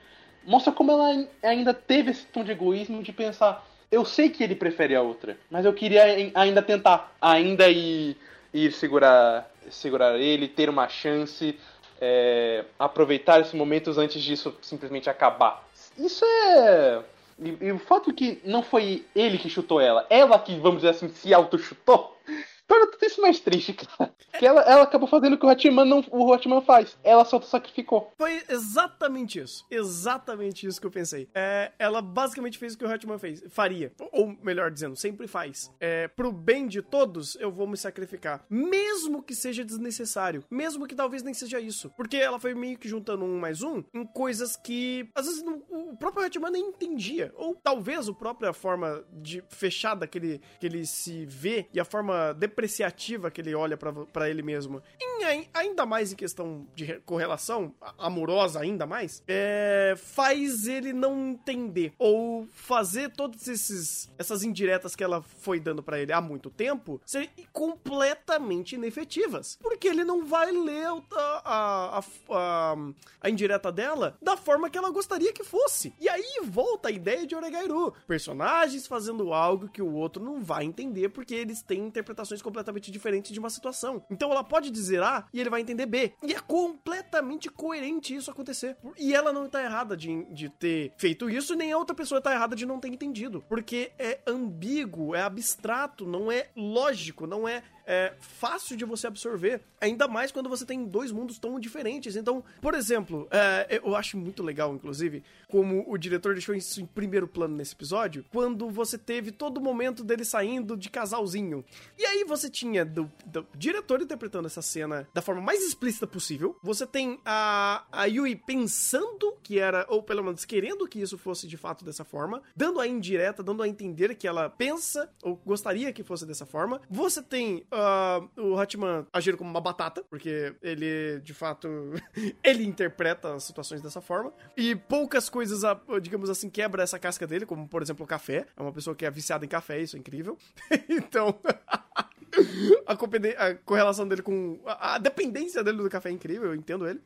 mostra 0.47 0.73
como 0.73 0.93
ela 0.93 1.27
ainda 1.43 1.75
teve 1.75 2.11
esse 2.11 2.27
tom 2.27 2.43
de 2.43 2.53
egoísmo 2.53 3.03
de 3.03 3.13
pensar, 3.13 3.67
eu 3.91 4.05
sei 4.05 4.31
que 4.31 4.43
ele 4.43 4.55
prefere 4.55 4.95
a 4.95 5.03
outra, 5.03 5.39
mas 5.51 5.65
eu 5.65 5.75
queria 5.75 6.33
ainda 6.35 6.63
tentar, 6.63 7.15
ainda 7.21 7.69
ir, 7.69 8.17
ir 8.53 8.73
segurar, 8.73 9.51
segurar 9.71 10.19
ele, 10.19 10.49
ter 10.49 10.71
uma 10.71 10.89
chance, 10.89 11.59
é, 12.01 12.65
aproveitar 12.79 13.41
esses 13.41 13.55
momentos 13.55 13.99
antes 13.99 14.23
disso 14.23 14.57
simplesmente 14.63 15.09
acabar. 15.09 15.67
Isso 15.99 16.25
é. 16.25 17.03
E, 17.39 17.57
e, 17.61 17.73
o 17.73 17.79
fato 17.79 18.13
que 18.13 18.41
não 18.45 18.63
foi 18.63 19.05
ele 19.15 19.39
que 19.39 19.51
chutou 19.51 19.81
ela, 19.81 20.07
ela 20.09 20.39
que, 20.39 20.59
vamos 20.59 20.77
dizer 20.77 20.91
assim, 20.91 21.09
se 21.09 21.35
auto-chutou, 21.35 22.17
torna 22.67 22.87
tudo 22.87 23.05
isso 23.05 23.21
mais 23.21 23.41
triste, 23.41 23.73
cara. 23.73 24.15
Que 24.39 24.47
ela, 24.47 24.61
ela 24.63 24.83
acabou 24.83 25.09
fazendo 25.09 25.35
o 25.35 25.39
que 25.39 25.47
o 25.47 25.49
Hatman 25.49 25.85
não 25.85 26.05
o 26.11 26.33
Hatman 26.33 26.61
faz. 26.61 26.99
Ela 27.03 27.25
só 27.25 27.41
sacrificou. 27.41 28.13
Foi 28.19 28.43
exatamente 28.49 29.39
isso. 29.39 29.65
Exatamente 29.71 30.67
isso 30.67 30.81
que 30.81 30.87
eu 30.87 30.91
pensei. 30.91 31.29
É, 31.35 31.73
ela 31.79 32.03
basicamente 32.03 32.59
fez 32.59 32.75
o 32.75 32.79
que 32.79 32.85
o 32.85 32.93
Hatman 32.93 33.19
fez. 33.19 33.43
Faria. 33.49 33.93
Ou 34.13 34.37
melhor 34.43 34.71
dizendo, 34.71 34.97
sempre 34.97 35.27
faz. 35.27 35.73
É, 35.81 36.09
pro 36.09 36.33
bem 36.33 36.67
de 36.67 36.83
todos, 36.83 37.37
eu 37.37 37.51
vou 37.51 37.67
me 37.67 37.77
sacrificar. 37.77 38.45
Mesmo 38.51 39.23
que 39.23 39.35
seja 39.35 39.65
desnecessário. 39.65 40.45
Mesmo 40.51 40.87
que 40.87 40.95
talvez 40.95 41.23
nem 41.23 41.35
seja 41.35 41.61
isso. 41.61 41.91
Porque 41.97 42.17
ela 42.17 42.39
foi 42.39 42.55
meio 42.55 42.79
que 42.79 42.89
juntando 42.89 43.25
um 43.25 43.39
mais 43.39 43.63
um 43.63 43.83
em 43.95 44.05
coisas 44.05 44.57
que 44.57 45.09
às 45.15 45.27
vezes 45.27 45.43
não, 45.43 45.63
o 45.71 45.97
próprio 45.97 46.25
Hatman 46.25 46.51
nem 46.51 46.69
entendia. 46.69 47.33
Ou 47.37 47.55
talvez 47.55 48.09
a 48.09 48.13
própria 48.13 48.53
forma 48.53 49.05
de 49.13 49.43
fechada 49.49 50.07
que 50.07 50.19
ele, 50.19 50.41
que 50.61 50.67
ele 50.67 50.87
se 50.87 51.25
vê 51.27 51.69
e 51.73 51.81
a 51.81 51.85
forma 51.85 52.33
depreciativa 52.57 53.31
que 53.31 53.43
ele 53.43 53.55
olha 53.55 53.77
para 53.77 54.31
ele 54.31 54.43
mesmo, 54.43 54.83
em, 54.99 55.47
ainda 55.53 55.85
mais 55.85 56.13
em 56.13 56.17
questão 56.17 56.67
de 56.75 56.99
correlação, 57.05 57.75
amorosa 57.99 58.61
ainda 58.61 58.87
mais, 58.87 59.23
é, 59.29 59.95
faz 59.99 60.67
ele 60.67 60.95
não 60.95 61.33
entender 61.33 61.93
ou 61.99 62.49
fazer 62.51 63.11
todas 63.11 63.47
esses 63.47 64.11
essas 64.19 64.43
indiretas 64.43 64.97
que 64.97 65.05
ela 65.05 65.21
foi 65.23 65.61
dando 65.61 65.83
para 65.83 66.01
ele 66.01 66.13
há 66.13 66.21
muito 66.21 66.49
tempo 66.49 67.01
ser 67.05 67.29
completamente 67.53 68.77
inefetivas, 68.77 69.59
porque 69.61 69.89
ele 69.89 70.05
não 70.05 70.25
vai 70.25 70.51
ler 70.51 70.87
a, 71.13 71.43
a, 71.45 72.05
a, 72.31 72.77
a, 73.21 73.31
indireta 73.31 73.71
dela 73.71 74.17
da 74.23 74.37
forma 74.37 74.71
que 74.71 74.79
ela 74.79 74.91
gostaria 74.91 75.33
que 75.33 75.45
fosse. 75.45 75.93
E 76.01 76.09
aí 76.09 76.41
volta 76.45 76.89
a 76.89 76.93
ideia 76.93 77.27
de 77.27 77.35
Oregairu, 77.35 77.93
personagens 78.07 78.87
fazendo 78.87 79.35
algo 79.35 79.69
que 79.69 79.83
o 79.83 79.93
outro 79.93 80.25
não 80.25 80.43
vai 80.43 80.65
entender 80.65 81.11
porque 81.11 81.35
eles 81.35 81.61
têm 81.61 81.87
interpretações 81.87 82.41
completamente 82.47 82.93
diferentes 82.93 83.33
de 83.33 83.41
uma 83.41 83.51
situação. 83.51 84.05
Então 84.09 84.31
ela 84.31 84.45
pode 84.45 84.71
dizer 84.71 85.03
A 85.03 85.27
e 85.33 85.41
ele 85.41 85.51
vai 85.51 85.61
entender 85.61 85.85
B. 85.85 86.13
E 86.23 86.33
é 86.33 86.39
completamente 86.39 87.51
coerente 87.51 88.15
isso 88.15 88.31
acontecer. 88.31 88.77
E 88.97 89.13
ela 89.13 89.33
não 89.33 89.49
tá 89.49 89.65
errada 89.65 89.97
de, 89.97 90.25
de 90.33 90.49
ter 90.49 90.93
feito 90.97 91.29
isso, 91.29 91.57
nem 91.57 91.73
a 91.73 91.79
outra 91.79 91.95
pessoa 91.95 92.21
tá 92.21 92.33
errada 92.33 92.55
de 92.55 92.65
não 92.65 92.79
ter 92.79 92.89
entendido. 92.89 93.45
Porque 93.49 93.91
é 93.99 94.21
ambíguo, 94.27 95.13
é 95.15 95.23
abstrato, 95.23 96.07
não 96.07 96.31
é 96.31 96.51
lógico, 96.55 97.27
não 97.27 97.49
é 97.49 97.65
é 97.87 98.15
fácil 98.19 98.77
de 98.77 98.85
você 98.85 99.07
absorver, 99.07 99.61
ainda 99.81 100.09
mais 100.09 100.33
quando 100.33 100.49
você 100.49 100.67
tem 100.67 100.85
dois 100.85 101.13
mundos 101.13 101.39
tão 101.39 101.59
diferentes. 101.61 102.17
Então, 102.17 102.43
por 102.61 102.75
exemplo, 102.75 103.29
é, 103.31 103.81
eu 103.85 103.95
acho 103.95 104.19
muito 104.19 104.43
legal, 104.43 104.75
inclusive, 104.75 105.23
como 105.49 105.85
o 105.87 105.97
diretor 105.97 106.35
deixou 106.35 106.55
isso 106.55 106.81
em 106.81 106.87
primeiro 106.87 107.29
plano 107.29 107.57
nesse 107.57 107.75
episódio, 107.75 108.25
quando 108.33 108.69
você 108.69 108.99
teve 108.99 109.31
todo 109.31 109.59
o 109.59 109.61
momento 109.61 110.03
dele 110.03 110.25
saindo 110.25 110.77
de 110.77 110.91
casalzinho. 110.91 111.65
E 111.97 112.05
aí 112.05 112.25
você 112.25 112.51
tinha 112.51 112.85
do, 112.85 113.11
do 113.25 113.47
diretor 113.55 114.03
interpretando 114.03 114.47
essa 114.47 114.63
cena 114.63 115.09
da 115.15 115.23
forma 115.23 115.41
mais 115.41 115.63
explícita 115.63 116.07
possível. 116.07 116.57
Você 116.63 116.87
tem 116.87 117.21
a, 117.25 117.85
a 117.93 118.05
Yui 118.07 118.35
pensando 118.35 119.37
que 119.43 119.59
era, 119.59 119.87
ou 119.89 120.03
pelo 120.03 120.25
menos 120.25 120.45
querendo 120.45 120.89
que 120.89 121.01
isso 121.01 121.17
fosse 121.17 121.47
de 121.47 121.57
fato 121.57 121.85
dessa 121.85 122.05
forma, 122.05 122.43
dando 122.57 122.81
a 122.81 122.87
indireta, 122.87 123.43
dando 123.43 123.63
a 123.63 123.69
entender 123.69 124.15
que 124.17 124.27
ela 124.27 124.51
pensa 124.51 125.09
ou 125.23 125.37
gostaria 125.37 125.93
que 125.93 126.03
fosse 126.03 126.27
dessa 126.27 126.47
forma. 126.47 126.81
Você 126.91 127.23
tem 127.23 127.65
uh, 127.77 128.41
o 128.41 128.59
Hatman 128.59 129.07
agindo 129.13 129.37
como 129.37 129.51
uma 129.51 129.61
batata, 129.61 130.03
porque 130.09 130.55
ele, 130.63 131.21
de 131.21 131.35
fato, 131.35 131.69
ele 132.43 132.65
interpreta 132.65 133.35
as 133.35 133.45
situações 133.45 133.83
dessa 133.83 134.01
forma. 134.01 134.33
E 134.57 134.75
poucas 134.75 135.29
coisas, 135.29 135.63
digamos 136.03 136.31
assim, 136.31 136.49
quebra 136.49 136.83
essa 136.83 136.99
casca 136.99 137.27
dele, 137.27 137.47
como, 137.47 137.69
por 137.69 137.83
exemplo, 137.83 138.05
o 138.05 138.09
café. 138.09 138.47
É 138.57 138.63
uma 138.63 138.73
pessoa 138.73 138.97
que 138.97 139.05
é 139.05 139.11
viciada 139.11 139.45
em 139.45 139.49
café, 139.49 139.81
isso 139.81 139.97
é 139.97 139.99
incrível. 139.99 140.39
então... 140.89 141.39
a, 142.87 142.93
a, 142.93 143.55
correlação 143.55 144.07
dele 144.07 144.23
com. 144.23 144.59
A, 144.67 144.95
a, 144.95 144.99
dependência 144.99 145.63
dele 145.63 145.79
do 145.79 145.91
café 145.91 146.09
é 146.09 146.13
incrível, 146.13 146.49
eu 146.49 146.55
entendo 146.55 146.89
ele. 146.89 147.01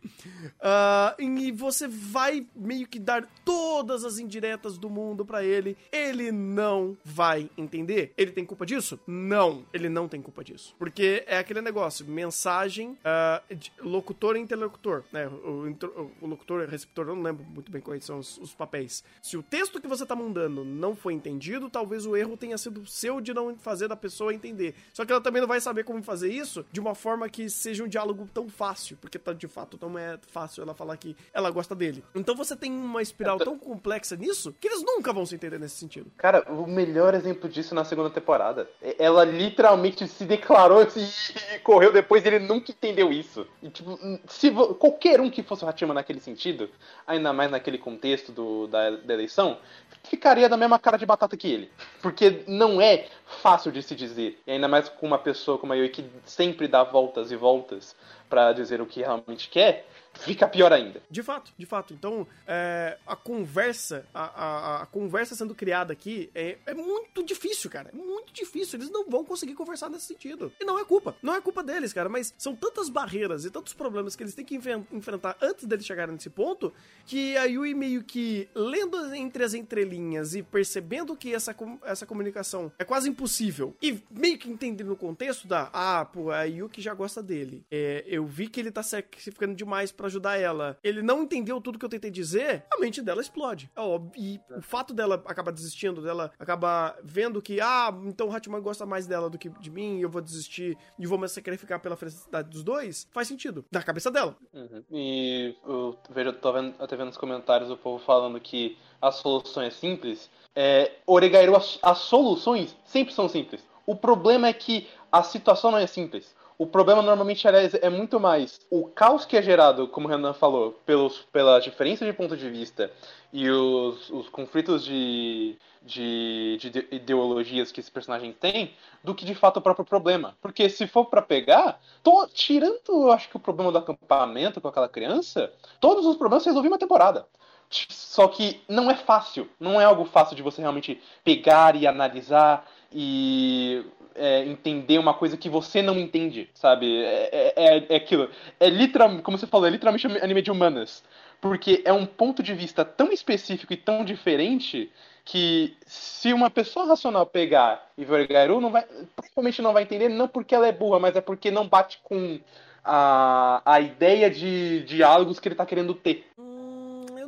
Uh, 0.59 1.23
e 1.23 1.53
você 1.53 1.87
vai 1.89 2.47
meio 2.55 2.87
que 2.87 2.99
dar 2.99 3.29
todas 3.45 4.05
as 4.05 4.19
indiretas 4.19 4.79
do 4.79 4.91
mundo 4.91 5.25
para 5.25 5.45
ele. 5.45 5.77
Ele 5.93 6.33
não 6.33 6.97
vai 7.05 7.51
entender. 7.57 8.13
Ele 8.17 8.33
tem 8.33 8.45
culpa 8.45 8.67
disso? 8.67 8.99
Não, 9.07 9.65
ele 9.73 9.89
não 9.89 10.09
tem 10.09 10.21
culpa 10.21 10.43
disso. 10.45 10.75
Porque 10.79 11.25
é 11.27 11.39
aquele 11.39 11.61
negócio: 11.61 12.05
mensagem, 12.07 12.91
uh, 12.91 13.59
locutor 13.81 14.37
e 14.37 14.41
interlocutor. 14.41 15.05
Né? 15.13 15.27
O, 15.29 15.69
o, 15.69 16.11
o 16.23 16.27
locutor 16.27 16.63
e 16.63 16.67
receptor, 16.67 17.09
eu 17.09 17.15
não 17.15 17.23
lembro 17.23 17.45
muito 17.45 17.71
bem 17.71 17.81
quais 17.81 18.05
são 18.05 18.19
os, 18.19 18.39
os 18.39 18.55
papéis. 18.55 19.05
Se 19.23 19.37
o 19.37 19.43
texto 19.43 19.81
que 19.81 19.89
você 19.89 20.05
tá 20.05 20.15
mandando 20.15 20.65
não 20.65 20.95
foi 20.95 21.15
entendido, 21.15 21.71
talvez 21.71 22.07
o 22.07 22.17
erro 22.17 22.37
tenha 22.37 22.59
sido 22.59 22.87
seu 22.87 23.21
de 23.21 23.33
não 23.33 23.57
fazer 23.57 23.89
da 23.89 23.97
pessoa 23.97 24.35
entender. 24.35 24.75
Só 24.93 25.05
que 25.05 25.13
ela 25.13 25.20
também 25.21 25.41
não 25.41 25.49
vai 25.49 25.61
saber 25.61 25.85
como 25.85 26.03
fazer 26.03 26.33
isso 26.33 26.65
de 26.73 26.81
uma 26.81 26.95
forma 26.95 27.29
que 27.29 27.49
seja 27.49 27.85
um 27.85 27.89
diálogo 27.89 28.29
tão 28.33 28.49
fácil, 28.49 28.97
porque 29.01 29.19
tá, 29.19 29.33
de 29.33 29.49
fato 29.49 29.79
não 29.81 29.99
é 29.99 30.19
fácil 30.29 30.63
ela 30.63 30.75
falar 30.75 30.97
que 30.97 31.17
ela 31.33 31.51
gosta 31.51 31.75
dele. 31.75 32.05
Então 32.15 32.35
você 32.35 32.57
tem 32.57 32.71
uma 32.73 33.03
espiral 33.03 33.39
tão 33.39 33.59
complexa 33.59 34.17
nisso 34.17 34.55
que 34.61 34.69
eles 34.69 34.83
nunca 34.83 35.13
vão 35.13 35.25
se 35.27 35.35
entender 35.35 35.59
nesse 35.59 35.77
sentido. 35.77 36.11
Cara, 36.17 36.45
o 36.53 36.67
melhor 36.67 37.15
exemplo 37.15 37.49
disso 37.49 37.75
na 37.75 37.85
segunda 37.85 38.11
temporada. 38.11 38.69
Ela 38.99 39.25
literalmente 39.25 40.07
se 40.09 40.25
declarou 40.25 40.81
assim, 40.81 41.07
e 41.55 41.59
correu 41.61 41.93
depois 41.93 42.25
e 42.25 42.29
ele 42.29 42.39
nunca 42.41 42.71
entendeu 42.71 43.13
isso. 43.13 43.47
E, 43.63 43.69
tipo, 43.69 43.99
se 44.27 44.51
qualquer 44.79 45.21
um 45.21 45.31
que 45.31 45.43
fosse 45.43 45.65
o 45.65 45.69
Hatima 45.69 45.95
naquele 45.95 46.21
sentido, 46.21 46.69
ainda 47.07 47.33
mais 47.33 47.51
naquele 47.51 47.79
contexto 47.79 48.33
do, 48.33 48.67
da, 48.67 48.91
da 48.91 49.15
eleição, 49.15 49.59
ficaria 50.05 50.49
da 50.49 50.57
mesma 50.57 50.79
cara 50.79 50.97
de 50.97 51.07
batata 51.07 51.37
que 51.37 51.51
ele. 51.51 51.71
Porque 52.03 52.43
não 52.47 52.81
é 52.81 53.07
fácil 53.31 53.73
de 53.73 53.83
se 53.83 53.95
dizer. 53.95 54.41
E 54.47 54.53
ainda 54.53 54.69
mais 54.69 54.89
com 54.89 55.07
uma 55.07 55.19
pessoa 55.19 55.59
como 55.59 55.73
a 55.73 55.77
Yui 55.77 55.89
que 55.89 56.05
sempre 56.25 56.69
dá 56.69 56.83
voltas 56.83 57.31
e 57.31 57.37
voltas 57.37 57.97
para 58.29 58.53
dizer 58.53 58.81
o 58.81 58.87
que 58.87 59.01
realmente 59.01 59.49
quer, 59.49 59.89
fica 60.21 60.49
pior 60.49 60.73
ainda. 60.73 61.03
De 61.11 61.23
fato, 61.23 61.53
de 61.57 61.67
fato. 61.67 61.95
Então, 61.95 62.27
é, 62.47 62.99
a 63.07 63.17
conversa, 63.17 64.07
a, 64.13 64.25
a, 64.25 64.83
a, 64.83 64.87
conversa 64.87 65.35
sendo 65.35 65.55
criada 65.55 65.93
aqui 65.93 66.31
é, 66.35 66.59
é 66.67 66.75
muito 66.75 67.23
difícil, 67.23 67.71
cara. 67.71 67.91
É 67.93 67.97
muito 67.97 68.33
difícil. 68.33 68.79
Eles 68.79 68.91
não 68.91 69.09
vão 69.09 69.25
conseguir 69.25 69.55
conversar 69.55 69.89
nesse 69.89 70.07
sentido. 70.07 70.53
E 70.61 70.65
não 70.65 70.79
é 70.79 70.85
culpa. 70.85 71.17
Não 71.23 71.35
é 71.35 71.41
culpa 71.41 71.63
deles, 71.63 71.93
cara. 71.93 72.09
Mas 72.09 72.35
são 72.37 72.55
tantas 72.55 72.89
barreiras 72.89 73.45
e 73.45 73.51
tantos 73.51 73.73
problemas 73.73 74.15
que 74.17 74.23
eles 74.23 74.35
têm 74.35 74.45
que 74.45 74.55
enfrentar 74.93 75.37
antes 75.41 75.67
deles 75.67 75.87
chegarem 75.87 76.15
nesse 76.15 76.31
ponto 76.31 76.73
que 77.07 77.37
a 77.37 77.45
Yui 77.45 77.75
meio 77.75 78.03
que 78.05 78.49
lendo 78.55 79.15
entre 79.15 79.43
as 79.43 79.55
entrelinhas 79.55 80.35
e 80.35 80.43
percebendo 80.43 81.17
que 81.17 81.35
essa, 81.35 81.55
essa 81.85 82.07
comunicação 82.07 82.73
é 82.79 82.85
quase 82.85 83.09
impossível 83.09 83.75
e 83.83 84.03
meio 84.11 84.39
que 84.39 84.51
entendendo 84.51 84.93
o 84.93 84.97
contexto 84.97 85.47
da, 85.47 85.71
ah, 85.73 86.05
pô, 86.05 86.31
a 86.31 86.45
Yuki 86.45 86.81
já 86.81 86.95
gosta 86.95 87.23
dele. 87.23 87.65
É, 87.71 88.05
eu 88.07 88.27
vi 88.27 88.49
que 88.49 88.61
ele 88.61 88.71
tá 88.71 88.83
sacrificando 88.83 89.55
demais 89.55 89.91
para 89.91 90.10
ajudar 90.11 90.37
ela. 90.37 90.77
Ele 90.83 91.03
não 91.03 91.23
entendeu 91.23 91.61
tudo 91.61 91.79
que 91.79 91.85
eu 91.85 91.89
tentei 91.89 92.11
dizer, 92.11 92.65
a 92.71 92.79
mente 92.79 93.01
dela 93.01 93.21
explode. 93.21 93.71
É 93.75 93.81
óbvio. 93.81 94.13
E 94.17 94.41
o 94.57 94.63
fato 94.63 94.93
dela 94.93 95.23
acabar 95.27 95.51
desistindo, 95.53 96.03
dela 96.03 96.31
acabar 96.39 96.97
vendo 97.03 97.41
que, 97.41 97.61
ah, 97.61 97.95
então 98.05 98.29
o 98.29 98.35
Hatman 98.35 98.61
gosta 98.61 98.85
mais 98.85 99.07
dela 99.07 99.31
do 99.31 99.39
que 99.39 99.49
de 99.49 99.71
mim, 99.71 100.01
eu 100.01 100.11
vou 100.11 100.21
desistir 100.21 100.77
e 100.99 101.07
vou 101.07 101.19
me 101.19 101.29
sacrificar 101.29 101.81
pela 101.81 101.97
felicidade 101.97 102.51
dos 102.51 102.63
dois, 102.63 103.09
faz 103.13 103.29
sentido. 103.29 103.65
Na 103.71 103.83
cabeça 103.83 104.11
dela. 104.11 104.37
Uhum. 104.53 104.85
E 104.91 105.55
eu 105.65 105.99
vejo, 106.11 106.33
tô 106.35 106.53
vendo, 106.53 106.75
até 106.79 106.97
vendo 106.97 107.07
nos 107.07 107.17
comentários 107.17 107.71
o 107.71 107.77
povo 107.77 108.03
falando 108.05 108.41
que 108.41 108.77
a 109.01 109.11
solução 109.11 109.63
é 109.63 109.71
simples. 109.71 110.31
É, 110.55 110.93
Oregairu, 111.07 111.57
as, 111.57 111.79
as 111.83 111.99
soluções 111.99 112.77
sempre 112.85 113.15
são 113.15 113.29
simples. 113.29 113.65
O 113.87 113.97
problema 113.97 114.49
é 114.49 114.53
que 114.53 114.89
a 115.11 115.23
situação 115.23 115.71
não 115.71 115.79
é 115.79 115.87
simples. 115.87 116.35
O 116.61 116.67
problema 116.67 117.01
normalmente 117.01 117.49
é 117.49 117.89
muito 117.89 118.21
mais 118.21 118.61
o 118.71 118.87
caos 118.87 119.25
que 119.25 119.35
é 119.35 119.41
gerado, 119.41 119.89
como 119.89 120.07
o 120.07 120.11
Renan 120.11 120.35
falou, 120.35 120.79
pelos, 120.85 121.21
pela 121.33 121.59
diferença 121.59 122.05
de 122.05 122.13
ponto 122.13 122.37
de 122.37 122.51
vista 122.51 122.93
e 123.33 123.49
os, 123.49 124.11
os 124.11 124.29
conflitos 124.29 124.85
de, 124.85 125.57
de, 125.81 126.59
de, 126.59 126.87
ideologias 126.91 127.73
que 127.73 127.81
esse 127.81 127.91
personagem 127.91 128.31
tem, 128.35 128.75
do 129.03 129.15
que 129.15 129.25
de 129.25 129.35
fato 129.35 129.57
o 129.57 129.63
próprio 129.63 129.87
problema. 129.87 130.37
Porque 130.43 130.69
se 130.69 130.87
for 130.87 131.07
para 131.07 131.23
pegar, 131.23 131.81
tô, 132.03 132.27
tirando, 132.27 133.11
acho 133.11 133.31
que 133.31 133.39
o 133.39 133.41
problema 133.41 133.73
do 133.73 133.79
acampamento 133.79 134.61
com 134.61 134.69
aquela 134.69 134.87
criança, 134.87 135.51
todos 135.81 136.05
os 136.05 136.19
problemas 136.19 136.43
se 136.43 136.51
resolviam 136.51 136.73
uma 136.73 136.79
temporada. 136.79 137.27
Só 137.71 138.29
que 138.29 138.61
não 138.69 138.91
é 138.91 138.97
fácil, 138.97 139.49
não 139.59 139.81
é 139.81 139.85
algo 139.85 140.05
fácil 140.05 140.37
de 140.37 140.43
você 140.43 140.61
realmente 140.61 141.01
pegar 141.25 141.75
e 141.75 141.87
analisar 141.87 142.71
e 142.93 143.83
é, 144.15 144.45
entender 144.45 144.99
uma 144.99 145.15
coisa 145.15 145.37
que 145.37 145.49
você 145.49 145.83
não 145.83 145.99
entende, 145.99 146.49
sabe? 146.55 147.03
É, 147.03 147.53
é, 147.57 147.87
é 147.89 147.97
aquilo. 147.97 148.31
É 148.59 148.69
literalmente, 148.69 149.23
como 149.23 149.39
você 149.39 149.47
falou, 149.47 149.67
é 149.67 149.71
literalmente 149.71 150.07
anime 150.07 150.43
de 150.43 150.51
humanas. 150.51 151.03
Porque 151.41 151.83
é 151.87 151.93
um 151.93 152.05
ponto 152.05 152.43
de 152.43 152.55
vista 152.55 152.85
tão 152.85 153.11
específico 153.13 153.73
e 153.73 153.77
tão 153.77 154.05
diferente 154.05 154.91
que 155.25 155.77
se 155.87 156.33
uma 156.33 156.51
pessoa 156.51 156.87
racional 156.87 157.25
pegar 157.25 157.89
e 157.97 158.05
ver 158.05 158.27
Gairu, 158.27 158.61
não 158.61 158.71
vai, 158.71 158.85
provavelmente 159.15 159.63
não 159.63 159.73
vai 159.73 159.85
entender, 159.85 160.09
não 160.09 160.29
porque 160.29 160.55
ela 160.55 160.67
é 160.67 160.73
burra, 160.73 160.99
mas 160.99 161.17
é 161.17 161.21
porque 161.21 161.51
não 161.51 161.67
bate 161.67 162.01
com 162.03 162.39
a, 162.85 163.63
a 163.65 163.81
ideia 163.81 164.31
de 164.31 164.83
diálogos 164.85 165.39
que 165.39 165.49
ele 165.49 165.55
está 165.55 165.65
querendo 165.65 165.95
ter. 165.95 166.27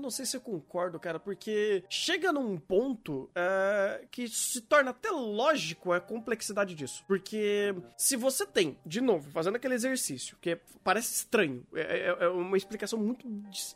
Não 0.03 0.11
sei 0.11 0.27
se 0.27 0.37
eu 0.37 0.41
concordo, 0.41 0.99
cara, 0.99 1.19
porque 1.19 1.85
chega 1.89 2.33
num 2.33 2.59
ponto 2.59 3.31
é, 3.35 4.05
que 4.11 4.29
se 4.29 4.61
torna 4.61 4.91
até 4.91 5.11
lógico 5.11 5.93
a 5.93 6.01
complexidade 6.01 6.75
disso. 6.75 7.05
Porque 7.07 7.75
se 7.97 8.17
você 8.17 8.45
tem, 8.45 8.77
de 8.85 9.01
novo, 9.01 9.31
fazendo 9.31 9.57
aquele 9.57 9.75
exercício, 9.75 10.37
que 10.41 10.51
é, 10.51 10.61
parece 10.83 11.15
estranho, 11.15 11.65
é, 11.75 11.81
é, 11.81 12.25
é, 12.25 12.29
uma 12.29 12.57
explicação 12.57 12.99
muito 12.99 13.27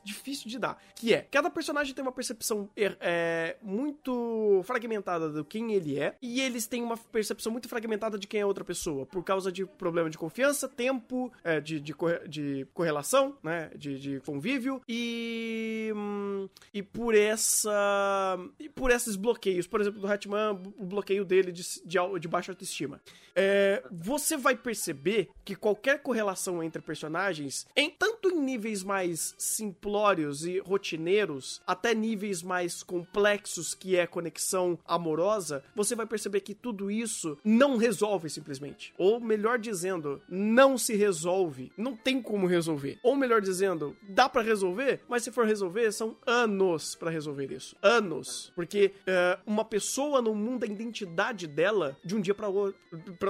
difícil 0.05 0.51
de 0.51 0.59
dar, 0.59 0.83
que 0.95 1.15
é, 1.15 1.23
cada 1.23 1.49
personagem 1.49 1.95
tem 1.95 2.03
uma 2.03 2.13
percepção 2.13 2.69
er, 2.77 2.97
é, 3.01 3.57
muito 3.63 4.61
fragmentada 4.65 5.31
do 5.31 5.45
quem 5.45 5.73
ele 5.73 5.99
é, 5.99 6.17
e 6.21 6.41
eles 6.41 6.67
têm 6.67 6.83
uma 6.83 6.97
percepção 6.97 7.53
muito 7.53 7.69
fragmentada 7.69 8.19
de 8.19 8.27
quem 8.27 8.41
é 8.41 8.47
outra 8.47 8.65
pessoa, 8.65 9.07
por 9.07 9.23
causa 9.23 9.53
de 9.53 9.65
problema 9.65 10.11
de 10.11 10.19
confiança, 10.19 10.69
tempo, 10.69 11.33
é, 11.45 11.61
de, 11.61 11.81
de, 11.81 11.95
de, 12.29 12.67
correlação, 12.75 13.37
né, 13.43 13.71
de, 13.77 13.99
de 13.99 14.21
convívio, 14.21 14.83
e... 14.89 15.93
Hum, 15.95 16.16
e 16.73 16.83
por 16.83 17.15
essa 17.15 18.39
e 18.59 18.69
por 18.69 18.91
esses 18.91 19.17
bloqueios, 19.17 19.67
por 19.67 19.81
exemplo, 19.81 20.01
do 20.01 20.07
Hatman, 20.07 20.61
o 20.79 20.85
bloqueio 20.85 21.25
dele 21.25 21.53
de, 21.53 21.63
de, 21.85 21.99
de 22.21 22.29
baixa 22.29 22.53
autoestima. 22.53 23.01
É, 23.35 23.83
você 23.91 24.37
vai 24.37 24.57
perceber 24.57 25.29
que 25.45 25.55
qualquer 25.55 26.03
correlação 26.03 26.63
entre 26.63 26.81
personagens, 26.81 27.67
em 27.77 27.91
tanto 27.91 28.31
em 28.31 28.41
níveis 28.41 28.83
mais 28.83 29.35
simplórios 29.37 30.47
e 30.47 30.59
rotineiros, 30.59 31.61
até 31.67 31.95
níveis 31.95 32.43
mais 32.43 32.83
complexos 32.83 33.75
que 33.75 33.97
é 33.97 34.07
conexão 34.07 34.79
amorosa, 34.87 35.63
você 35.75 35.95
vai 35.95 36.07
perceber 36.07 36.41
que 36.41 36.55
tudo 36.55 36.91
isso 36.91 37.37
não 37.45 37.77
resolve 37.77 38.31
simplesmente. 38.31 38.95
Ou 38.97 39.21
melhor 39.21 39.59
dizendo, 39.59 40.23
não 40.29 40.79
se 40.79 40.97
resolve. 40.97 41.73
Não 41.77 41.97
tem 41.97 42.23
como 42.23 42.47
resolver. 42.47 42.99
Ou 43.03 43.17
melhor 43.17 43.41
dizendo, 43.41 43.97
dá 44.09 44.29
para 44.29 44.43
resolver, 44.43 45.01
mas 45.09 45.23
se 45.23 45.31
for 45.31 45.47
resolver, 45.47 45.93
são 45.93 46.06
anos 46.27 46.95
para 46.95 47.11
resolver 47.11 47.51
isso. 47.51 47.75
Anos. 47.83 48.53
Porque 48.55 48.93
uh, 49.01 49.41
uma 49.47 49.65
pessoa 49.65 50.21
não 50.21 50.35
muda 50.35 50.67
a 50.67 50.69
identidade 50.69 51.47
dela 51.47 51.97
de 52.05 52.15
um 52.15 52.21
dia 52.21 52.35
para 52.35 52.49
outro, 52.49 52.79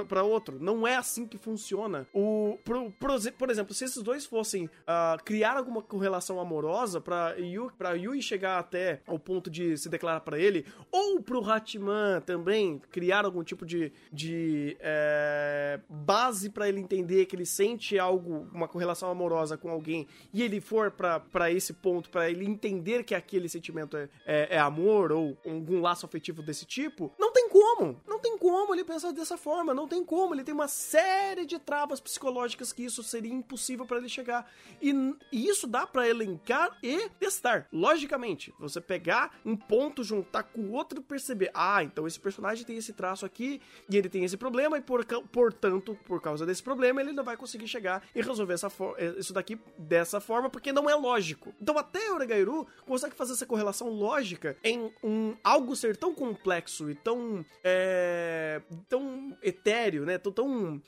pra, 0.07 0.23
outro. 0.23 0.57
Não 0.59 0.87
é 0.87 0.95
assim 0.95 1.25
que 1.25 1.37
funciona. 1.37 2.07
O, 2.13 2.57
por, 2.63 2.91
por 2.91 3.49
exemplo, 3.49 3.73
se 3.73 3.85
esses 3.85 4.03
dois 4.03 4.25
fossem 4.25 4.65
uh, 4.65 5.23
criar 5.23 5.57
alguma 5.57 5.81
correlação 5.81 6.39
amorosa 6.39 6.99
pra 6.99 7.35
Yui, 7.37 7.69
pra 7.77 7.93
Yui 7.93 8.21
chegar 8.21 8.59
até 8.59 9.01
ao 9.07 9.17
ponto 9.17 9.49
de 9.49 9.77
se 9.77 9.89
declarar 9.89 10.21
para 10.21 10.39
ele, 10.39 10.65
ou 10.91 11.21
pro 11.21 11.43
Hatman 11.43 12.21
também 12.25 12.81
criar 12.91 13.25
algum 13.25 13.43
tipo 13.43 13.65
de, 13.65 13.91
de 14.11 14.77
é, 14.79 15.79
base 15.89 16.49
para 16.49 16.67
ele 16.67 16.79
entender 16.79 17.25
que 17.25 17.35
ele 17.35 17.45
sente 17.45 17.97
algo, 17.97 18.47
uma 18.53 18.67
correlação 18.67 19.09
amorosa 19.09 19.57
com 19.57 19.69
alguém, 19.69 20.07
e 20.33 20.41
ele 20.41 20.59
for 20.59 20.91
para 20.91 21.51
esse 21.51 21.73
ponto, 21.73 22.09
para 22.09 22.29
ele 22.29 22.45
entender 22.45 22.66
que 23.03 23.15
aquele 23.15 23.49
sentimento 23.49 23.97
é, 23.97 24.09
é, 24.25 24.55
é, 24.55 24.59
amor 24.59 25.11
ou 25.11 25.37
algum 25.45 25.81
laço 25.81 26.05
afetivo 26.05 26.41
desse 26.41 26.65
tipo, 26.65 27.13
não 27.19 27.31
tem 27.31 27.49
como. 27.49 27.66
Não 28.07 28.19
tem 28.19 28.37
como 28.37 28.73
ele 28.73 28.83
pensar 28.83 29.11
dessa 29.11 29.37
forma. 29.37 29.73
Não 29.73 29.87
tem 29.87 30.03
como. 30.03 30.33
Ele 30.33 30.43
tem 30.43 30.53
uma 30.53 30.67
série 30.67 31.45
de 31.45 31.59
travas 31.59 31.99
psicológicas 31.99 32.73
que 32.73 32.83
isso 32.83 33.03
seria 33.03 33.33
impossível 33.33 33.85
para 33.85 33.97
ele 33.97 34.09
chegar. 34.09 34.49
E, 34.81 34.91
e 35.31 35.47
isso 35.47 35.67
dá 35.67 35.85
para 35.85 36.07
elencar 36.07 36.77
e 36.81 37.09
testar. 37.19 37.67
Logicamente, 37.71 38.53
você 38.59 38.81
pegar 38.81 39.39
um 39.45 39.55
ponto, 39.55 40.03
juntar 40.03 40.43
com 40.43 40.61
o 40.61 40.71
outro 40.71 40.99
e 40.99 41.03
perceber: 41.03 41.51
ah, 41.53 41.83
então 41.83 42.07
esse 42.07 42.19
personagem 42.19 42.65
tem 42.65 42.77
esse 42.77 42.93
traço 42.93 43.25
aqui 43.25 43.61
e 43.89 43.97
ele 43.97 44.09
tem 44.09 44.23
esse 44.23 44.37
problema, 44.37 44.77
e 44.77 44.81
por, 44.81 45.05
portanto, 45.31 45.97
por 46.05 46.21
causa 46.21 46.45
desse 46.45 46.63
problema, 46.63 47.01
ele 47.01 47.11
não 47.11 47.23
vai 47.23 47.37
conseguir 47.37 47.67
chegar 47.67 48.03
e 48.15 48.21
resolver 48.21 48.53
essa 48.53 48.71
eh, 48.97 49.15
isso 49.17 49.33
daqui 49.33 49.59
dessa 49.77 50.19
forma, 50.19 50.49
porque 50.49 50.71
não 50.71 50.89
é 50.89 50.95
lógico. 50.95 51.53
Então, 51.61 51.77
até 51.77 52.11
Oregairu 52.11 52.67
consegue 52.85 53.15
fazer 53.15 53.33
essa 53.33 53.45
correlação 53.45 53.89
lógica 53.89 54.57
em 54.63 54.91
um 55.03 55.35
algo 55.43 55.75
ser 55.75 55.97
tão 55.97 56.13
complexo 56.13 56.89
e 56.89 56.95
tão 56.95 57.45
é, 57.69 58.61
tão 58.87 59.35
etéreo, 59.43 60.05
né? 60.05 60.17
Tão, 60.17 60.31
tão 60.31 60.81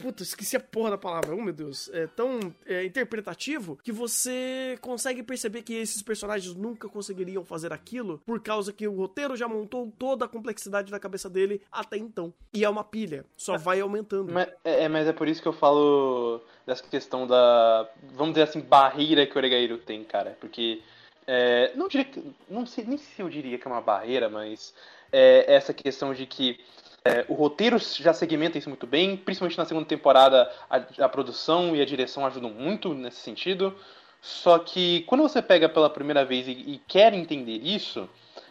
puta, 0.00 0.22
esqueci 0.22 0.56
a 0.56 0.60
porra 0.60 0.90
da 0.90 0.98
palavra. 0.98 1.34
Oh, 1.34 1.42
meu 1.42 1.52
Deus. 1.52 1.90
É 1.92 2.06
tão 2.06 2.54
é, 2.64 2.84
interpretativo 2.84 3.78
que 3.82 3.90
você 3.90 4.78
consegue 4.80 5.22
perceber 5.22 5.62
que 5.62 5.74
esses 5.74 6.02
personagens 6.02 6.54
nunca 6.54 6.88
conseguiriam 6.88 7.44
fazer 7.44 7.72
aquilo 7.72 8.20
por 8.24 8.40
causa 8.40 8.72
que 8.72 8.86
o 8.86 8.94
roteiro 8.94 9.36
já 9.36 9.48
montou 9.48 9.92
toda 9.98 10.24
a 10.24 10.28
complexidade 10.28 10.90
da 10.90 11.00
cabeça 11.00 11.28
dele 11.28 11.60
até 11.72 11.96
então. 11.96 12.32
E 12.54 12.64
é 12.64 12.68
uma 12.68 12.84
pilha, 12.84 13.24
só 13.36 13.56
é, 13.56 13.58
vai 13.58 13.80
aumentando. 13.80 14.32
Mas 14.32 14.48
é, 14.64 14.84
é, 14.84 14.88
mas 14.88 15.08
é 15.08 15.12
por 15.12 15.26
isso 15.26 15.42
que 15.42 15.48
eu 15.48 15.52
falo 15.52 16.40
dessa 16.64 16.84
questão 16.84 17.26
da, 17.26 17.88
vamos 18.14 18.34
dizer 18.34 18.48
assim, 18.48 18.60
barreira 18.60 19.26
que 19.26 19.34
o 19.34 19.38
Oregairo 19.38 19.78
tem, 19.78 20.04
cara. 20.04 20.36
Porque, 20.40 20.82
é, 21.26 21.72
não 21.74 21.88
diria 21.88 22.04
que, 22.04 22.22
não 22.48 22.64
sei 22.64 22.84
nem 22.84 22.98
se 22.98 23.20
eu 23.20 23.28
diria 23.28 23.58
que 23.58 23.66
é 23.66 23.70
uma 23.70 23.80
barreira, 23.80 24.28
mas 24.28 24.74
é 25.12 25.54
essa 25.54 25.72
questão 25.72 26.12
de 26.12 26.26
que 26.26 26.58
é, 27.06 27.24
o 27.28 27.34
roteiro 27.34 27.78
já 27.78 28.12
segmenta 28.12 28.58
isso 28.58 28.68
muito 28.68 28.86
bem, 28.86 29.16
principalmente 29.16 29.56
na 29.56 29.64
segunda 29.64 29.86
temporada 29.86 30.50
a, 30.68 31.04
a, 31.04 31.08
produção 31.08 31.76
e 31.76 31.80
a 31.80 31.84
direção 31.84 32.26
ajudam 32.26 32.50
muito 32.50 32.92
nesse 32.94 33.18
sentido. 33.18 33.74
Só 34.20 34.58
que 34.58 35.02
quando 35.02 35.22
você 35.22 35.40
pega 35.40 35.68
pela 35.68 35.88
primeira 35.88 36.24
vez 36.24 36.48
e, 36.48 36.50
e 36.50 36.80
quer 36.88 37.14
entender 37.14 37.58
isso, 37.62 38.08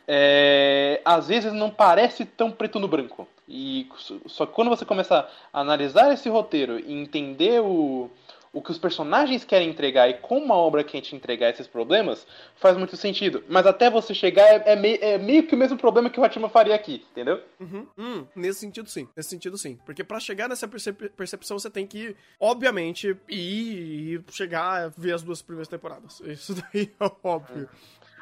é, 0.07 1.01
às 1.03 1.27
vezes 1.27 1.51
não 1.51 1.69
parece 1.69 2.23
tão 2.23 2.49
preto 2.49 2.79
no 2.79 2.87
branco. 2.87 3.27
E 3.47 3.89
só 4.25 4.45
que 4.45 4.53
quando 4.53 4.69
você 4.69 4.85
começa 4.85 5.27
a 5.51 5.59
analisar 5.59 6.11
esse 6.13 6.29
roteiro 6.29 6.79
e 6.79 6.93
entender 6.93 7.61
o, 7.61 8.09
o 8.55 8.61
que 8.61 8.71
os 8.71 8.77
personagens 8.77 9.43
querem 9.43 9.69
entregar 9.69 10.09
e 10.09 10.13
como 10.13 10.53
a 10.53 10.55
obra 10.55 10.81
quer 10.81 11.01
te 11.01 11.13
entregar 11.13 11.49
esses 11.49 11.67
problemas, 11.67 12.25
faz 12.55 12.77
muito 12.77 12.95
sentido. 12.95 13.43
Mas 13.49 13.67
até 13.67 13.89
você 13.89 14.13
chegar 14.13 14.45
é, 14.45 14.63
é, 14.67 14.75
meio, 14.77 14.97
é 15.01 15.17
meio, 15.17 15.45
que 15.45 15.53
o 15.53 15.57
mesmo 15.57 15.77
problema 15.77 16.09
que 16.09 16.17
o 16.17 16.23
Hatima 16.23 16.47
faria 16.47 16.73
aqui, 16.73 17.05
entendeu? 17.11 17.43
Uhum. 17.59 17.85
Hum, 17.97 18.25
nesse 18.33 18.61
sentido, 18.61 18.89
sim. 18.89 19.09
Nesse 19.13 19.29
sentido, 19.29 19.57
sim. 19.57 19.77
Porque 19.85 20.05
para 20.05 20.21
chegar 20.21 20.47
nessa 20.47 20.69
percep 20.69 21.09
percepção, 21.09 21.59
você 21.59 21.69
tem 21.69 21.85
que, 21.85 22.15
obviamente, 22.39 23.17
ir 23.27 24.23
e 24.23 24.31
chegar 24.31 24.85
a 24.85 24.87
ver 24.87 25.13
as 25.13 25.21
duas 25.21 25.41
primeiras 25.41 25.67
temporadas. 25.67 26.21
Isso 26.21 26.55
daí 26.55 26.93
é 26.97 27.11
óbvio. 27.21 27.67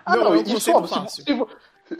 Ah, 0.03 0.17
não, 0.17 0.23
não 0.23 0.35
isso 0.41 0.71
óbvio. 0.71 0.87
Fácil. 0.87 1.23
Se, 1.23 1.31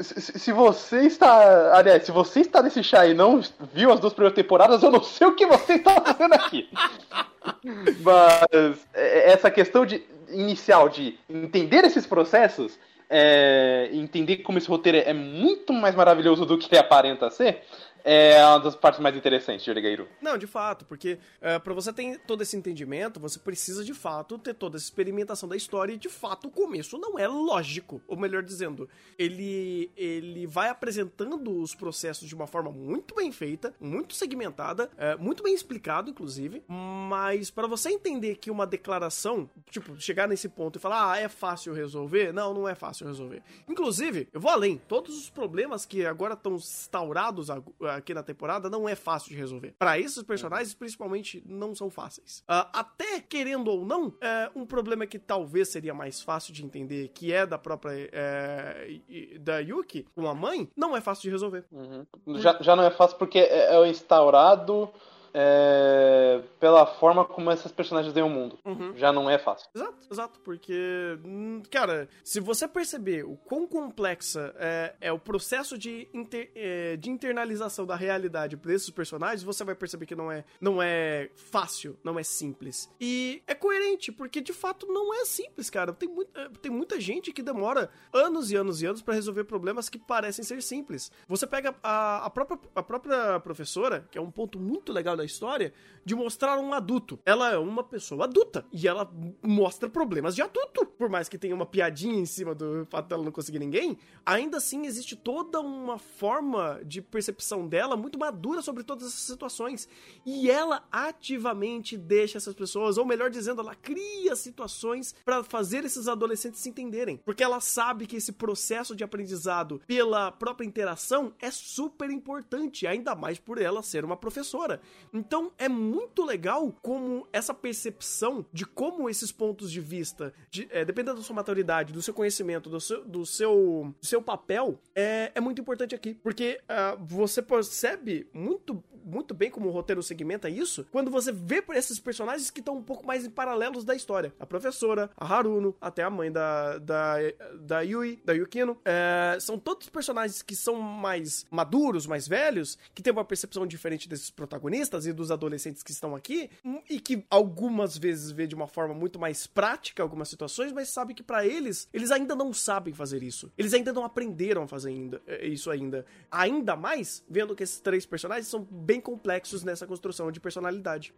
se, 0.01 0.39
se, 0.39 0.51
você 0.51 1.01
está. 1.01 1.77
Aliás, 1.77 2.03
se 2.03 2.11
você 2.11 2.41
está 2.41 2.61
nesse 2.61 2.83
chá 2.83 3.05
e 3.05 3.13
não 3.13 3.41
viu 3.73 3.91
as 3.91 3.99
duas 3.99 4.13
primeiras 4.13 4.35
temporadas, 4.35 4.81
eu 4.81 4.91
não 4.91 5.03
sei 5.03 5.27
o 5.27 5.35
que 5.35 5.45
você 5.45 5.73
está 5.73 6.01
fazendo 6.01 6.33
aqui. 6.33 6.69
Mas 8.01 8.87
é, 8.93 9.31
essa 9.31 9.51
questão 9.51 9.85
de 9.85 10.03
inicial 10.29 10.89
de 10.89 11.17
entender 11.29 11.83
esses 11.83 12.05
processos, 12.05 12.79
é, 13.09 13.89
entender 13.91 14.37
como 14.37 14.57
esse 14.57 14.67
roteiro 14.67 14.97
é 14.97 15.13
muito 15.13 15.73
mais 15.73 15.95
maravilhoso 15.95 16.45
do 16.45 16.57
que 16.57 16.67
ele 16.73 16.79
aparenta 16.79 17.29
ser, 17.29 17.63
é 18.03 18.45
uma 18.45 18.59
das 18.59 18.75
partes 18.75 18.99
mais 18.99 19.15
interessantes 19.15 19.63
de 19.63 19.71
Oregairo. 19.71 20.07
Não, 20.21 20.37
de 20.37 20.45
fato, 20.45 20.85
porque 20.85 21.17
uh, 21.41 21.59
para 21.61 21.73
você 21.73 21.93
ter 21.93 22.19
todo 22.19 22.41
esse 22.41 22.55
entendimento, 22.55 23.19
você 23.19 23.39
precisa 23.39 23.83
de 23.83 23.93
fato 23.93 24.37
ter 24.37 24.53
toda 24.53 24.77
essa 24.77 24.85
experimentação 24.85 25.47
da 25.47 25.55
história 25.55 25.93
e 25.93 25.97
de 25.97 26.09
fato 26.09 26.47
o 26.47 26.51
começo 26.51 26.97
não 26.97 27.17
é 27.17 27.27
lógico, 27.27 28.01
ou 28.07 28.17
melhor 28.17 28.43
dizendo, 28.43 28.89
ele 29.17 29.91
ele 29.95 30.45
vai 30.45 30.69
apresentando 30.69 31.61
os 31.61 31.73
processos 31.73 32.27
de 32.27 32.35
uma 32.35 32.47
forma 32.47 32.71
muito 32.71 33.15
bem 33.15 33.31
feita, 33.31 33.73
muito 33.79 34.13
segmentada, 34.13 34.89
uh, 34.93 35.21
muito 35.21 35.43
bem 35.43 35.53
explicado 35.53 36.09
inclusive, 36.09 36.63
mas 36.67 37.49
para 37.49 37.67
você 37.67 37.89
entender 37.89 38.35
que 38.35 38.51
uma 38.51 38.67
declaração, 38.67 39.49
tipo, 39.69 39.99
chegar 39.99 40.27
nesse 40.27 40.49
ponto 40.49 40.77
e 40.77 40.81
falar, 40.81 41.13
ah, 41.13 41.17
é 41.17 41.29
fácil 41.29 41.73
resolver, 41.73 42.33
não, 42.33 42.53
não 42.53 42.67
é 42.67 42.75
fácil 42.75 43.07
resolver. 43.07 43.41
Inclusive, 43.67 44.27
eu 44.33 44.39
vou 44.39 44.51
além, 44.51 44.77
todos 44.87 45.17
os 45.17 45.29
problemas 45.29 45.85
que 45.85 46.05
agora 46.05 46.33
estão 46.33 46.55
instaurados 46.55 47.49
aqui 47.95 48.13
na 48.13 48.23
temporada 48.23 48.69
não 48.69 48.87
é 48.87 48.95
fácil 48.95 49.29
de 49.29 49.35
resolver. 49.35 49.75
Para 49.77 49.99
esses 49.99 50.21
personagens, 50.23 50.73
principalmente, 50.73 51.43
não 51.45 51.75
são 51.75 51.89
fáceis. 51.89 52.39
Uh, 52.41 52.67
até 52.73 53.19
querendo 53.19 53.69
ou 53.69 53.85
não, 53.85 54.07
uh, 54.07 54.13
um 54.55 54.65
problema 54.65 55.05
que 55.05 55.19
talvez 55.19 55.69
seria 55.69 55.93
mais 55.93 56.21
fácil 56.21 56.53
de 56.53 56.63
entender, 56.63 57.09
que 57.09 57.31
é 57.31 57.45
da 57.45 57.57
própria 57.57 58.09
uh, 58.09 59.39
da 59.39 59.59
Yuki, 59.59 60.05
com 60.15 60.27
a 60.27 60.35
mãe, 60.35 60.69
não 60.75 60.95
é 60.95 61.01
fácil 61.01 61.23
de 61.23 61.29
resolver. 61.29 61.65
Uhum. 61.71 62.05
Já, 62.39 62.57
já 62.61 62.75
não 62.75 62.83
é 62.83 62.91
fácil 62.91 63.17
porque 63.17 63.39
é, 63.39 63.75
é 63.75 63.87
instaurado 63.87 64.89
é, 65.34 66.41
pela 66.59 66.86
forma 66.86 67.25
como 67.25 67.49
essas 67.49 67.71
personagens 67.71 68.13
veem 68.13 68.25
o 68.25 68.29
mundo. 68.29 68.59
Uhum. 68.63 68.95
Já 68.95 69.11
não 69.11 69.29
é 69.29 69.38
fácil. 69.38 69.67
Exato, 69.73 70.07
exato, 70.11 70.39
porque, 70.41 71.17
hum, 71.25 71.61
cara, 71.71 72.07
se 72.23 72.39
você 72.39 72.67
perceber 72.67 73.25
o 73.25 73.36
quão 73.36 73.67
complexa 73.67 74.53
é, 74.57 74.95
é 75.01 75.11
o 75.11 75.19
processo 75.19 75.77
de, 75.77 76.07
inter, 76.13 76.51
é, 76.55 76.95
de 76.97 77.09
internalização 77.09 77.86
da 77.86 77.95
realidade 77.95 78.55
para 78.55 78.73
esses 78.73 78.89
personagens, 78.89 79.43
você 79.43 79.63
vai 79.63 79.75
perceber 79.75 80.05
que 80.05 80.15
não 80.15 80.31
é, 80.31 80.45
não 80.61 80.81
é 80.81 81.29
fácil, 81.36 81.97
não 82.03 82.19
é 82.19 82.23
simples. 82.23 82.89
E 82.99 83.41
é 83.47 83.55
coerente, 83.55 84.11
porque 84.11 84.39
de 84.41 84.53
fato 84.53 84.86
não 84.88 85.13
é 85.13 85.25
simples, 85.25 85.69
cara. 85.69 85.93
Tem, 85.93 86.07
muito, 86.07 86.38
é, 86.38 86.49
tem 86.61 86.71
muita 86.71 86.99
gente 86.99 87.31
que 87.31 87.41
demora 87.41 87.89
anos 88.13 88.51
e 88.51 88.55
anos 88.55 88.81
e 88.81 88.86
anos 88.86 89.01
para 89.01 89.15
resolver 89.15 89.45
problemas 89.45 89.89
que 89.89 89.97
parecem 89.97 90.43
ser 90.43 90.61
simples. 90.61 91.11
Você 91.27 91.47
pega 91.47 91.73
a, 91.81 92.25
a, 92.25 92.29
própria, 92.29 92.59
a 92.75 92.84
própria 92.84 93.39
professora, 93.39 94.07
que 94.11 94.17
é 94.17 94.21
um 94.21 94.31
ponto 94.31 94.59
muito 94.59 94.91
legal 94.91 95.15
da 95.15 95.22
da 95.24 95.26
história 95.26 95.74
de 96.05 96.13
mostrar 96.15 96.59
um 96.59 96.74
adulto. 96.74 97.17
Ela 97.26 97.53
é 97.53 97.57
uma 97.57 97.84
pessoa 97.84 98.26
adulta 98.26 98.65
e 98.71 98.88
ela 98.88 99.09
mostra 99.41 99.89
problemas 99.89 100.36
de 100.36 100.41
adulto. 100.41 100.86
Por 100.86 101.09
mais 101.09 101.30
que 101.30 101.38
tenha 101.38 101.55
uma 101.55 101.65
piadinha 101.65 102.19
em 102.19 102.26
cima 102.26 102.53
do 102.53 102.86
fato 102.89 103.07
dela 103.07 103.24
não 103.24 103.32
conseguir 103.32 103.59
ninguém, 103.59 103.97
ainda 104.26 104.57
assim 104.57 104.86
existe 104.86 105.15
toda 105.15 105.61
uma 105.61 105.97
forma 105.97 106.82
de 106.86 107.01
percepção 107.01 107.67
dela 107.67 107.95
muito 107.95 108.19
madura 108.19 108.61
sobre 108.61 108.84
todas 108.84 109.07
essas 109.07 109.21
situações. 109.21 109.88
E 110.26 110.49
ela 110.51 110.86
ativamente 110.91 111.97
deixa 111.97 112.38
essas 112.38 112.53
pessoas, 112.53 112.97
ou 112.97 113.05
melhor 113.05 113.30
dizendo, 113.30 113.61
ela 113.61 113.76
cria 113.76 114.36
situações 114.36 115.15
para 115.24 115.43
fazer 115.43 115.86
esses 115.86 116.07
adolescentes 116.07 116.59
se 116.59 116.69
entenderem. 116.69 117.17
Porque 117.17 117.43
ela 117.43 117.59
sabe 117.59 118.07
que 118.07 118.17
esse 118.17 118.34
processo 118.34 118.95
de 118.95 119.03
aprendizado 119.03 119.82
pela 119.88 120.32
própria 120.32 120.65
interação 120.65 121.34
é 121.39 121.49
super 121.49 122.09
importante, 122.09 122.86
ainda 122.86 123.15
mais 123.15 123.39
por 123.39 123.61
ela 123.61 123.82
ser 123.82 124.03
uma 124.03 124.17
professora. 124.17 124.82
Então 125.14 125.51
é 125.57 125.70
muito 125.70 126.26
legal 126.26 126.74
como 126.82 127.28
essa 127.32 127.53
percepção 127.53 128.45
de 128.51 128.66
como 128.66 129.09
esses 129.09 129.32
pontos 129.32 129.72
de 129.72 129.80
vista, 129.80 130.34
de, 130.49 130.68
é, 130.72 130.84
dependendo 130.84 131.18
da 131.18 131.24
sua 131.24 131.36
maturidade, 131.36 131.93
do 131.93 132.01
seu 132.01 132.14
conhecimento, 132.14 132.70
do 132.70 132.82
seu, 132.82 133.05
do 133.05 133.26
seu, 133.26 133.93
do 133.99 134.05
seu 134.05 134.22
papel, 134.22 134.80
é, 134.95 135.32
é 135.36 135.39
muito 135.39 135.61
importante 135.61 135.93
aqui. 135.93 136.16
Porque 136.16 136.59
uh, 136.64 137.03
você 137.05 137.41
percebe 137.41 138.28
muito 138.34 138.84
muito 139.05 139.34
bem 139.34 139.51
como 139.51 139.68
o 139.68 139.72
roteiro 139.72 140.01
segmenta 140.01 140.49
isso, 140.49 140.86
quando 140.91 141.11
você 141.11 141.32
vê 141.32 141.61
por 141.61 141.76
esses 141.76 141.99
personagens 141.99 142.49
que 142.49 142.59
estão 142.59 142.78
um 142.78 142.84
pouco 142.84 143.05
mais 143.05 143.26
em 143.26 143.30
paralelos 143.30 143.84
da 143.84 143.95
história. 143.95 144.34
A 144.39 144.45
professora, 144.45 145.09
a 145.18 145.26
Haruno, 145.26 145.76
até 145.82 146.03
a 146.03 146.09
mãe 146.09 146.32
da, 146.32 146.78
da, 146.78 147.16
da 147.59 147.82
Yui, 147.82 148.22
da 148.24 148.34
Yukino. 148.34 148.78
É, 148.86 149.38
são 149.39 149.59
todos 149.59 149.89
personagens 149.89 150.41
que 150.41 150.55
são 150.55 150.80
mais 150.80 151.45
maduros, 151.51 152.07
mais 152.07 152.28
velhos, 152.28 152.78
que 152.93 153.03
têm 153.03 153.11
uma 153.11 153.26
percepção 153.26 153.68
diferente 153.68 154.07
desses 154.07 154.30
protagonistas 154.30 155.02
e 155.05 155.13
dos 155.13 155.31
adolescentes 155.31 155.83
que 155.83 155.91
estão 155.91 156.15
aqui, 156.15 156.49
e 156.89 156.99
que 156.99 157.25
algumas 157.29 157.97
vezes 157.97 158.31
vê 158.31 158.47
de 158.47 158.55
uma 158.55 158.67
forma 158.67 158.93
muito 158.93 159.19
mais 159.19 159.47
prática 159.47 160.01
algumas 160.01 160.29
situações, 160.29 160.71
mas 160.71 160.89
sabe 160.89 161.13
que 161.13 161.23
para 161.23 161.45
eles, 161.45 161.87
eles 161.93 162.11
ainda 162.11 162.35
não 162.35 162.53
sabem 162.53 162.93
fazer 162.93 163.23
isso. 163.23 163.51
Eles 163.57 163.73
ainda 163.73 163.93
não 163.93 164.03
aprenderam 164.03 164.63
a 164.63 164.67
fazer 164.67 164.89
ainda, 164.89 165.21
é, 165.27 165.45
isso 165.47 165.69
ainda. 165.69 166.05
Ainda 166.31 166.75
mais 166.75 167.23
vendo 167.29 167.55
que 167.55 167.63
esses 167.63 167.79
três 167.79 168.05
personagens 168.05 168.47
são 168.47 168.67
bem 168.69 168.99
complexos 168.99 169.63
nessa 169.63 169.87
construção 169.87 170.31
de 170.31 170.39
personalidade. 170.39 171.13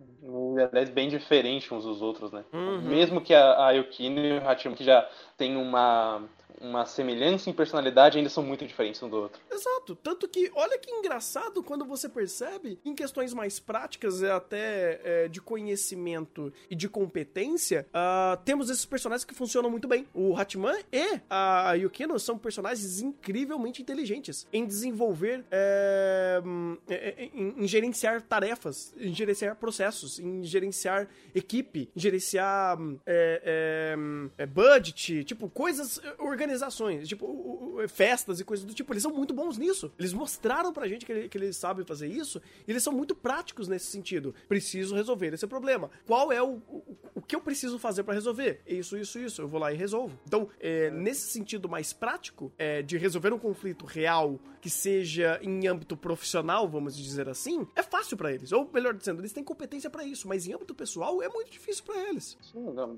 Aliás, 0.68 0.90
bem 0.90 1.10
diferentes 1.10 1.72
uns 1.72 1.84
dos 1.84 2.02
outros, 2.02 2.32
né? 2.32 2.44
Uhum. 2.54 2.82
Mesmo 2.82 3.22
que 3.22 3.34
a, 3.34 3.68
a 3.68 3.72
Yukino 3.72 4.20
e 4.20 4.38
o 4.38 4.48
Hachimu, 4.48 4.76
que 4.76 4.84
já 4.84 5.08
tem 5.38 5.56
uma 5.56 6.24
uma 6.62 6.86
semelhança 6.86 7.50
em 7.50 7.54
personalidade 7.54 8.18
ainda 8.18 8.30
são 8.30 8.44
muito 8.44 8.66
diferentes 8.66 9.02
um 9.02 9.10
do 9.10 9.18
outro. 9.18 9.42
Exato. 9.52 9.96
Tanto 9.96 10.28
que, 10.28 10.52
olha 10.56 10.78
que 10.78 10.92
engraçado 10.92 11.62
quando 11.64 11.86
você 11.86 12.08
percebe, 12.08 12.80
em 12.84 12.96
questões 12.96 13.34
mais 13.34 13.60
práticas 13.60 14.22
e 14.22 14.30
até 14.30 15.02
é, 15.04 15.28
de 15.28 15.42
conhecimento 15.42 16.52
e 16.70 16.76
de 16.76 16.88
competência, 16.88 17.88
uh, 17.90 18.38
temos 18.44 18.70
esses 18.70 18.86
personagens 18.86 19.26
que 19.26 19.34
funcionam 19.34 19.70
muito 19.70 19.88
bem. 19.88 20.08
O 20.14 20.36
Hatman 20.36 20.78
e 20.92 21.20
a 21.30 21.74
Yukino 21.74 22.20
são 22.20 22.38
personagens 22.38 23.02
incrivelmente 23.02 23.82
inteligentes 23.82 24.48
em 24.52 24.66
desenvolver, 24.66 25.44
é, 25.52 26.42
é, 26.90 27.30
em, 27.34 27.64
em 27.64 27.68
gerenciar 27.68 28.22
tarefas, 28.22 28.94
em 28.98 29.14
gerenciar 29.14 29.56
processos, 29.56 30.20
em 30.20 30.44
gerenciar 30.44 31.08
equipe, 31.34 31.90
em 31.96 32.00
gerenciar 32.00 32.78
é, 33.06 33.96
é, 34.38 34.44
é, 34.44 34.46
budget, 34.46 35.24
tipo, 35.24 35.50
coisas 35.50 36.02
organizadas 36.20 36.45
organizações, 36.46 37.08
tipo, 37.08 37.78
festas 37.90 38.40
e 38.40 38.46
coisas 38.46 38.66
do 38.66 38.74
tipo, 38.74 38.94
eles 38.94 39.04
são 39.04 39.12
muito 39.12 39.34
bons 39.34 39.58
nisso. 39.58 39.92
Eles 39.98 40.14
mostraram 40.14 40.72
pra 40.72 40.88
gente 40.88 41.06
que, 41.06 41.28
que 41.28 41.38
eles 41.38 41.58
sabem 41.58 41.84
fazer 41.84 42.08
isso 42.08 42.42
e 42.68 42.72
eles 42.72 42.84
são 42.84 42.94
muito 42.94 43.16
práticos 43.16 43.68
nesse 43.68 43.88
sentido. 43.88 44.34
Preciso 44.48 44.96
resolver 44.96 45.34
esse 45.34 45.48
problema. 45.48 45.90
Qual 46.06 46.32
é 46.32 46.42
o, 46.42 46.62
o, 46.70 46.98
o 47.16 47.22
que 47.22 47.36
eu 47.36 47.42
preciso 47.42 47.80
fazer 47.80 48.04
para 48.04 48.14
resolver? 48.14 48.62
Isso, 48.66 48.98
isso, 48.98 49.20
isso. 49.20 49.42
Eu 49.42 49.48
vou 49.48 49.60
lá 49.60 49.74
e 49.74 49.76
resolvo. 49.76 50.18
Então, 50.26 50.48
é, 50.60 50.90
nesse 50.92 51.32
sentido 51.32 51.68
mais 51.68 51.92
prático, 51.92 52.54
é, 52.58 52.82
de 52.82 52.98
resolver 52.98 53.34
um 53.34 53.40
conflito 53.40 53.86
real 53.86 54.40
que 54.66 54.70
seja 54.72 55.40
em 55.44 55.68
âmbito 55.68 55.96
profissional, 55.96 56.68
vamos 56.68 56.98
dizer 56.98 57.30
assim, 57.30 57.68
é 57.76 57.84
fácil 57.84 58.18
para 58.18 58.34
eles. 58.34 58.52
Ou 58.52 58.68
melhor 58.74 58.96
dizendo, 58.96 59.22
eles 59.22 59.32
têm 59.32 59.44
competência 59.44 59.92
para 59.92 60.04
isso, 60.04 60.28
mas 60.28 60.48
em 60.48 60.56
âmbito 60.56 60.74
pessoal 60.74 61.22
é 61.22 61.30
muito 61.30 61.52
difícil 61.52 61.84
para 61.86 61.96
eles. 62.10 62.36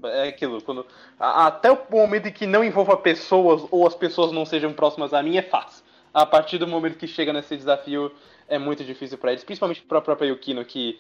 É 0.06 0.30
aquilo, 0.30 0.62
quando 0.62 0.86
até 1.20 1.70
o 1.70 1.78
momento 1.92 2.30
em 2.30 2.32
que 2.32 2.48
não 2.48 2.64
envolva 2.64 2.96
pessoas 2.96 3.68
ou 3.70 3.86
as 3.86 3.94
pessoas 3.94 4.32
não 4.32 4.46
sejam 4.46 4.72
próximas 4.72 5.14
a 5.14 5.22
mim 5.22 5.36
é 5.36 5.42
fácil. 5.42 5.84
A 6.14 6.26
partir 6.26 6.58
do 6.58 6.66
momento 6.66 6.98
que 6.98 7.06
chega 7.06 7.34
nesse 7.34 7.58
desafio, 7.58 8.14
é 8.48 8.58
muito 8.58 8.86
difícil 8.86 9.18
para 9.18 9.34
eles, 9.34 9.44
principalmente 9.44 9.82
para 9.82 9.98
a 9.98 10.02
própria 10.02 10.30
Yukino, 10.30 10.64
que 10.64 10.98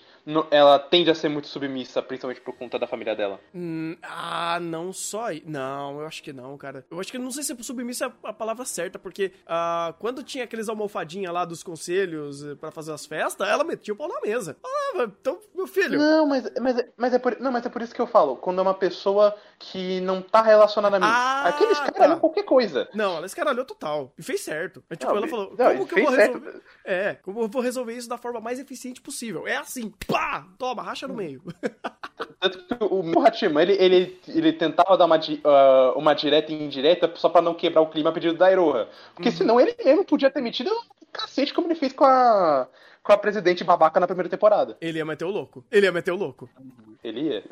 ela 0.51 0.77
tende 0.79 1.09
a 1.09 1.15
ser 1.15 1.29
muito 1.29 1.47
submissa, 1.47 2.01
principalmente 2.01 2.41
por 2.41 2.53
conta 2.55 2.77
da 2.77 2.87
família 2.87 3.15
dela. 3.15 3.39
Hum, 3.53 3.95
ah, 4.01 4.59
não 4.61 4.91
só. 4.91 5.27
Não, 5.45 5.99
eu 5.99 6.05
acho 6.05 6.21
que 6.21 6.33
não, 6.33 6.57
cara. 6.57 6.85
Eu 6.89 6.99
acho 6.99 7.11
que 7.11 7.17
não 7.17 7.31
sei 7.31 7.43
se 7.43 7.55
submissa 7.63 8.05
é 8.05 8.11
a 8.23 8.33
palavra 8.33 8.65
certa, 8.65 8.99
porque 8.99 9.31
ah, 9.45 9.93
quando 9.99 10.23
tinha 10.23 10.43
aqueles 10.43 10.69
almofadinha 10.69 11.31
lá 11.31 11.45
dos 11.45 11.63
conselhos 11.63 12.43
eh, 12.43 12.55
para 12.55 12.71
fazer 12.71 12.91
as 12.91 13.05
festas, 13.05 13.47
ela 13.47 13.63
metia 13.63 13.93
o 13.93 13.97
pau 13.97 14.07
na 14.07 14.21
mesa. 14.21 14.57
Ah, 14.63 15.03
então, 15.03 15.39
meu 15.55 15.67
filho. 15.67 15.97
Não, 15.97 16.25
mas, 16.27 16.49
mas, 16.59 16.85
mas, 16.97 17.13
é 17.13 17.19
por, 17.19 17.39
não, 17.39 17.51
mas 17.51 17.65
é 17.65 17.69
por 17.69 17.81
isso 17.81 17.93
que 17.95 18.01
eu 18.01 18.07
falo. 18.07 18.35
Quando 18.35 18.59
é 18.59 18.61
uma 18.61 18.73
pessoa 18.73 19.35
que 19.59 20.01
não 20.01 20.21
tá 20.21 20.41
relacionada 20.41 20.97
a 20.97 20.99
mim. 20.99 21.05
Ah, 21.07 21.47
aqueles 21.47 21.79
caras 21.79 21.95
tá. 21.95 22.15
qualquer 22.17 22.43
coisa. 22.43 22.89
Não, 22.93 23.17
ela 23.17 23.25
escaralhou 23.25 23.65
total. 23.65 24.13
E 24.17 24.23
fez 24.23 24.41
certo. 24.41 24.83
É, 24.89 24.95
tipo, 24.95 25.11
não, 25.11 25.17
ela 25.17 25.27
falou: 25.27 25.55
não, 25.57 25.77
como 25.77 25.87
que 25.87 25.99
eu 25.99 26.03
vou 26.03 26.13
resolver? 26.13 26.51
Certo. 26.51 26.61
É, 26.85 27.13
como 27.15 27.41
eu 27.41 27.47
vou 27.47 27.61
resolver 27.61 27.93
isso 27.93 28.09
da 28.09 28.17
forma 28.17 28.39
mais 28.39 28.59
eficiente 28.59 29.01
possível? 29.01 29.47
É 29.47 29.57
assim, 29.57 29.91
pá! 30.07 30.16
Pá, 30.17 30.47
toma, 30.57 30.81
racha 30.81 31.07
no 31.07 31.13
meio. 31.13 31.43
Tanto 32.39 32.57
que 32.65 32.83
o 32.83 33.03
meu 33.03 33.25
Hachiman, 33.25 33.61
ele, 33.61 33.73
ele, 33.73 34.21
ele 34.27 34.53
tentava 34.53 34.97
dar 34.97 35.05
uma, 35.05 35.17
uh, 35.17 35.97
uma 35.97 36.15
direta 36.15 36.51
e 36.51 36.63
indireta 36.63 37.11
só 37.15 37.29
pra 37.29 37.41
não 37.41 37.53
quebrar 37.53 37.81
o 37.81 37.87
clima 37.87 38.09
a 38.09 38.13
pedido 38.13 38.35
da 38.35 38.51
Iroha. 38.51 38.89
Porque 39.13 39.29
uhum. 39.29 39.35
senão 39.35 39.59
ele 39.59 39.75
mesmo 39.83 40.03
podia 40.03 40.31
ter 40.31 40.41
metido 40.41 40.71
um 40.71 41.05
cacete 41.13 41.53
como 41.53 41.67
ele 41.67 41.75
fez 41.75 41.93
com 41.93 42.03
a, 42.03 42.67
com 43.03 43.11
a 43.11 43.17
presidente 43.17 43.63
babaca 43.63 43.99
na 43.99 44.07
primeira 44.07 44.29
temporada. 44.29 44.75
Ele 44.81 44.97
ia 44.97 45.05
meter 45.05 45.25
o 45.25 45.29
louco. 45.29 45.63
Ele 45.71 45.85
ia 45.85 45.91
meter 45.91 46.11
o 46.11 46.17
louco. 46.17 46.49
Ele 47.03 47.21
ia. 47.21 47.43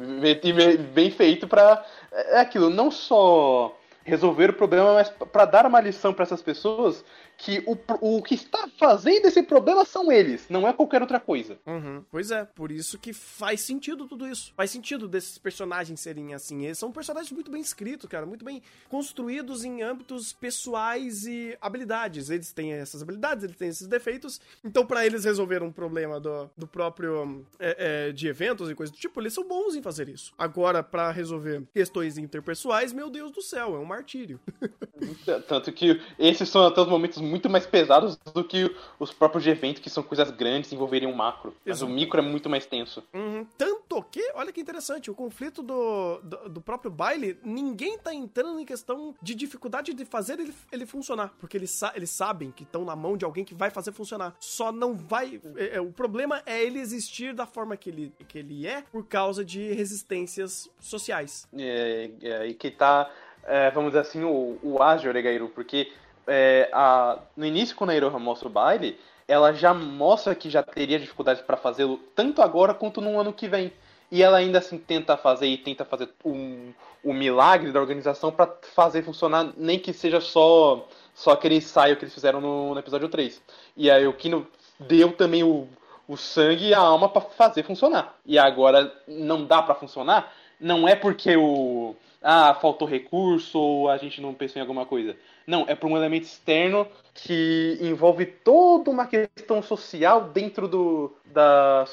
Bem 0.93 1.11
feito 1.11 1.47
pra. 1.47 1.85
É 2.11 2.39
aquilo, 2.39 2.69
não 2.69 2.89
só 2.89 3.75
resolver 4.03 4.51
o 4.51 4.53
problema, 4.53 4.93
mas 4.93 5.09
para 5.09 5.45
dar 5.45 5.65
uma 5.65 5.81
lição 5.81 6.13
para 6.13 6.23
essas 6.23 6.41
pessoas 6.41 7.03
que 7.37 7.63
o, 7.65 7.77
o 8.17 8.21
que 8.21 8.35
está 8.35 8.67
fazendo 8.77 9.25
esse 9.25 9.43
problema 9.43 9.85
são 9.85 10.11
eles, 10.11 10.47
não 10.49 10.67
é 10.67 10.73
qualquer 10.73 11.01
outra 11.01 11.19
coisa. 11.19 11.57
Uhum. 11.65 12.03
Pois 12.09 12.31
é, 12.31 12.45
por 12.45 12.71
isso 12.71 12.97
que 12.97 13.13
faz 13.13 13.61
sentido 13.61 14.07
tudo 14.07 14.27
isso. 14.27 14.53
Faz 14.55 14.71
sentido 14.71 15.07
desses 15.07 15.37
personagens 15.37 15.99
serem 15.99 16.33
assim. 16.33 16.65
Eles 16.65 16.77
são 16.77 16.91
personagens 16.91 17.31
muito 17.31 17.51
bem 17.51 17.61
escritos, 17.61 18.09
cara, 18.09 18.25
muito 18.25 18.45
bem 18.45 18.61
construídos 18.89 19.63
em 19.63 19.81
âmbitos 19.81 20.33
pessoais 20.33 21.25
e 21.25 21.57
habilidades. 21.59 22.29
Eles 22.29 22.51
têm 22.53 22.73
essas 22.73 23.01
habilidades, 23.01 23.43
eles 23.43 23.57
têm 23.57 23.69
esses 23.69 23.87
defeitos. 23.87 24.39
Então, 24.63 24.85
para 24.85 25.05
eles 25.05 25.25
resolver 25.25 25.61
um 25.63 25.71
problema 25.71 26.19
do, 26.19 26.49
do 26.57 26.67
próprio 26.67 27.45
é, 27.59 28.07
é, 28.07 28.11
de 28.11 28.27
eventos 28.27 28.69
e 28.69 28.75
coisas 28.75 28.95
do 28.95 28.99
tipo, 28.99 29.19
eles 29.21 29.33
são 29.33 29.47
bons 29.47 29.75
em 29.75 29.81
fazer 29.81 30.09
isso. 30.09 30.33
Agora, 30.37 30.81
para 30.81 31.11
resolver 31.11 31.63
questões 31.73 32.17
interpessoais, 32.17 32.93
meu 32.93 33.09
Deus 33.09 33.31
do 33.31 33.41
céu, 33.41 33.75
é 33.75 33.79
um 33.79 33.85
martírio. 33.85 34.39
Tanto 35.47 35.71
que 35.71 36.01
esses 36.17 36.47
são 36.47 36.65
até 36.65 36.81
os 36.81 36.87
momentos 36.87 37.21
muito 37.25 37.49
mais 37.49 37.65
pesados 37.65 38.15
do 38.17 38.43
que 38.43 38.73
os 38.99 39.11
próprios 39.11 39.43
de 39.43 39.49
evento, 39.49 39.81
que 39.81 39.89
são 39.89 40.03
coisas 40.03 40.31
grandes 40.31 40.71
e 40.71 40.75
envolverem 40.75 41.07
um 41.07 41.15
macro. 41.15 41.53
Mas 41.65 41.77
Exato. 41.77 41.91
o 41.91 41.95
micro 41.95 42.19
é 42.19 42.23
muito 42.23 42.49
mais 42.49 42.65
tenso. 42.65 43.03
Uhum. 43.13 43.45
Tanto 43.57 44.01
que, 44.03 44.31
olha 44.33 44.51
que 44.51 44.61
interessante, 44.61 45.09
o 45.09 45.15
conflito 45.15 45.61
do, 45.61 46.19
do, 46.19 46.49
do, 46.49 46.61
próprio 46.61 46.91
baile, 46.91 47.37
ninguém 47.43 47.97
tá 47.97 48.13
entrando 48.13 48.59
em 48.59 48.65
questão 48.65 49.13
de 49.21 49.35
dificuldade 49.35 49.93
de 49.93 50.05
fazer 50.05 50.39
ele, 50.39 50.53
ele 50.71 50.85
funcionar. 50.85 51.33
Porque 51.39 51.57
eles, 51.57 51.71
sa 51.71 51.91
eles 51.95 52.09
sabem 52.09 52.51
que 52.51 52.63
estão 52.63 52.85
na 52.85 52.95
mão 52.95 53.17
de 53.17 53.25
alguém 53.25 53.43
que 53.43 53.53
vai 53.53 53.69
fazer 53.69 53.91
funcionar. 53.91 54.35
Só 54.39 54.71
não 54.71 54.95
vai. 54.95 55.41
É, 55.55 55.77
é, 55.77 55.81
o 55.81 55.91
problema 55.91 56.41
é 56.45 56.63
ele 56.63 56.79
existir 56.79 57.33
da 57.33 57.45
forma 57.45 57.75
que 57.75 57.89
ele, 57.89 58.13
que 58.27 58.37
ele 58.37 58.67
é 58.67 58.83
por 58.91 59.05
causa 59.05 59.43
de 59.43 59.73
resistências 59.73 60.69
sociais. 60.79 61.47
É, 61.57 62.09
é 62.21 62.47
e 62.47 62.53
que 62.53 62.71
tá. 62.71 63.09
É, 63.47 63.69
vamos 63.69 63.91
dizer 63.91 63.99
assim, 63.99 64.23
o, 64.23 64.57
o 64.63 64.81
ágil, 64.81 65.09
Oregairu, 65.09 65.49
porque 65.49 65.91
é, 66.27 66.69
a, 66.73 67.19
no 67.35 67.45
início, 67.45 67.75
quando 67.75 67.91
a 67.91 67.95
Iroha 67.95 68.19
mostra 68.19 68.47
o 68.47 68.51
baile, 68.51 68.99
ela 69.27 69.53
já 69.53 69.73
mostra 69.73 70.35
que 70.35 70.49
já 70.49 70.61
teria 70.61 70.99
dificuldades 70.99 71.41
para 71.41 71.57
fazê-lo 71.57 71.97
tanto 72.15 72.41
agora 72.41 72.73
quanto 72.73 73.01
no 73.01 73.19
ano 73.19 73.33
que 73.33 73.47
vem. 73.47 73.71
E 74.11 74.21
ela 74.21 74.37
ainda 74.37 74.59
assim 74.59 74.77
tenta 74.77 75.17
fazer 75.17 75.47
e 75.47 75.57
tenta 75.57 75.83
fazer 75.83 76.09
um, 76.23 76.71
um 77.03 77.13
milagre 77.13 77.71
da 77.71 77.79
organização 77.79 78.31
para 78.31 78.53
fazer 78.73 79.03
funcionar, 79.03 79.51
nem 79.57 79.79
que 79.79 79.91
seja 79.93 80.21
só 80.21 80.87
só 81.13 81.31
aquele 81.31 81.55
ensaio 81.55 81.95
que 81.95 82.03
eles 82.03 82.13
fizeram 82.13 82.41
no, 82.41 82.73
no 82.73 82.79
episódio 82.79 83.07
3. 83.07 83.41
E 83.77 83.89
aí 83.89 84.05
o 84.05 84.13
Kino 84.13 84.45
deu 84.79 85.13
também 85.13 85.43
o, 85.43 85.67
o 86.07 86.17
sangue 86.17 86.67
e 86.67 86.73
a 86.73 86.79
alma 86.79 87.07
para 87.09 87.21
fazer 87.21 87.63
funcionar. 87.63 88.15
E 88.25 88.37
agora 88.37 88.93
não 89.07 89.45
dá 89.45 89.61
para 89.61 89.73
funcionar, 89.73 90.31
não 90.59 90.87
é 90.87 90.95
porque 90.95 91.35
o 91.37 91.95
ah, 92.21 92.53
faltou 92.55 92.87
recurso 92.87 93.57
ou 93.57 93.89
a 93.89 93.97
gente 93.97 94.19
não 94.19 94.33
pensou 94.33 94.59
em 94.59 94.61
alguma 94.61 94.85
coisa. 94.85 95.15
Não, 95.47 95.65
é 95.67 95.75
por 95.75 95.89
um 95.89 95.97
elemento 95.97 96.23
externo 96.23 96.87
que 97.13 97.77
envolve 97.79 98.25
toda 98.25 98.89
uma 98.89 99.05
questão 99.05 99.61
social 99.61 100.29
dentro 100.33 100.67
do, 100.67 101.13
da, 101.25 101.85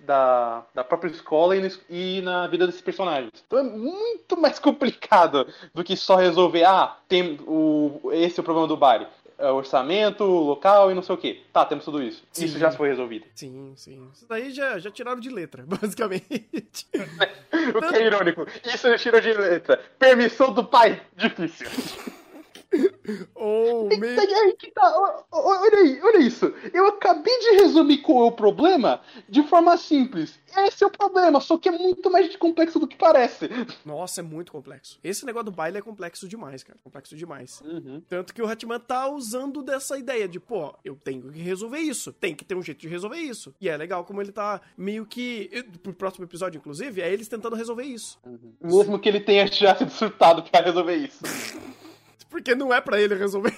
da, 0.00 0.64
da 0.74 0.84
própria 0.84 1.10
escola 1.10 1.56
e, 1.56 1.60
no, 1.60 1.70
e, 1.88 2.20
na 2.22 2.46
vida 2.46 2.66
desses 2.66 2.80
personagens. 2.80 3.30
Então 3.46 3.58
é 3.58 3.62
muito 3.62 4.36
mais 4.36 4.58
complicado 4.60 5.46
do 5.72 5.84
que 5.84 5.96
só 5.96 6.16
resolver, 6.16 6.64
ah, 6.64 6.96
tem 7.08 7.38
o, 7.46 8.10
esse 8.12 8.40
é 8.40 8.42
o 8.42 8.44
problema 8.44 8.66
do 8.66 8.76
bar. 8.76 9.08
É 9.36 9.50
orçamento, 9.50 10.22
local 10.24 10.92
e 10.92 10.94
não 10.94 11.02
sei 11.02 11.14
o 11.14 11.18
que. 11.18 11.42
Tá, 11.52 11.64
temos 11.64 11.84
tudo 11.84 12.00
isso. 12.00 12.22
Sim. 12.30 12.44
Isso 12.44 12.56
já 12.56 12.70
foi 12.70 12.88
resolvido. 12.88 13.26
Sim, 13.34 13.72
sim. 13.74 14.08
Isso 14.14 14.26
daí 14.28 14.52
já, 14.52 14.78
já 14.78 14.92
tiraram 14.92 15.18
de 15.18 15.28
letra, 15.28 15.64
basicamente. 15.66 16.86
o 17.74 17.80
que 17.80 17.96
é 17.96 18.06
irônico. 18.06 18.46
Isso 18.64 18.88
já 18.88 18.96
tirou 18.96 19.20
de 19.20 19.32
letra. 19.32 19.80
Permissão 19.98 20.52
do 20.52 20.64
pai. 20.64 21.02
Difícil. 21.16 21.66
Ou 23.34 23.88
que 23.88 24.70
tá. 24.70 24.94
Olha 25.30 25.78
aí, 25.78 26.00
olha 26.02 26.18
isso. 26.18 26.52
Eu 26.72 26.86
acabei 26.86 27.38
de 27.38 27.50
resumir 27.62 27.98
qual 27.98 28.24
é 28.24 28.28
o 28.28 28.32
problema 28.32 29.00
de 29.28 29.42
forma 29.44 29.76
simples. 29.76 30.38
Esse 30.56 30.84
é 30.84 30.86
o 30.86 30.90
problema, 30.90 31.40
só 31.40 31.58
que 31.58 31.68
é 31.68 31.72
muito 31.72 32.10
mais 32.10 32.34
complexo 32.36 32.78
do 32.78 32.86
que 32.86 32.96
parece. 32.96 33.48
Nossa, 33.84 34.20
é 34.20 34.22
muito 34.22 34.52
complexo. 34.52 34.98
Esse 35.02 35.26
negócio 35.26 35.46
do 35.46 35.50
baile 35.50 35.78
é 35.78 35.82
complexo 35.82 36.28
demais, 36.28 36.62
cara. 36.62 36.78
Complexo 36.82 37.16
demais. 37.16 37.60
Uhum. 37.62 38.02
Tanto 38.08 38.34
que 38.34 38.42
o 38.42 38.46
Hatman 38.46 38.80
tá 38.80 39.08
usando 39.08 39.62
dessa 39.62 39.98
ideia 39.98 40.28
de, 40.28 40.38
pô, 40.38 40.74
eu 40.84 40.96
tenho 40.96 41.30
que 41.30 41.40
resolver 41.40 41.78
isso. 41.78 42.12
Tem 42.12 42.34
que 42.34 42.44
ter 42.44 42.54
um 42.54 42.62
jeito 42.62 42.80
de 42.80 42.88
resolver 42.88 43.18
isso. 43.18 43.54
E 43.60 43.68
é 43.68 43.76
legal 43.76 44.04
como 44.04 44.20
ele 44.20 44.32
tá 44.32 44.60
meio 44.76 45.04
que. 45.06 45.64
Pro 45.82 45.92
próximo 45.92 46.24
episódio, 46.24 46.58
inclusive, 46.58 47.00
é 47.00 47.12
eles 47.12 47.28
tentando 47.28 47.56
resolver 47.56 47.84
isso. 47.84 48.18
Uhum. 48.24 48.54
Mesmo 48.62 48.98
que 48.98 49.08
ele 49.08 49.20
tenha 49.20 49.46
já 49.46 49.74
sido 49.74 49.90
surtado 49.90 50.42
pra 50.42 50.60
resolver 50.60 50.96
isso. 50.96 51.22
Porque 52.34 52.52
não 52.52 52.74
é 52.74 52.80
para 52.80 53.00
ele 53.00 53.14
resolver. 53.14 53.56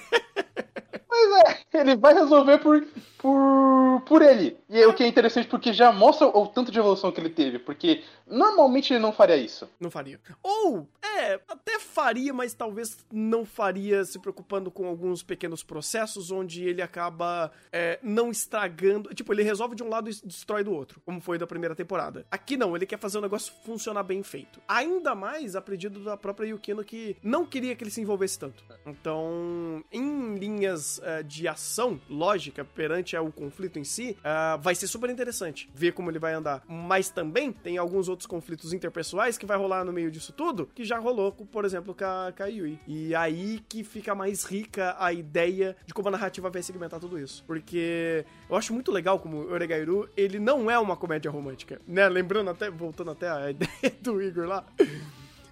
Mas 1.08 1.46
é, 1.72 1.80
ele 1.80 1.96
vai 1.96 2.12
resolver 2.12 2.58
por, 2.58 2.86
por, 3.26 4.02
por 4.02 4.22
ele. 4.22 4.56
E 4.68 4.80
é 4.80 4.86
o 4.86 4.94
que 4.94 5.02
é 5.02 5.06
interessante 5.08 5.48
porque 5.48 5.72
já 5.72 5.90
mostra 5.90 6.28
o 6.28 6.46
tanto 6.46 6.70
de 6.70 6.78
evolução 6.78 7.10
que 7.10 7.20
ele 7.20 7.28
teve. 7.28 7.58
Porque 7.58 8.04
normalmente 8.24 8.92
ele 8.92 9.00
não 9.00 9.12
faria 9.12 9.36
isso. 9.36 9.68
Não 9.80 9.90
faria. 9.90 10.20
Ou, 10.40 10.86
é, 11.02 11.40
até 11.48 11.80
faria, 11.80 12.32
mas 12.32 12.54
talvez 12.54 13.04
não 13.12 13.44
faria 13.44 14.04
se 14.04 14.20
preocupando 14.20 14.70
com 14.70 14.86
alguns 14.86 15.24
pequenos 15.24 15.64
processos 15.64 16.30
onde 16.30 16.62
ele 16.62 16.80
acaba 16.80 17.50
é, 17.72 17.98
não 18.00 18.30
estragando. 18.30 19.12
Tipo, 19.12 19.32
ele 19.32 19.42
resolve 19.42 19.74
de 19.74 19.82
um 19.82 19.88
lado 19.88 20.08
e 20.08 20.14
destrói 20.24 20.62
do 20.62 20.72
outro, 20.72 21.00
como 21.04 21.20
foi 21.20 21.36
da 21.36 21.46
primeira 21.48 21.74
temporada. 21.74 22.24
Aqui 22.30 22.56
não, 22.56 22.76
ele 22.76 22.86
quer 22.86 22.98
fazer 22.98 23.18
o 23.18 23.22
negócio 23.22 23.52
funcionar 23.64 24.04
bem 24.04 24.22
feito. 24.22 24.60
Ainda 24.68 25.16
mais 25.16 25.56
a 25.56 25.60
pedido 25.60 25.98
da 26.04 26.16
própria 26.16 26.46
Yukino 26.46 26.84
que 26.84 27.16
não 27.20 27.44
queria 27.44 27.74
que 27.74 27.82
ele 27.82 27.90
se 27.90 28.00
envolvesse 28.00 28.38
tanto. 28.38 28.62
Então, 28.86 29.82
em 29.90 30.36
linhas 30.36 30.98
uh, 30.98 31.24
de 31.24 31.48
ação 31.48 32.00
lógica 32.08 32.64
perante 32.64 33.15
o 33.20 33.32
conflito 33.32 33.78
em 33.78 33.84
si, 33.84 34.16
uh, 34.20 34.60
vai 34.60 34.74
ser 34.74 34.86
super 34.86 35.10
interessante 35.10 35.68
ver 35.74 35.92
como 35.92 36.10
ele 36.10 36.18
vai 36.18 36.34
andar. 36.34 36.62
Mas 36.68 37.08
também 37.08 37.52
tem 37.52 37.78
alguns 37.78 38.08
outros 38.08 38.26
conflitos 38.26 38.72
interpessoais 38.72 39.38
que 39.38 39.46
vai 39.46 39.56
rolar 39.56 39.84
no 39.84 39.92
meio 39.92 40.10
disso 40.10 40.32
tudo, 40.32 40.66
que 40.74 40.84
já 40.84 40.98
rolou, 40.98 41.32
por 41.32 41.64
exemplo, 41.64 41.94
com 41.94 42.04
a, 42.04 42.32
com 42.36 42.42
a 42.42 42.46
Yui. 42.46 42.78
E 42.86 43.14
aí 43.14 43.60
que 43.68 43.84
fica 43.84 44.14
mais 44.14 44.44
rica 44.44 44.96
a 44.98 45.12
ideia 45.12 45.76
de 45.86 45.94
como 45.94 46.08
a 46.08 46.10
narrativa 46.10 46.50
vai 46.50 46.62
segmentar 46.62 47.00
tudo 47.00 47.18
isso. 47.18 47.44
Porque 47.46 48.24
eu 48.48 48.56
acho 48.56 48.72
muito 48.72 48.92
legal 48.92 49.18
como 49.18 49.38
o 49.38 49.52
Oregairu, 49.52 50.08
ele 50.16 50.38
não 50.38 50.70
é 50.70 50.78
uma 50.78 50.96
comédia 50.96 51.30
romântica, 51.30 51.80
né? 51.86 52.08
Lembrando 52.08 52.50
até, 52.50 52.70
voltando 52.70 53.10
até 53.10 53.28
a 53.28 53.50
ideia 53.50 53.96
do 54.00 54.22
Igor 54.22 54.46
lá. 54.46 54.64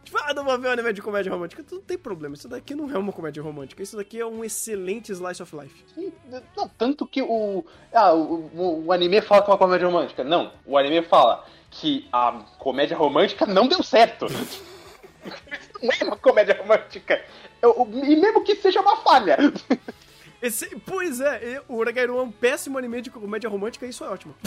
Tipo, 0.04 0.18
ah, 0.20 0.34
não 0.34 0.44
vou 0.44 0.58
ver 0.58 0.68
um 0.68 0.72
anime 0.72 0.92
de 0.92 1.02
comédia 1.02 1.32
romântica. 1.32 1.64
Não 1.70 1.80
tem 1.80 1.96
problema, 1.98 2.34
isso 2.34 2.48
daqui 2.48 2.74
não 2.74 2.90
é 2.90 2.98
uma 2.98 3.12
comédia 3.12 3.42
romântica. 3.42 3.82
Isso 3.82 3.96
daqui 3.96 4.20
é 4.20 4.26
um 4.26 4.44
excelente 4.44 5.10
slice 5.10 5.42
of 5.42 5.56
life. 5.56 5.84
Não, 6.56 6.68
tanto 6.68 7.06
que 7.06 7.22
o, 7.22 7.64
ah, 7.92 8.12
o, 8.12 8.50
o, 8.54 8.84
o 8.86 8.92
anime 8.92 9.20
fala 9.20 9.42
que 9.42 9.50
é 9.50 9.52
uma 9.52 9.58
comédia 9.58 9.86
romântica. 9.86 10.22
Não, 10.22 10.52
o 10.66 10.76
anime 10.76 11.02
fala 11.02 11.44
que 11.70 12.06
a 12.12 12.32
comédia 12.58 12.96
romântica 12.96 13.46
não 13.46 13.66
deu 13.66 13.82
certo. 13.82 14.26
não 15.82 15.90
é 16.00 16.04
uma 16.04 16.16
comédia 16.16 16.56
romântica. 16.56 17.24
E 17.62 18.16
mesmo 18.16 18.44
que 18.44 18.56
seja 18.56 18.80
uma 18.80 18.96
falha. 18.98 19.38
Esse, 20.42 20.76
pois 20.80 21.20
é, 21.22 21.62
o 21.66 21.76
Uragairu 21.76 22.18
é 22.18 22.22
um 22.22 22.30
péssimo 22.30 22.76
anime 22.76 23.00
de 23.00 23.10
comédia 23.10 23.48
romântica 23.48 23.86
e 23.86 23.88
isso 23.88 24.04
é 24.04 24.08
ótimo. 24.10 24.34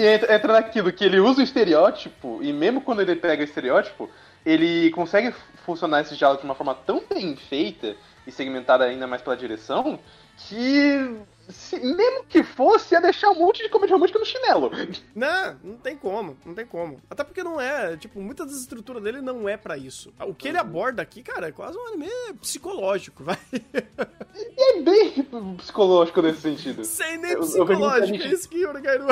e 0.00 0.06
entra, 0.06 0.52
naquilo 0.52 0.92
que 0.92 1.04
ele 1.04 1.20
usa 1.20 1.40
o 1.40 1.44
estereótipo, 1.44 2.40
e 2.42 2.52
mesmo 2.52 2.80
quando 2.80 3.02
ele 3.02 3.16
pega 3.16 3.42
o 3.42 3.44
estereótipo, 3.44 4.08
ele 4.44 4.90
consegue 4.92 5.34
funcionar 5.64 6.00
esse 6.00 6.16
diálogo 6.16 6.40
de 6.40 6.46
uma 6.46 6.54
forma 6.54 6.74
tão 6.74 7.02
bem 7.08 7.36
feita 7.36 7.94
e 8.26 8.32
segmentada 8.32 8.84
ainda 8.84 9.06
mais 9.06 9.20
pela 9.20 9.36
direção, 9.36 9.98
que 10.36 11.16
se, 11.50 11.78
mesmo 11.78 12.24
que 12.28 12.42
fosse, 12.42 12.94
ia 12.94 13.00
deixar 13.00 13.30
um 13.30 13.34
monte 13.34 13.62
de 13.62 13.68
comédia 13.68 13.94
romântica 13.94 14.18
no 14.18 14.24
chinelo. 14.24 14.70
Não, 15.14 15.58
não 15.62 15.76
tem 15.76 15.96
como, 15.96 16.36
não 16.44 16.54
tem 16.54 16.64
como. 16.64 17.00
Até 17.10 17.24
porque 17.24 17.42
não 17.42 17.60
é, 17.60 17.96
tipo, 17.96 18.20
muitas 18.20 18.46
das 18.46 18.60
estruturas 18.60 19.02
dele 19.02 19.20
não 19.20 19.48
é 19.48 19.56
para 19.56 19.76
isso. 19.76 20.12
O 20.20 20.34
que 20.34 20.48
ele 20.48 20.58
uhum. 20.58 20.64
aborda 20.64 21.02
aqui, 21.02 21.22
cara, 21.22 21.48
é 21.48 21.52
quase 21.52 21.76
um 21.76 21.88
anime 21.88 22.10
psicológico, 22.40 23.24
vai. 23.24 23.38
E 23.52 24.78
é 24.78 24.82
bem 24.82 25.26
psicológico 25.56 26.22
nesse 26.22 26.40
sentido. 26.40 26.84
Sem 26.84 27.18
nem 27.18 27.36
psicológico, 27.36 28.18
gente... 28.18 28.26
é 28.26 28.32
isso 28.32 28.48
que 28.48 28.64
o 28.64 28.72
Gairu 28.80 29.06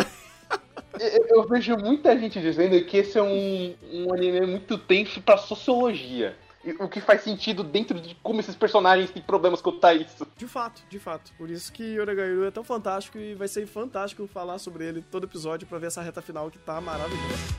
eu, 1.00 1.26
eu 1.28 1.48
vejo 1.48 1.76
muita 1.76 2.18
gente 2.18 2.40
dizendo 2.40 2.82
que 2.84 2.98
esse 2.98 3.18
é 3.18 3.22
um, 3.22 3.74
um 3.92 4.12
anime 4.12 4.46
muito 4.46 4.78
tenso 4.78 5.20
pra 5.20 5.36
sociologia 5.36 6.36
o 6.80 6.88
que 6.88 7.00
faz 7.00 7.22
sentido 7.22 7.62
dentro 7.62 8.00
de 8.00 8.14
como 8.16 8.40
esses 8.40 8.54
personagens 8.54 9.10
têm 9.10 9.22
problemas 9.22 9.60
contar 9.60 9.94
isso. 9.94 10.26
De 10.36 10.46
fato, 10.46 10.82
de 10.88 10.98
fato. 10.98 11.32
Por 11.38 11.48
isso 11.50 11.72
que 11.72 11.98
Oregairu 11.98 12.44
é 12.44 12.50
tão 12.50 12.64
fantástico 12.64 13.18
e 13.18 13.34
vai 13.34 13.48
ser 13.48 13.66
fantástico 13.66 14.26
falar 14.26 14.58
sobre 14.58 14.84
ele 14.84 15.02
todo 15.02 15.24
episódio 15.24 15.66
para 15.66 15.78
ver 15.78 15.86
essa 15.86 16.02
reta 16.02 16.20
final 16.20 16.50
que 16.50 16.58
tá 16.58 16.80
maravilhosa. 16.80 17.58